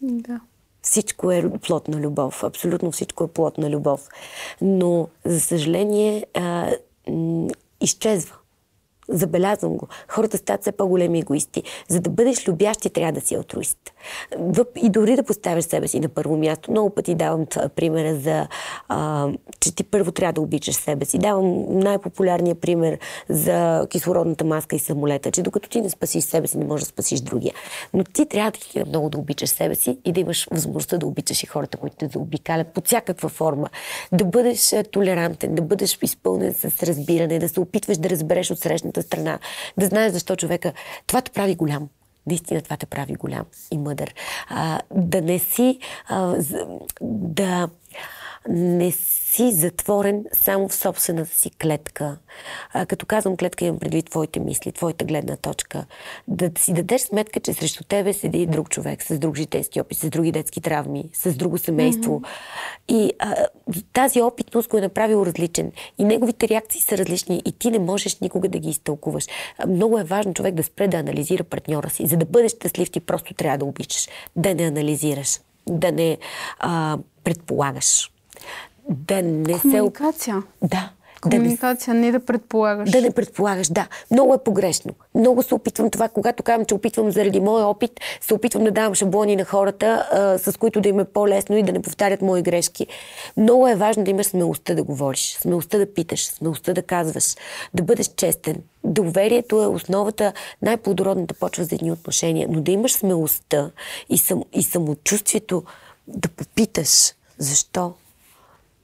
Да. 0.02 0.42
Всичко 0.86 1.32
е 1.32 1.50
плод 1.50 1.88
на 1.88 2.00
любов. 2.00 2.44
Абсолютно 2.44 2.92
всичко 2.92 3.24
е 3.24 3.28
плод 3.28 3.58
на 3.58 3.70
любов. 3.70 4.10
Но, 4.62 5.08
за 5.26 5.40
съжаление, 5.40 6.26
а, 6.34 6.72
изчезва. 7.82 8.36
Забелязвам 9.10 9.78
го. 9.78 9.88
Хората 10.08 10.38
стават 10.38 10.62
все 10.62 10.72
по-големи 10.72 11.20
егоисти. 11.20 11.64
За 11.88 12.00
да 12.02 12.10
бъдеш 12.10 12.48
любящ, 12.48 12.82
ти 12.82 12.90
трябва 12.90 13.12
да 13.12 13.22
си 13.22 13.36
алтруист. 13.36 13.94
И 14.76 14.90
дори 14.90 15.16
да 15.16 15.24
поставяш 15.24 15.66
себе 15.66 15.88
си 15.88 16.00
на 16.00 16.10
първо 16.10 16.38
място, 16.38 16.72
много 16.72 16.90
пъти 16.90 17.16
давам 17.16 17.46
примера 17.76 18.16
за, 18.16 18.48
а, 18.88 19.30
че 19.60 19.76
ти 19.76 19.84
първо 19.84 20.12
трябва 20.12 20.34
да 20.34 20.42
обичаш 20.42 20.76
себе 20.76 21.06
си. 21.06 21.18
Давам 21.18 21.80
най-популярния 21.80 22.56
пример 22.56 22.98
за 23.30 23.88
кислородната 23.90 24.46
маска 24.46 24.76
и 24.76 24.80
самолета, 24.80 25.32
че 25.32 25.42
докато 25.42 25.70
ти 25.70 25.82
не 25.82 25.90
спасиш 25.90 26.24
себе 26.24 26.48
си, 26.48 26.58
не 26.58 26.66
можеш 26.66 26.84
да 26.84 26.90
спасиш 26.90 27.20
другия. 27.20 27.54
Но 27.94 28.04
ти 28.04 28.26
трябва 28.26 28.52
да 28.52 28.86
много 28.86 29.10
да 29.10 29.18
обичаш 29.18 29.50
себе 29.50 29.76
си 29.76 29.98
и 30.06 30.12
да 30.12 30.20
имаш 30.20 30.48
възможността 30.52 30.98
да 30.98 31.08
обичаш 31.08 31.44
и 31.44 31.46
хората, 31.46 31.78
които 31.78 31.96
те 31.96 32.08
заобикалят 32.08 32.68
под 32.68 32.88
всякаква 32.88 33.30
форма. 33.30 33.70
Да 34.12 34.26
бъдеш 34.26 34.74
толерантен, 34.92 35.56
да 35.56 35.62
бъдеш 35.62 36.00
изпълнен 36.02 36.54
с 36.54 36.84
разбиране, 36.84 37.40
да 37.40 37.50
се 37.50 37.60
опитваш 37.60 37.98
да 37.98 38.10
разбереш 38.10 38.52
от 38.52 38.60
срещната 38.60 39.02
страна, 39.02 39.40
да 39.78 39.86
знаеш 39.86 40.12
защо 40.12 40.36
човека. 40.36 40.74
Това 41.08 41.22
те 41.22 41.32
прави 41.32 41.56
голям. 41.56 41.90
Наистина 42.28 42.62
това 42.62 42.78
те 42.78 42.86
прави 42.86 43.14
голям 43.14 43.46
и 43.72 43.78
мъдър. 43.78 44.14
А, 44.50 44.80
да 44.92 45.22
не 45.22 45.40
си... 45.40 45.80
А, 46.08 46.36
да 47.02 47.70
не 48.50 48.92
си 48.92 49.52
затворен 49.52 50.26
само 50.34 50.68
в 50.68 50.76
собствената 50.76 51.36
си 51.36 51.52
клетка. 51.62 52.18
А, 52.74 52.86
като 52.86 53.06
казвам 53.06 53.38
клетка, 53.38 53.66
имам 53.66 53.80
предвид 53.80 54.10
твоите 54.10 54.40
мисли, 54.40 54.72
твоята 54.72 55.06
гледна 55.06 55.36
точка. 55.36 55.86
Да 56.28 56.52
си 56.58 56.74
дадеш 56.74 57.02
сметка, 57.02 57.40
че 57.40 57.54
срещу 57.54 57.84
тебе 57.84 58.14
седи 58.14 58.46
друг 58.46 58.70
човек 58.70 59.04
с 59.04 59.20
друг 59.20 59.36
житейски 59.36 59.82
опит, 59.82 59.98
с 59.98 60.10
други 60.10 60.32
детски 60.32 60.62
травми, 60.62 61.10
с 61.14 61.34
друго 61.34 61.58
семейство. 61.58 62.22
Mm-hmm. 62.22 62.28
И 62.88 63.14
а, 63.20 63.36
тази 63.94 64.22
опитност 64.22 64.70
го 64.70 64.78
е 64.78 64.82
направил 64.82 65.26
различен. 65.26 65.72
И 65.98 66.04
неговите 66.04 66.48
реакции 66.48 66.82
са 66.82 66.98
различни 66.98 67.42
и 67.46 67.52
ти 67.52 67.72
не 67.72 67.80
можеш 67.80 68.20
никога 68.20 68.50
да 68.50 68.60
ги 68.60 68.70
изтълкуваш. 68.70 69.26
Много 69.68 70.00
е 70.00 70.04
важно 70.04 70.34
човек 70.34 70.56
да 70.56 70.64
спре 70.64 70.88
да 70.88 70.98
анализира 70.98 71.44
партньора 71.44 71.90
си. 71.90 72.08
За 72.08 72.18
да 72.18 72.26
бъдеш 72.26 72.52
щастлив, 72.52 72.92
ти 72.92 73.00
просто 73.00 73.34
трябва 73.34 73.58
да 73.58 73.66
обичаш. 73.66 74.08
Да 74.36 74.56
не 74.56 74.64
анализираш. 74.64 75.40
Да 75.70 75.92
не 75.92 76.18
а, 76.60 76.98
предполагаш 77.24 78.12
да 78.90 79.22
не 79.22 79.54
се... 79.54 79.62
Комуникация. 79.62 80.44
Да. 80.64 80.90
Комуникация, 81.22 81.94
да 81.94 82.00
не, 82.00 82.06
не 82.06 82.12
да 82.12 82.20
предполагаш. 82.26 82.92
Да 82.92 83.02
не 83.02 83.12
предполагаш, 83.12 83.68
да. 83.68 83.88
Много 84.12 84.34
е 84.34 84.44
погрешно. 84.44 84.94
Много 85.16 85.44
се 85.44 85.56
опитвам 85.56 85.90
това, 85.90 86.10
когато 86.10 86.44
казвам, 86.44 86.66
че 86.66 86.76
опитвам 86.76 87.12
заради 87.12 87.40
моя 87.40 87.66
опит, 87.66 87.92
се 88.22 88.34
опитвам 88.34 88.64
да 88.64 88.72
давам 88.72 88.96
шаблони 88.96 89.36
на 89.36 89.46
хората, 89.46 90.08
а, 90.12 90.38
с 90.38 90.58
които 90.58 90.82
да 90.82 90.90
им 90.90 91.00
е 91.00 91.06
по-лесно 91.06 91.58
и 91.58 91.64
да 91.64 91.72
не 91.72 91.82
повтарят 91.82 92.22
мои 92.22 92.42
грешки. 92.42 92.88
Много 93.38 93.68
е 93.68 93.76
важно 93.76 94.04
да 94.04 94.12
имаш 94.12 94.26
смелостта 94.26 94.74
да 94.74 94.84
говориш, 94.84 95.38
смелостта 95.42 95.78
да 95.78 95.94
питаш, 95.94 96.26
смелостта 96.26 96.74
да 96.74 96.82
казваш, 96.82 97.36
да 97.74 97.84
бъдеш 97.84 98.08
честен. 98.16 98.56
Доверието 98.84 99.64
е 99.64 99.68
основата, 99.68 100.34
най-плодородната 100.62 101.34
почва 101.34 101.64
за 101.64 101.76
едни 101.76 101.92
отношения, 101.92 102.48
но 102.52 102.62
да 102.62 102.72
имаш 102.72 102.94
смелостта 102.94 103.72
и, 104.10 104.18
сам, 104.18 104.44
и 104.54 104.64
самочувствието 104.64 105.64
да 106.08 106.30
попиташ 106.30 107.14
защо 107.38 107.94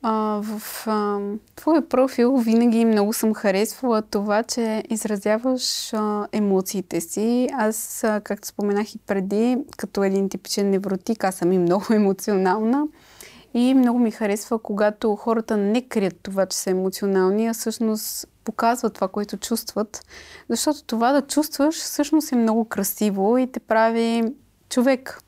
а, 0.03 0.41
в 0.43 0.87
а, 0.87 1.19
твоя 1.55 1.89
профил 1.89 2.37
винаги 2.37 2.85
много 2.85 3.13
съм 3.13 3.33
харесвала 3.33 4.01
това, 4.01 4.43
че 4.43 4.83
изразяваш 4.89 5.93
а, 5.93 6.27
емоциите 6.31 7.01
си. 7.01 7.49
Аз, 7.53 8.03
а, 8.03 8.21
както 8.21 8.47
споменах 8.47 8.95
и 8.95 8.97
преди, 8.97 9.57
като 9.77 10.03
един 10.03 10.29
типичен 10.29 10.69
невротик, 10.69 11.23
аз 11.23 11.35
съм 11.35 11.51
и 11.51 11.57
много 11.57 11.85
емоционална. 11.93 12.87
И 13.53 13.73
много 13.73 13.99
ми 13.99 14.11
харесва, 14.11 14.59
когато 14.59 15.15
хората 15.15 15.57
не 15.57 15.81
крият 15.81 16.15
това, 16.23 16.45
че 16.45 16.57
са 16.57 16.69
емоционални, 16.69 17.47
а 17.47 17.53
всъщност 17.53 18.27
показват 18.43 18.93
това, 18.93 19.07
което 19.07 19.37
чувстват. 19.37 20.05
Защото 20.49 20.83
това 20.83 21.11
да 21.11 21.21
чувстваш 21.21 21.75
всъщност 21.75 22.31
е 22.31 22.35
много 22.35 22.65
красиво 22.65 23.37
и 23.37 23.51
те 23.51 23.59
прави 23.59 24.23
човек. 24.69 25.21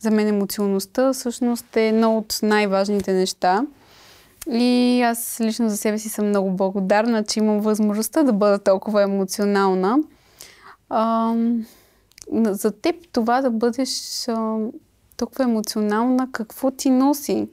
За 0.00 0.10
мен 0.10 0.28
емоционалността 0.28 1.12
всъщност 1.12 1.76
е 1.76 1.88
едно 1.88 2.18
от 2.18 2.38
най-важните 2.42 3.12
неща. 3.12 3.66
И 4.52 5.02
аз 5.02 5.40
лично 5.40 5.68
за 5.68 5.76
себе 5.76 5.98
си 5.98 6.08
съм 6.08 6.28
много 6.28 6.50
благодарна, 6.50 7.24
че 7.24 7.40
имам 7.40 7.60
възможността 7.60 8.22
да 8.22 8.32
бъда 8.32 8.58
толкова 8.58 9.02
емоционална. 9.02 9.98
А, 10.90 11.34
за 12.32 12.70
теб 12.70 12.96
това 13.12 13.40
да 13.40 13.50
бъдеш 13.50 13.90
а, 14.28 14.56
толкова 15.16 15.44
емоционална, 15.44 16.28
какво 16.32 16.70
ти 16.70 16.90
носи? 16.90 17.48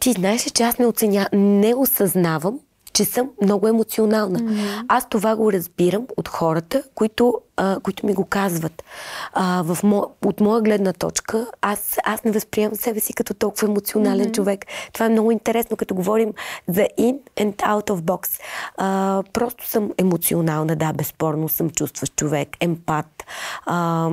Ти 0.00 0.12
знаеш 0.12 0.46
ли, 0.46 0.50
че 0.50 0.62
аз 0.62 0.78
не 0.78 0.86
оценя, 0.86 1.28
не 1.32 1.74
осъзнавам 1.74 2.58
че 2.92 3.04
съм 3.04 3.30
много 3.42 3.68
емоционална. 3.68 4.38
Mm-hmm. 4.38 4.84
Аз 4.88 5.08
това 5.08 5.36
го 5.36 5.52
разбирам 5.52 6.06
от 6.16 6.28
хората, 6.28 6.82
които, 6.94 7.40
а, 7.56 7.80
които 7.80 8.06
ми 8.06 8.14
го 8.14 8.24
казват. 8.24 8.84
А, 9.32 9.62
в 9.62 9.82
мо, 9.82 10.10
от 10.24 10.40
моя 10.40 10.62
гледна 10.62 10.92
точка, 10.92 11.46
аз, 11.60 11.96
аз 12.04 12.24
не 12.24 12.32
възприемам 12.32 12.74
себе 12.74 13.00
си 13.00 13.14
като 13.14 13.34
толкова 13.34 13.68
емоционален 13.68 14.26
mm-hmm. 14.26 14.34
човек. 14.34 14.66
Това 14.92 15.06
е 15.06 15.08
много 15.08 15.30
интересно, 15.30 15.76
като 15.76 15.94
говорим 15.94 16.32
за 16.68 16.82
in 16.98 17.18
and 17.36 17.56
out 17.56 17.90
of 17.90 18.00
box. 18.00 18.40
А, 18.76 19.22
просто 19.32 19.68
съм 19.68 19.90
емоционална, 19.98 20.76
да, 20.76 20.92
безспорно 20.92 21.48
съм 21.48 21.70
чувстващ 21.70 22.16
човек, 22.16 22.48
емпат. 22.60 23.24
А, 23.66 24.10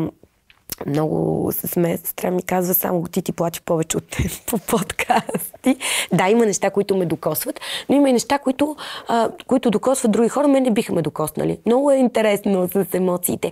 много 0.87 1.51
се 1.51 1.67
смея. 1.67 1.97
Сестра 1.97 2.31
ми 2.31 2.43
казва, 2.43 2.73
само 2.73 3.03
ти 3.03 3.21
ти 3.21 3.31
плаче 3.31 3.61
повече 3.61 3.97
от 3.97 4.07
теб 4.07 4.31
по 4.45 4.57
подкасти. 4.57 5.77
Да, 6.13 6.29
има 6.29 6.45
неща, 6.45 6.69
които 6.69 6.97
ме 6.97 7.05
докосват, 7.05 7.59
но 7.89 7.95
има 7.95 8.09
и 8.09 8.13
неща, 8.13 8.39
които, 8.39 8.75
а, 9.07 9.29
които 9.47 9.71
докосват 9.71 10.11
други 10.11 10.29
хора. 10.29 10.47
Мен 10.47 10.63
не 10.63 10.71
биха 10.71 10.93
ме 10.93 11.01
докоснали. 11.01 11.59
Много 11.65 11.91
е 11.91 11.95
интересно 11.95 12.69
с 12.73 12.85
емоциите. 12.93 13.51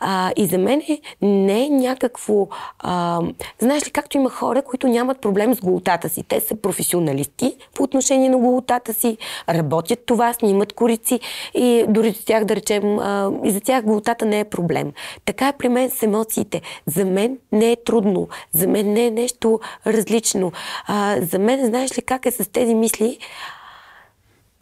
А, 0.00 0.32
и 0.36 0.46
за 0.46 0.58
мен 0.58 0.82
не 1.22 1.64
е 1.64 1.68
някакво... 1.68 2.48
А, 2.78 3.20
знаеш 3.58 3.86
ли, 3.86 3.90
както 3.90 4.16
има 4.16 4.30
хора, 4.30 4.62
които 4.62 4.88
нямат 4.88 5.20
проблем 5.20 5.54
с 5.54 5.60
голотата 5.60 6.08
си. 6.08 6.22
Те 6.22 6.40
са 6.40 6.56
професионалисти 6.56 7.56
по 7.74 7.82
отношение 7.82 8.28
на 8.28 8.38
голотата 8.38 8.94
си, 8.94 9.18
работят 9.48 9.98
това, 10.06 10.32
снимат 10.32 10.72
корици 10.72 11.20
и 11.54 11.84
дори 11.88 12.10
за 12.10 12.24
тях, 12.24 12.44
да 12.44 12.56
речем, 12.56 12.98
а, 12.98 13.30
и 13.44 13.50
за 13.50 13.60
тях 13.60 13.84
голотата 13.84 14.24
не 14.24 14.40
е 14.40 14.44
проблем. 14.44 14.92
Така 15.24 15.48
е 15.48 15.52
при 15.52 15.68
мен 15.68 15.90
с 15.90 16.02
емоциите. 16.02 16.55
За 16.86 17.04
мен 17.04 17.38
не 17.52 17.72
е 17.72 17.76
трудно. 17.84 18.28
За 18.52 18.68
мен 18.68 18.92
не 18.92 19.06
е 19.06 19.10
нещо 19.10 19.60
различно. 19.86 20.52
А, 20.86 21.16
за 21.20 21.38
мен, 21.38 21.66
знаеш 21.66 21.98
ли 21.98 22.02
как 22.02 22.26
е 22.26 22.30
с 22.30 22.52
тези 22.52 22.74
мисли? 22.74 23.18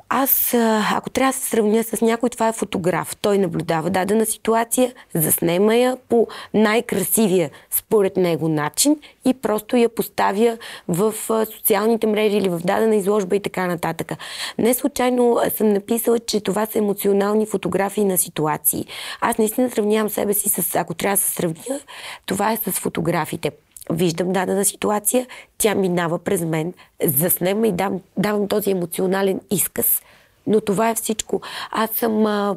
Аз, 0.08 0.54
ако 0.92 1.10
трябва 1.10 1.32
да 1.32 1.38
се 1.38 1.48
сравня 1.48 1.84
с 1.84 2.00
някой, 2.00 2.30
това 2.30 2.48
е 2.48 2.52
фотограф. 2.52 3.16
Той 3.16 3.38
наблюдава 3.38 3.90
дадена 3.90 4.26
ситуация, 4.26 4.92
заснема 5.14 5.76
я 5.76 5.96
по 6.08 6.28
най-красивия 6.54 7.50
според 7.70 8.16
него 8.16 8.48
начин 8.48 8.96
и 9.24 9.34
просто 9.34 9.76
я 9.76 9.88
поставя 9.88 10.58
в 10.88 11.14
социалните 11.44 12.06
мрежи 12.06 12.36
или 12.36 12.48
в 12.48 12.58
дадена 12.58 12.96
изложба 12.96 13.36
и 13.36 13.40
така 13.40 13.66
нататък. 13.66 14.12
Не 14.58 14.74
случайно 14.74 15.40
съм 15.56 15.68
написала, 15.72 16.18
че 16.18 16.40
това 16.40 16.66
са 16.66 16.78
емоционални 16.78 17.46
фотографии 17.46 18.04
на 18.04 18.18
ситуации. 18.18 18.86
Аз 19.20 19.38
наистина 19.38 19.70
сравнявам 19.70 20.10
себе 20.10 20.34
си 20.34 20.48
с, 20.48 20.74
ако 20.74 20.94
трябва 20.94 21.16
да 21.16 21.22
се 21.22 21.30
сравня, 21.30 21.80
това 22.26 22.52
е 22.52 22.56
с 22.56 22.70
фотографите 22.70 23.50
виждам 23.92 24.32
дадена 24.32 24.64
ситуация, 24.64 25.26
тя 25.58 25.74
минава 25.74 26.18
през 26.18 26.44
мен, 26.44 26.72
заснема 27.04 27.68
и 27.68 27.72
дам, 27.72 28.00
давам 28.18 28.48
този 28.48 28.70
емоционален 28.70 29.40
изказ. 29.50 30.02
Но 30.46 30.60
това 30.60 30.90
е 30.90 30.94
всичко. 30.94 31.40
Аз 31.70 31.90
съм 31.90 32.26
а, 32.26 32.56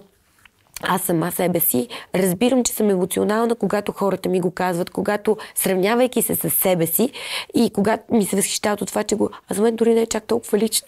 аз 0.84 1.02
сама 1.02 1.32
себе 1.32 1.60
си 1.60 1.88
разбирам, 2.16 2.64
че 2.64 2.74
съм 2.74 2.90
емоционална, 2.90 3.56
когато 3.56 3.92
хората 3.92 4.30
ми 4.30 4.40
го 4.40 4.52
казват, 4.52 4.90
когато 4.90 5.38
сравнявайки 5.56 6.22
се 6.22 6.36
с 6.36 6.50
себе 6.50 6.88
си 6.88 7.12
и 7.56 7.70
когато 7.70 8.16
ми 8.16 8.26
се 8.26 8.36
възхищават 8.36 8.82
от 8.82 8.88
това, 8.88 9.04
че 9.04 9.16
го... 9.16 9.30
А 9.50 9.54
за 9.54 9.62
мен 9.62 9.76
дори 9.76 9.94
не 9.94 10.02
е 10.02 10.06
чак 10.06 10.24
толкова 10.24 10.58
лично. 10.58 10.88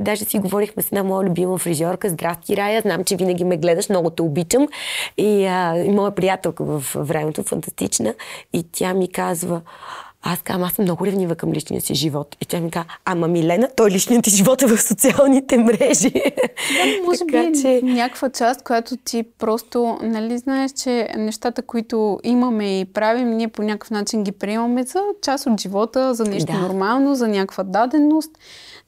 Даже 0.00 0.24
си 0.24 0.38
говорихме 0.38 0.82
с 0.82 0.86
една 0.86 1.02
моя 1.02 1.28
любима 1.28 1.58
фризьорка. 1.58 2.08
Здрасти, 2.08 2.56
Рая, 2.56 2.80
знам, 2.80 3.04
че 3.04 3.16
винаги 3.16 3.44
ме 3.44 3.56
гледаш, 3.56 3.88
много 3.88 4.10
те 4.10 4.22
обичам. 4.22 4.68
И, 5.16 5.46
а, 5.46 5.76
и 5.76 5.90
моя 5.90 6.10
приятелка 6.14 6.64
в 6.64 6.84
времето, 6.94 7.42
фантастична. 7.42 8.14
И 8.52 8.64
тя 8.72 8.94
ми 8.94 9.12
казва, 9.12 9.60
аз 10.22 10.42
казвам, 10.42 10.66
аз 10.66 10.72
съм 10.72 10.82
много 10.82 11.06
ревнива 11.06 11.34
към 11.34 11.52
личния 11.52 11.80
си 11.80 11.94
живот. 11.94 12.36
И 12.40 12.46
тя 12.46 12.60
ми 12.60 12.70
казва, 12.70 12.90
ама 13.04 13.28
Милена, 13.28 13.68
той 13.76 13.90
личният 13.90 14.24
ти 14.24 14.30
живот 14.30 14.62
е 14.62 14.66
в 14.66 14.82
социалните 14.82 15.58
мрежи. 15.58 16.10
Да, 16.10 17.06
може 17.06 17.18
така, 17.18 17.50
би 17.50 17.60
че... 17.62 17.80
някаква 17.82 18.30
част, 18.30 18.62
която 18.62 18.96
ти 18.96 19.24
просто, 19.38 19.98
нали 20.02 20.38
знаеш, 20.38 20.72
че 20.72 21.08
нещата, 21.16 21.62
които 21.62 22.20
имаме 22.24 22.80
и 22.80 22.84
правим, 22.84 23.30
ние 23.30 23.48
по 23.48 23.62
някакъв 23.62 23.90
начин 23.90 24.24
ги 24.24 24.32
приемаме 24.32 24.82
за 24.82 25.00
част 25.22 25.46
от 25.46 25.60
живота, 25.60 26.14
за 26.14 26.24
нещо 26.24 26.52
да. 26.52 26.58
нормално, 26.58 27.14
за 27.14 27.28
някаква 27.28 27.64
даденост, 27.64 28.30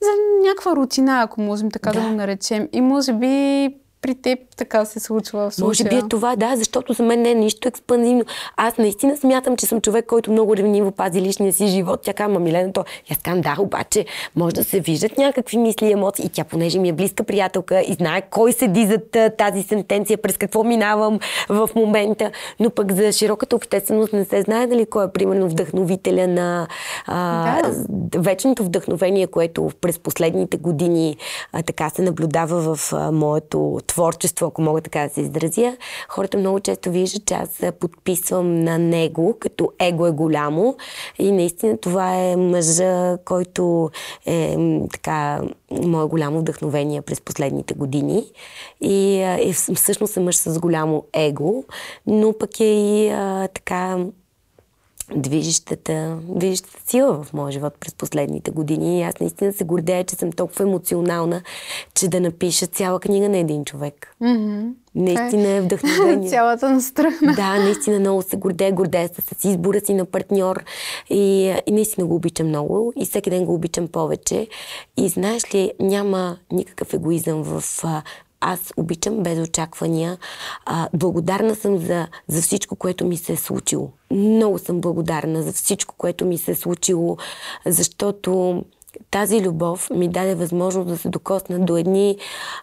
за 0.01 0.11
някаква 0.49 0.77
рутина, 0.77 1.23
ако 1.23 1.41
можем 1.41 1.71
така 1.71 1.93
да, 1.93 2.01
да 2.01 2.09
го 2.09 2.15
наречем. 2.15 2.69
И 2.73 2.81
може 2.81 3.13
би 3.13 3.69
при 4.03 4.15
теб 4.15 4.39
така 4.57 4.85
се 4.85 5.01
случва 5.01 5.51
в 5.51 5.55
случая. 5.55 5.69
Може 5.69 5.85
би 5.85 6.07
е 6.07 6.09
това, 6.09 6.37
да, 6.37 6.57
защото 6.57 6.93
за 6.93 7.03
мен 7.03 7.23
не 7.23 7.31
е 7.31 7.35
нищо 7.35 7.69
експанзивно. 7.69 8.25
Аз 8.57 8.79
наистина 8.79 9.17
смятам, 9.17 9.57
че 9.57 9.67
съм 9.67 9.81
човек, 9.81 10.07
който 10.07 10.33
много 10.33 10.57
ревниво 10.57 10.91
пази 10.91 11.21
личния 11.21 11.53
си 11.53 11.67
живот. 11.67 12.01
Тя 12.03 12.15
казва, 12.15 12.41
Милена, 12.41 12.73
то 12.73 12.85
аз 13.11 13.19
казвам, 13.19 13.41
да, 13.41 13.57
обаче 13.59 14.05
може 14.37 14.55
да 14.55 14.65
се 14.65 14.81
виждат 14.81 15.19
някакви 15.19 15.57
мисли 15.57 15.87
и 15.87 15.93
емоции. 15.93 16.27
И 16.27 16.29
тя, 16.29 16.45
понеже 16.45 16.79
ми 16.79 16.89
е 16.89 16.93
близка 16.93 17.25
приятелка 17.25 17.81
и 17.81 17.93
знае 17.93 18.23
кой 18.31 18.53
седи 18.53 18.87
зад 18.87 19.37
тази 19.39 19.63
сентенция, 19.63 20.19
през 20.19 20.37
какво 20.37 20.65
минавам 20.65 21.19
в 21.49 21.71
момента. 21.77 22.31
Но 22.61 22.71
пък 22.71 22.93
за 22.93 23.13
широката 23.13 23.57
общественост 23.57 24.13
не 24.13 24.25
се 24.25 24.43
знае 24.43 24.67
дали 24.67 24.87
кой 24.87 25.05
е 25.05 25.09
примерно 25.09 25.49
вдъхновителя 25.49 26.29
на 26.29 26.69
а, 27.07 27.63
да. 27.63 28.21
вечното 28.21 28.65
вдъхновение, 28.65 29.27
което 29.27 29.71
през 29.81 29.99
последните 29.99 30.57
години 30.57 31.17
а, 31.53 31.63
така 31.63 31.91
се 31.91 32.03
наблюдава 32.03 32.75
в 32.77 32.93
а, 32.93 33.13
моето 33.13 33.79
творчество, 33.87 34.47
ако 34.47 34.63
мога 34.63 34.81
така 34.81 35.01
да 35.01 35.15
се 35.15 35.21
изразя, 35.21 35.77
хората 36.09 36.39
много 36.39 36.61
често 36.61 36.91
виждат, 36.91 37.27
че 37.27 37.35
аз 37.35 37.63
подписвам 37.81 38.61
на 38.61 38.79
него, 38.79 39.37
като 39.41 39.73
его 39.81 40.07
е 40.07 40.11
голямо. 40.11 40.77
И 41.19 41.33
наистина 41.33 41.79
това 41.79 42.17
е 42.17 42.37
мъжа, 42.37 43.19
който 43.25 43.91
е 44.27 44.57
така 44.93 45.41
мое 45.71 46.07
голямо 46.07 46.41
вдъхновение 46.41 47.03
през 47.03 47.21
последните 47.21 47.75
години. 47.75 48.25
И 48.81 49.17
е, 49.17 49.53
всъщност 49.53 50.17
е 50.17 50.21
мъж 50.21 50.37
с 50.37 50.59
голямо 50.59 51.05
его, 51.13 51.65
но 52.07 52.33
пък 52.39 52.61
е 52.61 52.65
и 52.65 53.09
а, 53.09 53.49
така 53.49 53.99
движещата, 55.17 56.19
движещата 56.29 56.81
сила 56.87 57.23
в 57.23 57.33
моя 57.33 57.53
живот 57.53 57.75
през 57.81 57.95
последните 57.95 58.51
години. 58.51 59.01
И 59.01 59.03
аз 59.03 59.21
наистина 59.21 59.53
се 59.53 59.65
гордея, 59.65 60.05
че 60.05 60.17
съм 60.17 60.33
толкова 60.33 60.65
емоционална, 60.65 61.43
че 61.95 62.09
да 62.09 62.21
напиша 62.21 62.67
цяла 62.67 63.01
книга 63.01 63.29
на 63.29 63.39
един 63.39 63.65
човек. 63.65 64.17
Mm-hmm. 64.23 64.73
Наистина 64.95 65.49
е 65.49 65.61
вдъхновение. 65.61 66.29
Цялата 66.31 66.71
настръхна. 66.71 67.33
Да, 67.33 67.59
наистина 67.59 68.01
много 68.01 68.23
се 68.23 68.37
гордея. 68.37 68.73
Гордея 68.73 69.09
се 69.09 69.23
с 69.23 69.45
избора 69.45 69.81
си 69.81 69.95
на 69.95 70.05
партньор. 70.05 70.65
И, 71.11 71.55
и 71.67 71.73
наистина 71.73 72.07
го 72.07 72.15
обичам 72.15 72.49
много. 72.49 72.93
И 72.97 73.05
всеки 73.05 73.31
ден 73.31 73.45
го 73.45 73.55
обичам 73.55 73.89
повече. 73.89 74.49
И 74.97 75.09
знаеш 75.09 75.55
ли, 75.55 75.73
няма 75.81 76.37
никакъв 76.53 76.95
егоизъм 76.95 77.43
в 77.43 77.65
аз 78.43 78.73
обичам 78.77 79.23
без 79.23 79.49
очаквания. 79.49 80.19
А, 80.67 80.89
благодарна 80.95 81.55
съм 81.55 81.79
за, 81.79 82.09
за 82.29 82.43
всичко, 82.43 82.77
което 82.77 83.07
ми 83.07 83.17
се 83.17 83.33
е 83.33 83.37
случило. 83.37 83.91
Много 84.11 84.59
съм 84.59 84.81
благодарна 84.81 85.43
за 85.43 85.53
всичко, 85.53 85.95
което 85.99 86.25
ми 86.25 86.39
се 86.39 86.51
е 86.51 86.55
случило, 86.55 87.17
защото 87.67 88.63
тази 89.11 89.41
любов 89.41 89.91
ми 89.91 90.09
даде 90.09 90.35
възможност 90.35 90.89
да 90.89 90.99
се 90.99 91.09
докосна 91.09 91.59
до 91.59 91.77
едни, 91.77 92.17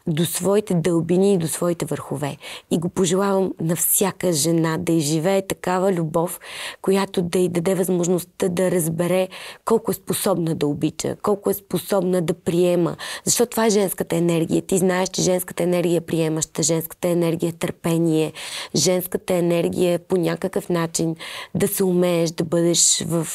до 0.07 0.25
своите 0.25 0.73
дълбини 0.73 1.33
и 1.33 1.37
до 1.37 1.47
своите 1.47 1.85
върхове. 1.85 2.37
И 2.71 2.77
го 2.77 2.89
пожелавам 2.89 3.53
на 3.61 3.75
всяка 3.75 4.33
жена 4.33 4.77
да 4.77 4.91
изживее 4.91 5.41
такава 5.41 5.93
любов, 5.93 6.39
която 6.81 7.21
да 7.21 7.39
й 7.39 7.49
даде 7.49 7.75
възможността 7.75 8.49
да 8.49 8.71
разбере 8.71 9.27
колко 9.65 9.91
е 9.91 9.93
способна 9.93 10.55
да 10.55 10.67
обича, 10.67 11.15
колко 11.21 11.49
е 11.49 11.53
способна 11.53 12.21
да 12.21 12.33
приема. 12.33 12.95
Защото 13.25 13.49
това 13.49 13.65
е 13.65 13.69
женската 13.69 14.15
енергия. 14.15 14.61
Ти 14.61 14.77
знаеш, 14.77 15.09
че 15.09 15.21
женската 15.21 15.63
енергия 15.63 15.97
е 15.97 16.01
приемаща, 16.01 16.63
женската 16.63 17.07
енергия 17.07 17.49
е 17.49 17.53
търпение, 17.53 18.33
женската 18.75 19.33
енергия 19.33 19.93
е 19.93 19.97
по 19.97 20.17
някакъв 20.17 20.69
начин 20.69 21.15
да 21.55 21.67
се 21.67 21.83
умееш 21.83 22.31
да 22.31 22.43
бъдеш 22.43 23.03
в 23.07 23.27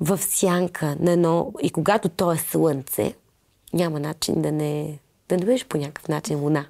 в 0.00 0.18
сянка 0.18 0.96
на 1.00 1.12
едно... 1.12 1.52
И 1.62 1.70
когато 1.70 2.08
то 2.08 2.32
е 2.32 2.36
слънце, 2.36 3.14
няма 3.72 4.00
начин 4.00 4.42
да 4.42 4.52
не, 4.52 4.98
да 5.28 5.36
не 5.36 5.44
бъдеш 5.44 5.66
по 5.66 5.78
някакъв 5.78 6.08
начин 6.08 6.40
луна. 6.40 6.66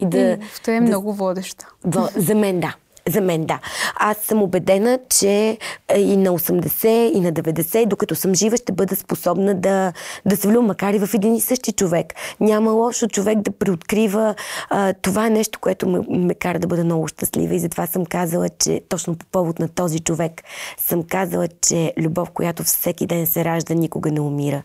И 0.00 0.06
да, 0.06 0.18
и, 0.18 0.22
е 0.22 0.38
да, 0.66 0.80
много 0.80 1.12
водеща. 1.12 1.68
За 2.16 2.34
мен 2.34 2.60
да. 2.60 2.76
За 3.08 3.20
мен, 3.20 3.46
да. 3.46 3.60
Аз 3.96 4.16
съм 4.16 4.42
убедена, 4.42 4.98
че 5.08 5.58
е, 5.88 6.00
и 6.00 6.16
на 6.16 6.30
80, 6.30 6.86
и 6.88 7.20
на 7.20 7.32
90, 7.32 7.86
докато 7.86 8.14
съм 8.14 8.34
жива, 8.34 8.56
ще 8.56 8.72
бъда 8.72 8.96
способна 8.96 9.54
да, 9.54 9.92
да 10.26 10.36
се 10.36 10.48
влюбя, 10.48 10.66
макар 10.66 10.94
и 10.94 10.98
в 10.98 11.14
един 11.14 11.34
и 11.34 11.40
същи 11.40 11.72
човек. 11.72 12.14
Няма 12.40 12.70
лошо 12.72 13.08
човек 13.08 13.38
да 13.38 13.50
преоткрива. 13.50 14.34
А, 14.70 14.92
това 14.92 15.26
е 15.26 15.30
нещо, 15.30 15.58
което 15.60 15.88
ме, 15.88 16.00
ме 16.08 16.34
кара 16.34 16.58
да 16.58 16.66
бъда 16.66 16.84
много 16.84 17.08
щастлива 17.08 17.54
и 17.54 17.60
затова 17.60 17.86
съм 17.86 18.06
казала, 18.06 18.48
че 18.48 18.80
точно 18.88 19.16
по 19.16 19.26
повод 19.26 19.58
на 19.58 19.68
този 19.68 20.00
човек 20.00 20.42
съм 20.78 21.02
казала, 21.02 21.48
че 21.60 21.92
любов, 21.98 22.30
която 22.30 22.62
всеки 22.62 23.06
ден 23.06 23.26
се 23.26 23.44
ражда, 23.44 23.74
никога 23.74 24.10
не 24.10 24.20
умира. 24.20 24.62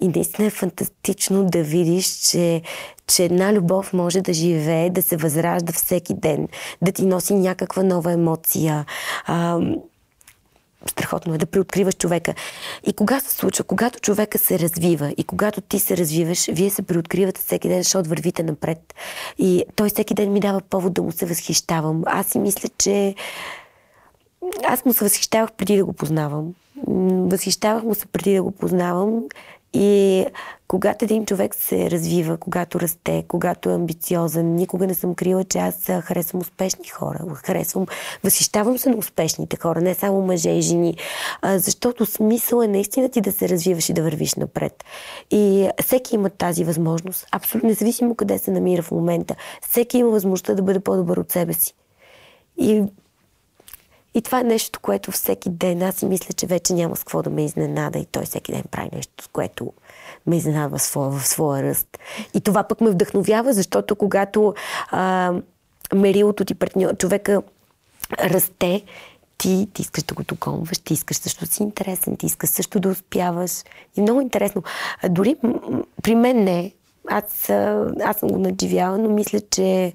И 0.00 0.08
наистина 0.08 0.46
е 0.46 0.50
фантастично 0.50 1.44
да 1.44 1.62
видиш, 1.62 2.06
че 2.06 2.62
че 3.06 3.24
една 3.24 3.52
любов 3.52 3.92
може 3.92 4.20
да 4.20 4.32
живее, 4.32 4.90
да 4.90 5.02
се 5.02 5.16
възражда 5.16 5.72
всеки 5.72 6.14
ден, 6.14 6.48
да 6.82 6.92
ти 6.92 7.06
носи 7.06 7.34
някаква 7.34 7.82
нова 7.86 8.12
емоция. 8.12 8.84
А, 9.26 9.60
страхотно 10.90 11.34
е 11.34 11.38
да 11.38 11.46
преоткриваш 11.46 11.94
човека. 11.94 12.34
И 12.86 12.92
кога 12.92 13.20
се 13.20 13.34
случва? 13.34 13.64
Когато 13.64 14.00
човека 14.00 14.38
се 14.38 14.58
развива 14.58 15.14
и 15.16 15.24
когато 15.24 15.60
ти 15.60 15.78
се 15.78 15.96
развиваш, 15.96 16.46
вие 16.46 16.70
се 16.70 16.82
преоткривате 16.82 17.40
всеки 17.40 17.68
ден, 17.68 17.82
защото 17.82 18.08
вървите 18.08 18.42
напред. 18.42 18.94
И 19.38 19.64
той 19.76 19.88
всеки 19.88 20.14
ден 20.14 20.32
ми 20.32 20.40
дава 20.40 20.60
повод 20.60 20.92
да 20.92 21.02
му 21.02 21.12
се 21.12 21.26
възхищавам. 21.26 22.02
Аз 22.06 22.26
си 22.26 22.38
мисля, 22.38 22.68
че 22.78 23.14
аз 24.64 24.84
му 24.84 24.92
се 24.92 25.04
възхищавах 25.04 25.52
преди 25.52 25.76
да 25.76 25.84
го 25.84 25.92
познавам. 25.92 26.54
Възхищавах 27.28 27.82
му 27.82 27.94
се 27.94 28.06
преди 28.06 28.34
да 28.34 28.42
го 28.42 28.50
познавам 28.50 29.22
и 29.78 30.26
когато 30.68 31.04
един 31.04 31.26
човек 31.26 31.54
се 31.54 31.90
развива, 31.90 32.36
когато 32.36 32.80
расте, 32.80 33.24
когато 33.28 33.70
е 33.70 33.74
амбициозен, 33.74 34.54
никога 34.54 34.86
не 34.86 34.94
съм 34.94 35.14
крила, 35.14 35.44
че 35.44 35.58
аз 35.58 35.86
харесвам 35.86 36.40
успешни 36.40 36.88
хора. 36.88 37.18
Харесвам, 37.34 37.86
възхищавам 38.24 38.78
се 38.78 38.90
на 38.90 38.96
успешните 38.96 39.56
хора, 39.56 39.80
не 39.80 39.94
само 39.94 40.22
мъже 40.22 40.50
и 40.50 40.60
жени, 40.60 40.96
защото 41.44 42.06
смисъл 42.06 42.60
е 42.60 42.68
наистина 42.68 43.08
ти 43.08 43.20
да 43.20 43.32
се 43.32 43.48
развиваш 43.48 43.88
и 43.88 43.92
да 43.92 44.02
вървиш 44.02 44.34
напред. 44.34 44.84
И 45.30 45.68
всеки 45.82 46.14
има 46.14 46.30
тази 46.30 46.64
възможност, 46.64 47.26
абсолютно 47.32 47.68
независимо 47.68 48.14
къде 48.14 48.38
се 48.38 48.50
намира 48.50 48.82
в 48.82 48.90
момента. 48.90 49.34
Всеки 49.70 49.98
има 49.98 50.10
възможността 50.10 50.54
да 50.54 50.62
бъде 50.62 50.80
по-добър 50.80 51.16
от 51.16 51.32
себе 51.32 51.52
си. 51.52 51.74
И 52.56 52.82
и 54.16 54.22
това 54.22 54.40
е 54.40 54.44
нещо, 54.44 54.80
което 54.80 55.10
всеки 55.10 55.50
ден, 55.50 55.82
аз 55.82 56.02
мисля, 56.02 56.32
че 56.32 56.46
вече 56.46 56.74
няма 56.74 56.96
с 56.96 56.98
какво 56.98 57.22
да 57.22 57.30
ме 57.30 57.44
изненада 57.44 57.98
и 57.98 58.06
той 58.06 58.24
всеки 58.24 58.52
ден 58.52 58.62
прави 58.70 58.88
нещо, 58.92 59.24
с 59.24 59.28
което 59.28 59.72
ме 60.26 60.36
изненадва 60.36 60.78
в 60.78 60.82
своя, 60.82 61.10
в 61.10 61.26
своя 61.26 61.62
ръст. 61.62 61.98
И 62.34 62.40
това 62.40 62.62
пък 62.62 62.80
ме 62.80 62.90
вдъхновява, 62.90 63.52
защото 63.52 63.96
когато 63.96 64.54
а, 64.90 65.34
мерилото 65.94 66.44
ти 66.44 66.54
партньор, 66.54 66.96
човека 66.96 67.42
расте, 68.20 68.82
ти, 69.38 69.68
ти 69.72 69.82
искаш 69.82 70.02
да 70.02 70.14
го 70.14 70.22
догонваш, 70.22 70.78
ти 70.78 70.92
искаш 70.94 71.16
също 71.16 71.44
да 71.44 71.50
си 71.50 71.62
интересен, 71.62 72.16
ти 72.16 72.26
искаш 72.26 72.50
също 72.50 72.80
да 72.80 72.88
успяваш. 72.88 73.62
И 73.96 74.00
много 74.00 74.20
интересно. 74.20 74.62
А, 75.02 75.08
дори 75.08 75.36
при 76.02 76.14
мен 76.14 76.44
не. 76.44 76.72
Аз, 77.10 77.50
аз 78.04 78.16
съм 78.16 78.28
го 78.28 78.38
надживяла, 78.38 78.98
но 78.98 79.10
мисля, 79.10 79.40
че, 79.40 79.92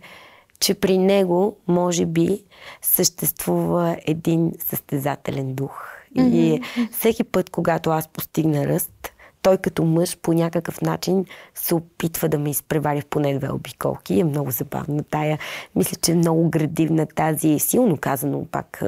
че 0.61 0.73
при 0.73 0.97
него, 0.97 1.57
може 1.67 2.05
би, 2.05 2.43
съществува 2.81 3.97
един 4.05 4.51
състезателен 4.59 5.53
дух. 5.53 5.87
Mm-hmm. 6.17 6.33
И 6.33 6.61
всеки 6.91 7.23
път, 7.23 7.49
когато 7.49 7.89
аз 7.89 8.07
постигна 8.07 8.67
ръст, 8.67 9.11
той 9.41 9.57
като 9.57 9.83
мъж 9.83 10.17
по 10.17 10.33
някакъв 10.33 10.81
начин 10.81 11.25
се 11.55 11.75
опитва 11.75 12.29
да 12.29 12.39
ме 12.39 12.49
изпревари 12.49 13.01
в 13.01 13.05
поне 13.05 13.37
две 13.37 13.51
обиколки. 13.51 14.19
Е 14.19 14.23
много 14.23 14.51
забавна 14.51 15.03
тая. 15.03 15.37
Мисля, 15.75 15.97
че 16.01 16.11
е 16.11 16.15
много 16.15 16.49
градивна 16.49 17.05
тази, 17.05 17.59
силно 17.59 17.97
казано 17.97 18.45
пак. 18.51 18.79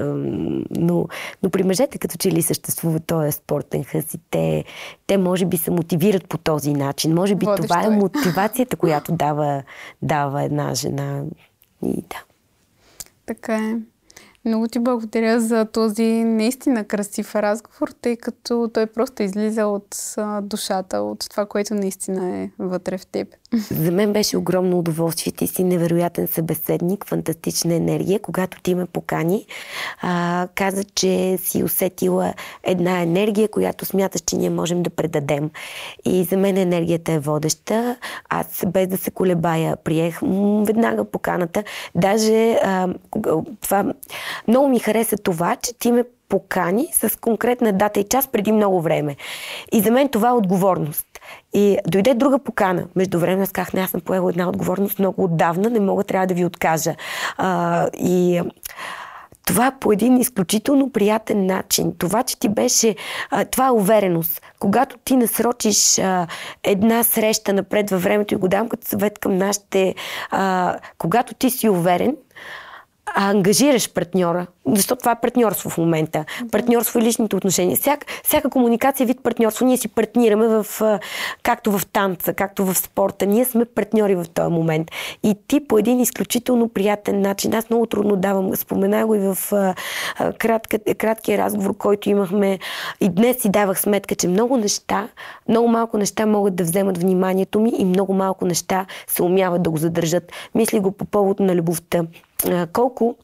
Но, 0.69 1.07
но 1.43 1.49
при 1.49 1.63
мъжете 1.63 1.97
като 1.97 2.17
че 2.17 2.31
ли 2.31 2.41
съществува 2.41 2.99
този 2.99 3.31
спортен 3.31 3.83
хъс 3.83 4.13
и 4.13 4.19
те, 4.31 4.63
те 5.07 5.17
може 5.17 5.45
би 5.45 5.57
се 5.57 5.71
мотивират 5.71 6.27
по 6.27 6.37
този 6.37 6.73
начин. 6.73 7.13
Може 7.13 7.35
би 7.35 7.45
Водещо 7.45 7.67
това 7.67 7.83
е, 7.83 7.85
е 7.85 7.89
мотивацията, 7.89 8.75
която 8.75 9.11
дава, 9.11 9.63
дава 10.01 10.43
една 10.43 10.73
жена 10.73 11.23
И 11.83 12.03
да. 12.09 12.25
Много 14.45 14.67
ти 14.67 14.79
благодаря 14.79 15.39
за 15.39 15.65
този 15.65 16.03
наистина 16.23 16.83
красив 16.83 17.35
разговор, 17.35 17.87
тъй 18.01 18.15
като 18.15 18.69
той 18.73 18.85
просто 18.85 19.23
излиза 19.23 19.65
от 19.65 20.15
душата, 20.41 20.97
от 20.97 21.25
това, 21.29 21.45
което 21.45 21.73
наистина 21.73 22.37
е 22.37 22.49
вътре 22.59 22.97
в 22.97 23.05
теб. 23.05 23.27
За 23.71 23.91
мен 23.91 24.13
беше 24.13 24.37
огромно 24.37 24.79
удоволствие. 24.79 25.33
Ти 25.33 25.47
си 25.47 25.63
невероятен 25.63 26.27
събеседник, 26.27 27.05
фантастична 27.05 27.73
енергия. 27.73 28.19
Когато 28.19 28.61
ти 28.61 28.75
ме 28.75 28.85
покани, 28.85 29.45
а, 30.01 30.47
каза, 30.55 30.83
че 30.83 31.37
си 31.37 31.63
усетила 31.63 32.33
една 32.63 33.01
енергия, 33.01 33.47
която 33.47 33.85
смяташ, 33.85 34.21
че 34.21 34.35
ние 34.35 34.49
можем 34.49 34.83
да 34.83 34.89
предадем. 34.89 35.49
И 36.05 36.23
за 36.23 36.37
мен 36.37 36.57
енергията 36.57 37.11
е 37.11 37.19
водеща. 37.19 37.95
Аз 38.29 38.63
без 38.67 38.87
да 38.87 38.97
се 38.97 39.11
колебая 39.11 39.75
приех 39.75 40.19
веднага 40.65 41.05
поканата. 41.05 41.63
Даже 41.95 42.53
а, 42.53 42.87
това 43.61 43.93
много 44.47 44.67
ми 44.67 44.79
хареса 44.79 45.17
това, 45.17 45.55
че 45.55 45.73
ти 45.79 45.91
ме 45.91 46.03
покани 46.29 46.87
с 46.93 47.19
конкретна 47.19 47.73
дата 47.73 47.99
и 47.99 48.03
час 48.03 48.27
преди 48.27 48.51
много 48.51 48.81
време. 48.81 49.15
И 49.71 49.81
за 49.81 49.91
мен 49.91 50.09
това 50.09 50.29
е 50.29 50.33
отговорност. 50.33 51.05
И 51.53 51.77
дойде 51.87 52.13
друга 52.13 52.39
покана. 52.39 52.85
Между 52.95 53.19
време 53.19 53.43
аз 53.43 53.51
казах, 53.51 53.73
не, 53.73 53.81
аз 53.81 53.89
съм 53.89 54.01
поела 54.01 54.29
една 54.29 54.49
отговорност 54.49 54.99
много 54.99 55.23
отдавна, 55.23 55.69
не 55.69 55.79
мога, 55.79 56.03
трябва 56.03 56.27
да 56.27 56.33
ви 56.33 56.45
откажа. 56.45 56.95
А, 57.37 57.87
и 57.93 58.41
това 59.45 59.71
по 59.79 59.91
един 59.91 60.17
изключително 60.17 60.91
приятен 60.91 61.45
начин. 61.45 61.93
Това, 61.97 62.23
че 62.23 62.39
ти 62.39 62.49
беше... 62.49 62.95
А, 63.29 63.45
това 63.45 63.67
е 63.67 63.71
увереност. 63.71 64.41
Когато 64.59 64.97
ти 64.97 65.17
насрочиш 65.17 65.99
а, 65.99 66.27
една 66.63 67.03
среща 67.03 67.53
напред 67.53 67.89
във 67.89 68.03
времето 68.03 68.33
и 68.33 68.37
го 68.37 68.47
дам 68.47 68.69
като 68.69 68.87
съвет 68.87 69.19
към 69.19 69.37
нашите... 69.37 69.95
А, 70.31 70.75
когато 70.97 71.33
ти 71.33 71.49
си 71.49 71.69
уверен, 71.69 72.15
ангажираш 73.15 73.93
партньора, 73.93 74.47
защото 74.65 74.99
това 74.99 75.11
е 75.11 75.21
партньорство 75.21 75.69
в 75.69 75.77
момента. 75.77 76.25
Да. 76.41 76.49
Партньорство 76.49 76.99
и 76.99 77.01
личните 77.01 77.35
отношения. 77.35 77.77
Всяка, 77.77 78.07
всяка 78.23 78.49
комуникация 78.49 79.05
е 79.05 79.07
вид 79.07 79.23
партньорство. 79.23 79.65
Ние 79.65 79.77
си 79.77 79.87
партнираме 79.87 80.47
в, 80.47 80.65
както 81.43 81.71
в 81.71 81.85
танца, 81.85 82.33
както 82.33 82.65
в 82.65 82.75
спорта. 82.75 83.25
Ние 83.25 83.45
сме 83.45 83.65
партньори 83.65 84.15
в 84.15 84.25
този 84.33 84.53
момент. 84.53 84.91
И 85.23 85.35
ти 85.47 85.67
по 85.67 85.77
един 85.77 85.99
изключително 85.99 86.69
приятен 86.69 87.21
начин. 87.21 87.53
Аз 87.53 87.69
много 87.69 87.85
трудно 87.85 88.15
давам, 88.15 88.55
спомена 88.55 89.07
го 89.07 89.15
и 89.15 89.19
в 89.19 89.37
кратка, 90.39 90.79
краткия 90.97 91.37
разговор, 91.37 91.77
който 91.77 92.09
имахме. 92.09 92.59
И 93.01 93.09
днес 93.09 93.41
си 93.41 93.49
давах 93.49 93.79
сметка, 93.79 94.15
че 94.15 94.27
много 94.27 94.57
неща, 94.57 95.07
много 95.49 95.67
малко 95.67 95.97
неща 95.97 96.25
могат 96.25 96.55
да 96.55 96.63
вземат 96.63 96.97
вниманието 96.97 97.59
ми 97.59 97.73
и 97.77 97.85
много 97.85 98.13
малко 98.13 98.45
неща 98.45 98.85
се 99.07 99.23
умяват 99.23 99.63
да 99.63 99.69
го 99.69 99.77
задържат. 99.77 100.31
Мисли 100.55 100.79
го 100.79 100.91
по 100.91 101.05
повод 101.05 101.39
на 101.39 101.55
любовта 101.55 102.01
колко 102.73 103.15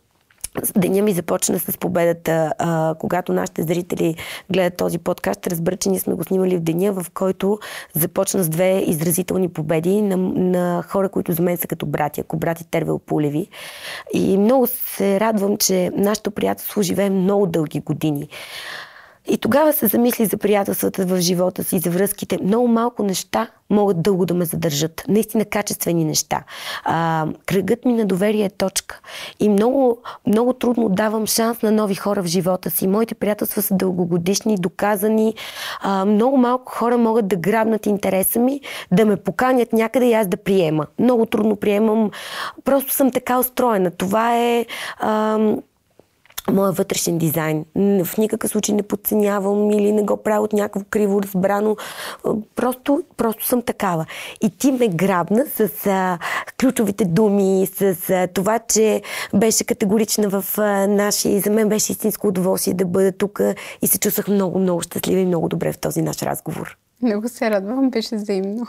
Деня 0.78 1.04
ми 1.04 1.14
започна 1.14 1.60
с 1.60 1.78
победата. 1.78 2.54
А, 2.58 2.96
когато 3.00 3.34
нашите 3.34 3.64
зрители 3.64 4.16
гледат 4.52 4.78
този 4.78 4.98
подкаст, 4.98 5.48
разберат, 5.48 5.80
че 5.80 5.90
ние 5.90 6.00
сме 6.00 6.14
го 6.14 6.24
снимали 6.24 6.58
в 6.58 6.62
деня, 6.62 6.94
в 6.94 7.06
който 7.14 7.60
започна 7.94 8.44
с 8.44 8.50
две 8.50 8.84
изразителни 8.88 9.50
победи 9.50 10.02
на, 10.02 10.18
на 10.18 10.84
хора, 10.88 11.10
които 11.10 11.32
за 11.32 11.42
мен 11.42 11.58
са 11.58 11.68
като 11.68 11.86
братя, 11.86 12.22
ако 12.22 12.38
брати 12.38 12.66
Тервел 12.66 13.00
Пулеви. 13.00 13.48
И 14.14 14.38
много 14.38 14.68
се 14.68 15.20
радвам, 15.20 15.58
че 15.58 15.92
нашето 15.96 16.32
приятелство 16.32 16.82
живее 16.82 17.10
много 17.10 17.48
дълги 17.48 17.80
години. 17.80 18.28
И 19.30 19.38
тогава 19.38 19.74
се 19.74 19.88
замисли 19.88 20.26
за 20.26 20.38
приятелствата 20.38 21.06
в 21.06 21.20
живота 21.20 21.64
си, 21.64 21.80
за 21.80 21.90
връзките. 21.90 22.38
Много 22.44 22.68
малко 22.68 23.04
неща 23.04 23.48
могат 23.70 24.02
дълго 24.02 24.26
да 24.26 24.34
ме 24.34 24.46
задържат. 24.46 25.04
Наистина 25.08 25.46
качествени 25.46 26.06
неща. 26.06 26.44
А, 26.84 27.28
кръгът 27.46 27.86
ми 27.86 27.94
на 27.94 28.06
доверие 28.06 28.46
е 28.46 28.50
точка. 28.50 29.00
И 29.40 29.50
много, 29.50 29.98
много 30.28 30.54
трудно 30.54 30.90
давам 30.90 31.28
шанс 31.28 31.62
на 31.62 31.72
нови 31.72 31.96
хора 31.96 32.24
в 32.24 32.26
живота 32.26 32.70
си. 32.70 32.88
Моите 32.88 33.16
приятелства 33.16 33.62
са 33.62 33.76
дългогодишни, 33.76 34.56
доказани. 34.56 35.36
А, 35.82 36.06
много 36.06 36.38
малко 36.38 36.72
хора 36.72 36.98
могат 36.98 37.28
да 37.28 37.36
грабнат 37.36 37.86
интереса 37.86 38.40
ми, 38.40 38.62
да 38.92 39.06
ме 39.06 39.18
поканят 39.18 39.74
някъде 39.74 40.06
и 40.06 40.14
аз 40.14 40.28
да 40.28 40.38
приема. 40.38 40.88
Много 41.00 41.26
трудно 41.26 41.56
приемам. 41.56 42.12
Просто 42.66 42.94
съм 42.94 43.12
така 43.12 43.40
устроена. 43.40 43.92
Това 43.92 44.38
е... 44.38 44.66
А, 45.00 45.40
моя 46.52 46.72
вътрешен 46.72 47.18
дизайн. 47.18 47.66
В 47.76 48.18
никакъв 48.18 48.52
случай 48.52 48.76
не 48.76 48.84
подценявам 48.84 49.72
или 49.72 49.92
не 49.92 50.04
го 50.04 50.18
правя 50.18 50.44
от 50.44 50.54
някакво 50.54 50.82
криво 50.90 51.24
разбрано. 51.24 51.78
Просто, 52.56 53.02
просто 53.18 53.48
съм 53.48 53.62
такава. 53.62 54.06
И 54.42 54.50
ти 54.50 54.72
ме 54.72 54.88
грабна 54.88 55.46
с 55.46 55.88
а, 55.88 56.18
ключовите 56.60 57.06
думи, 57.06 57.68
с 57.76 58.10
а, 58.10 58.28
това, 58.28 58.60
че 58.60 59.02
беше 59.36 59.64
категорична 59.64 60.30
в 60.30 60.58
а, 60.58 60.88
нашия 60.88 61.36
и 61.36 61.40
за 61.40 61.50
мен 61.50 61.70
беше 61.70 61.92
истинско 61.92 62.28
удоволствие 62.28 62.74
да 62.74 62.86
бъда 62.86 63.12
тук 63.12 63.42
и 63.82 63.88
се 63.88 64.00
чувствах 64.00 64.28
много, 64.28 64.60
много 64.60 64.82
щастлива 64.82 65.20
и 65.20 65.26
много 65.26 65.50
добре 65.50 65.72
в 65.74 65.78
този 65.78 66.02
наш 66.02 66.22
разговор. 66.22 66.78
Много 67.02 67.30
се 67.30 67.52
радвам, 67.52 67.90
беше 67.90 68.16
взаимно. 68.16 68.68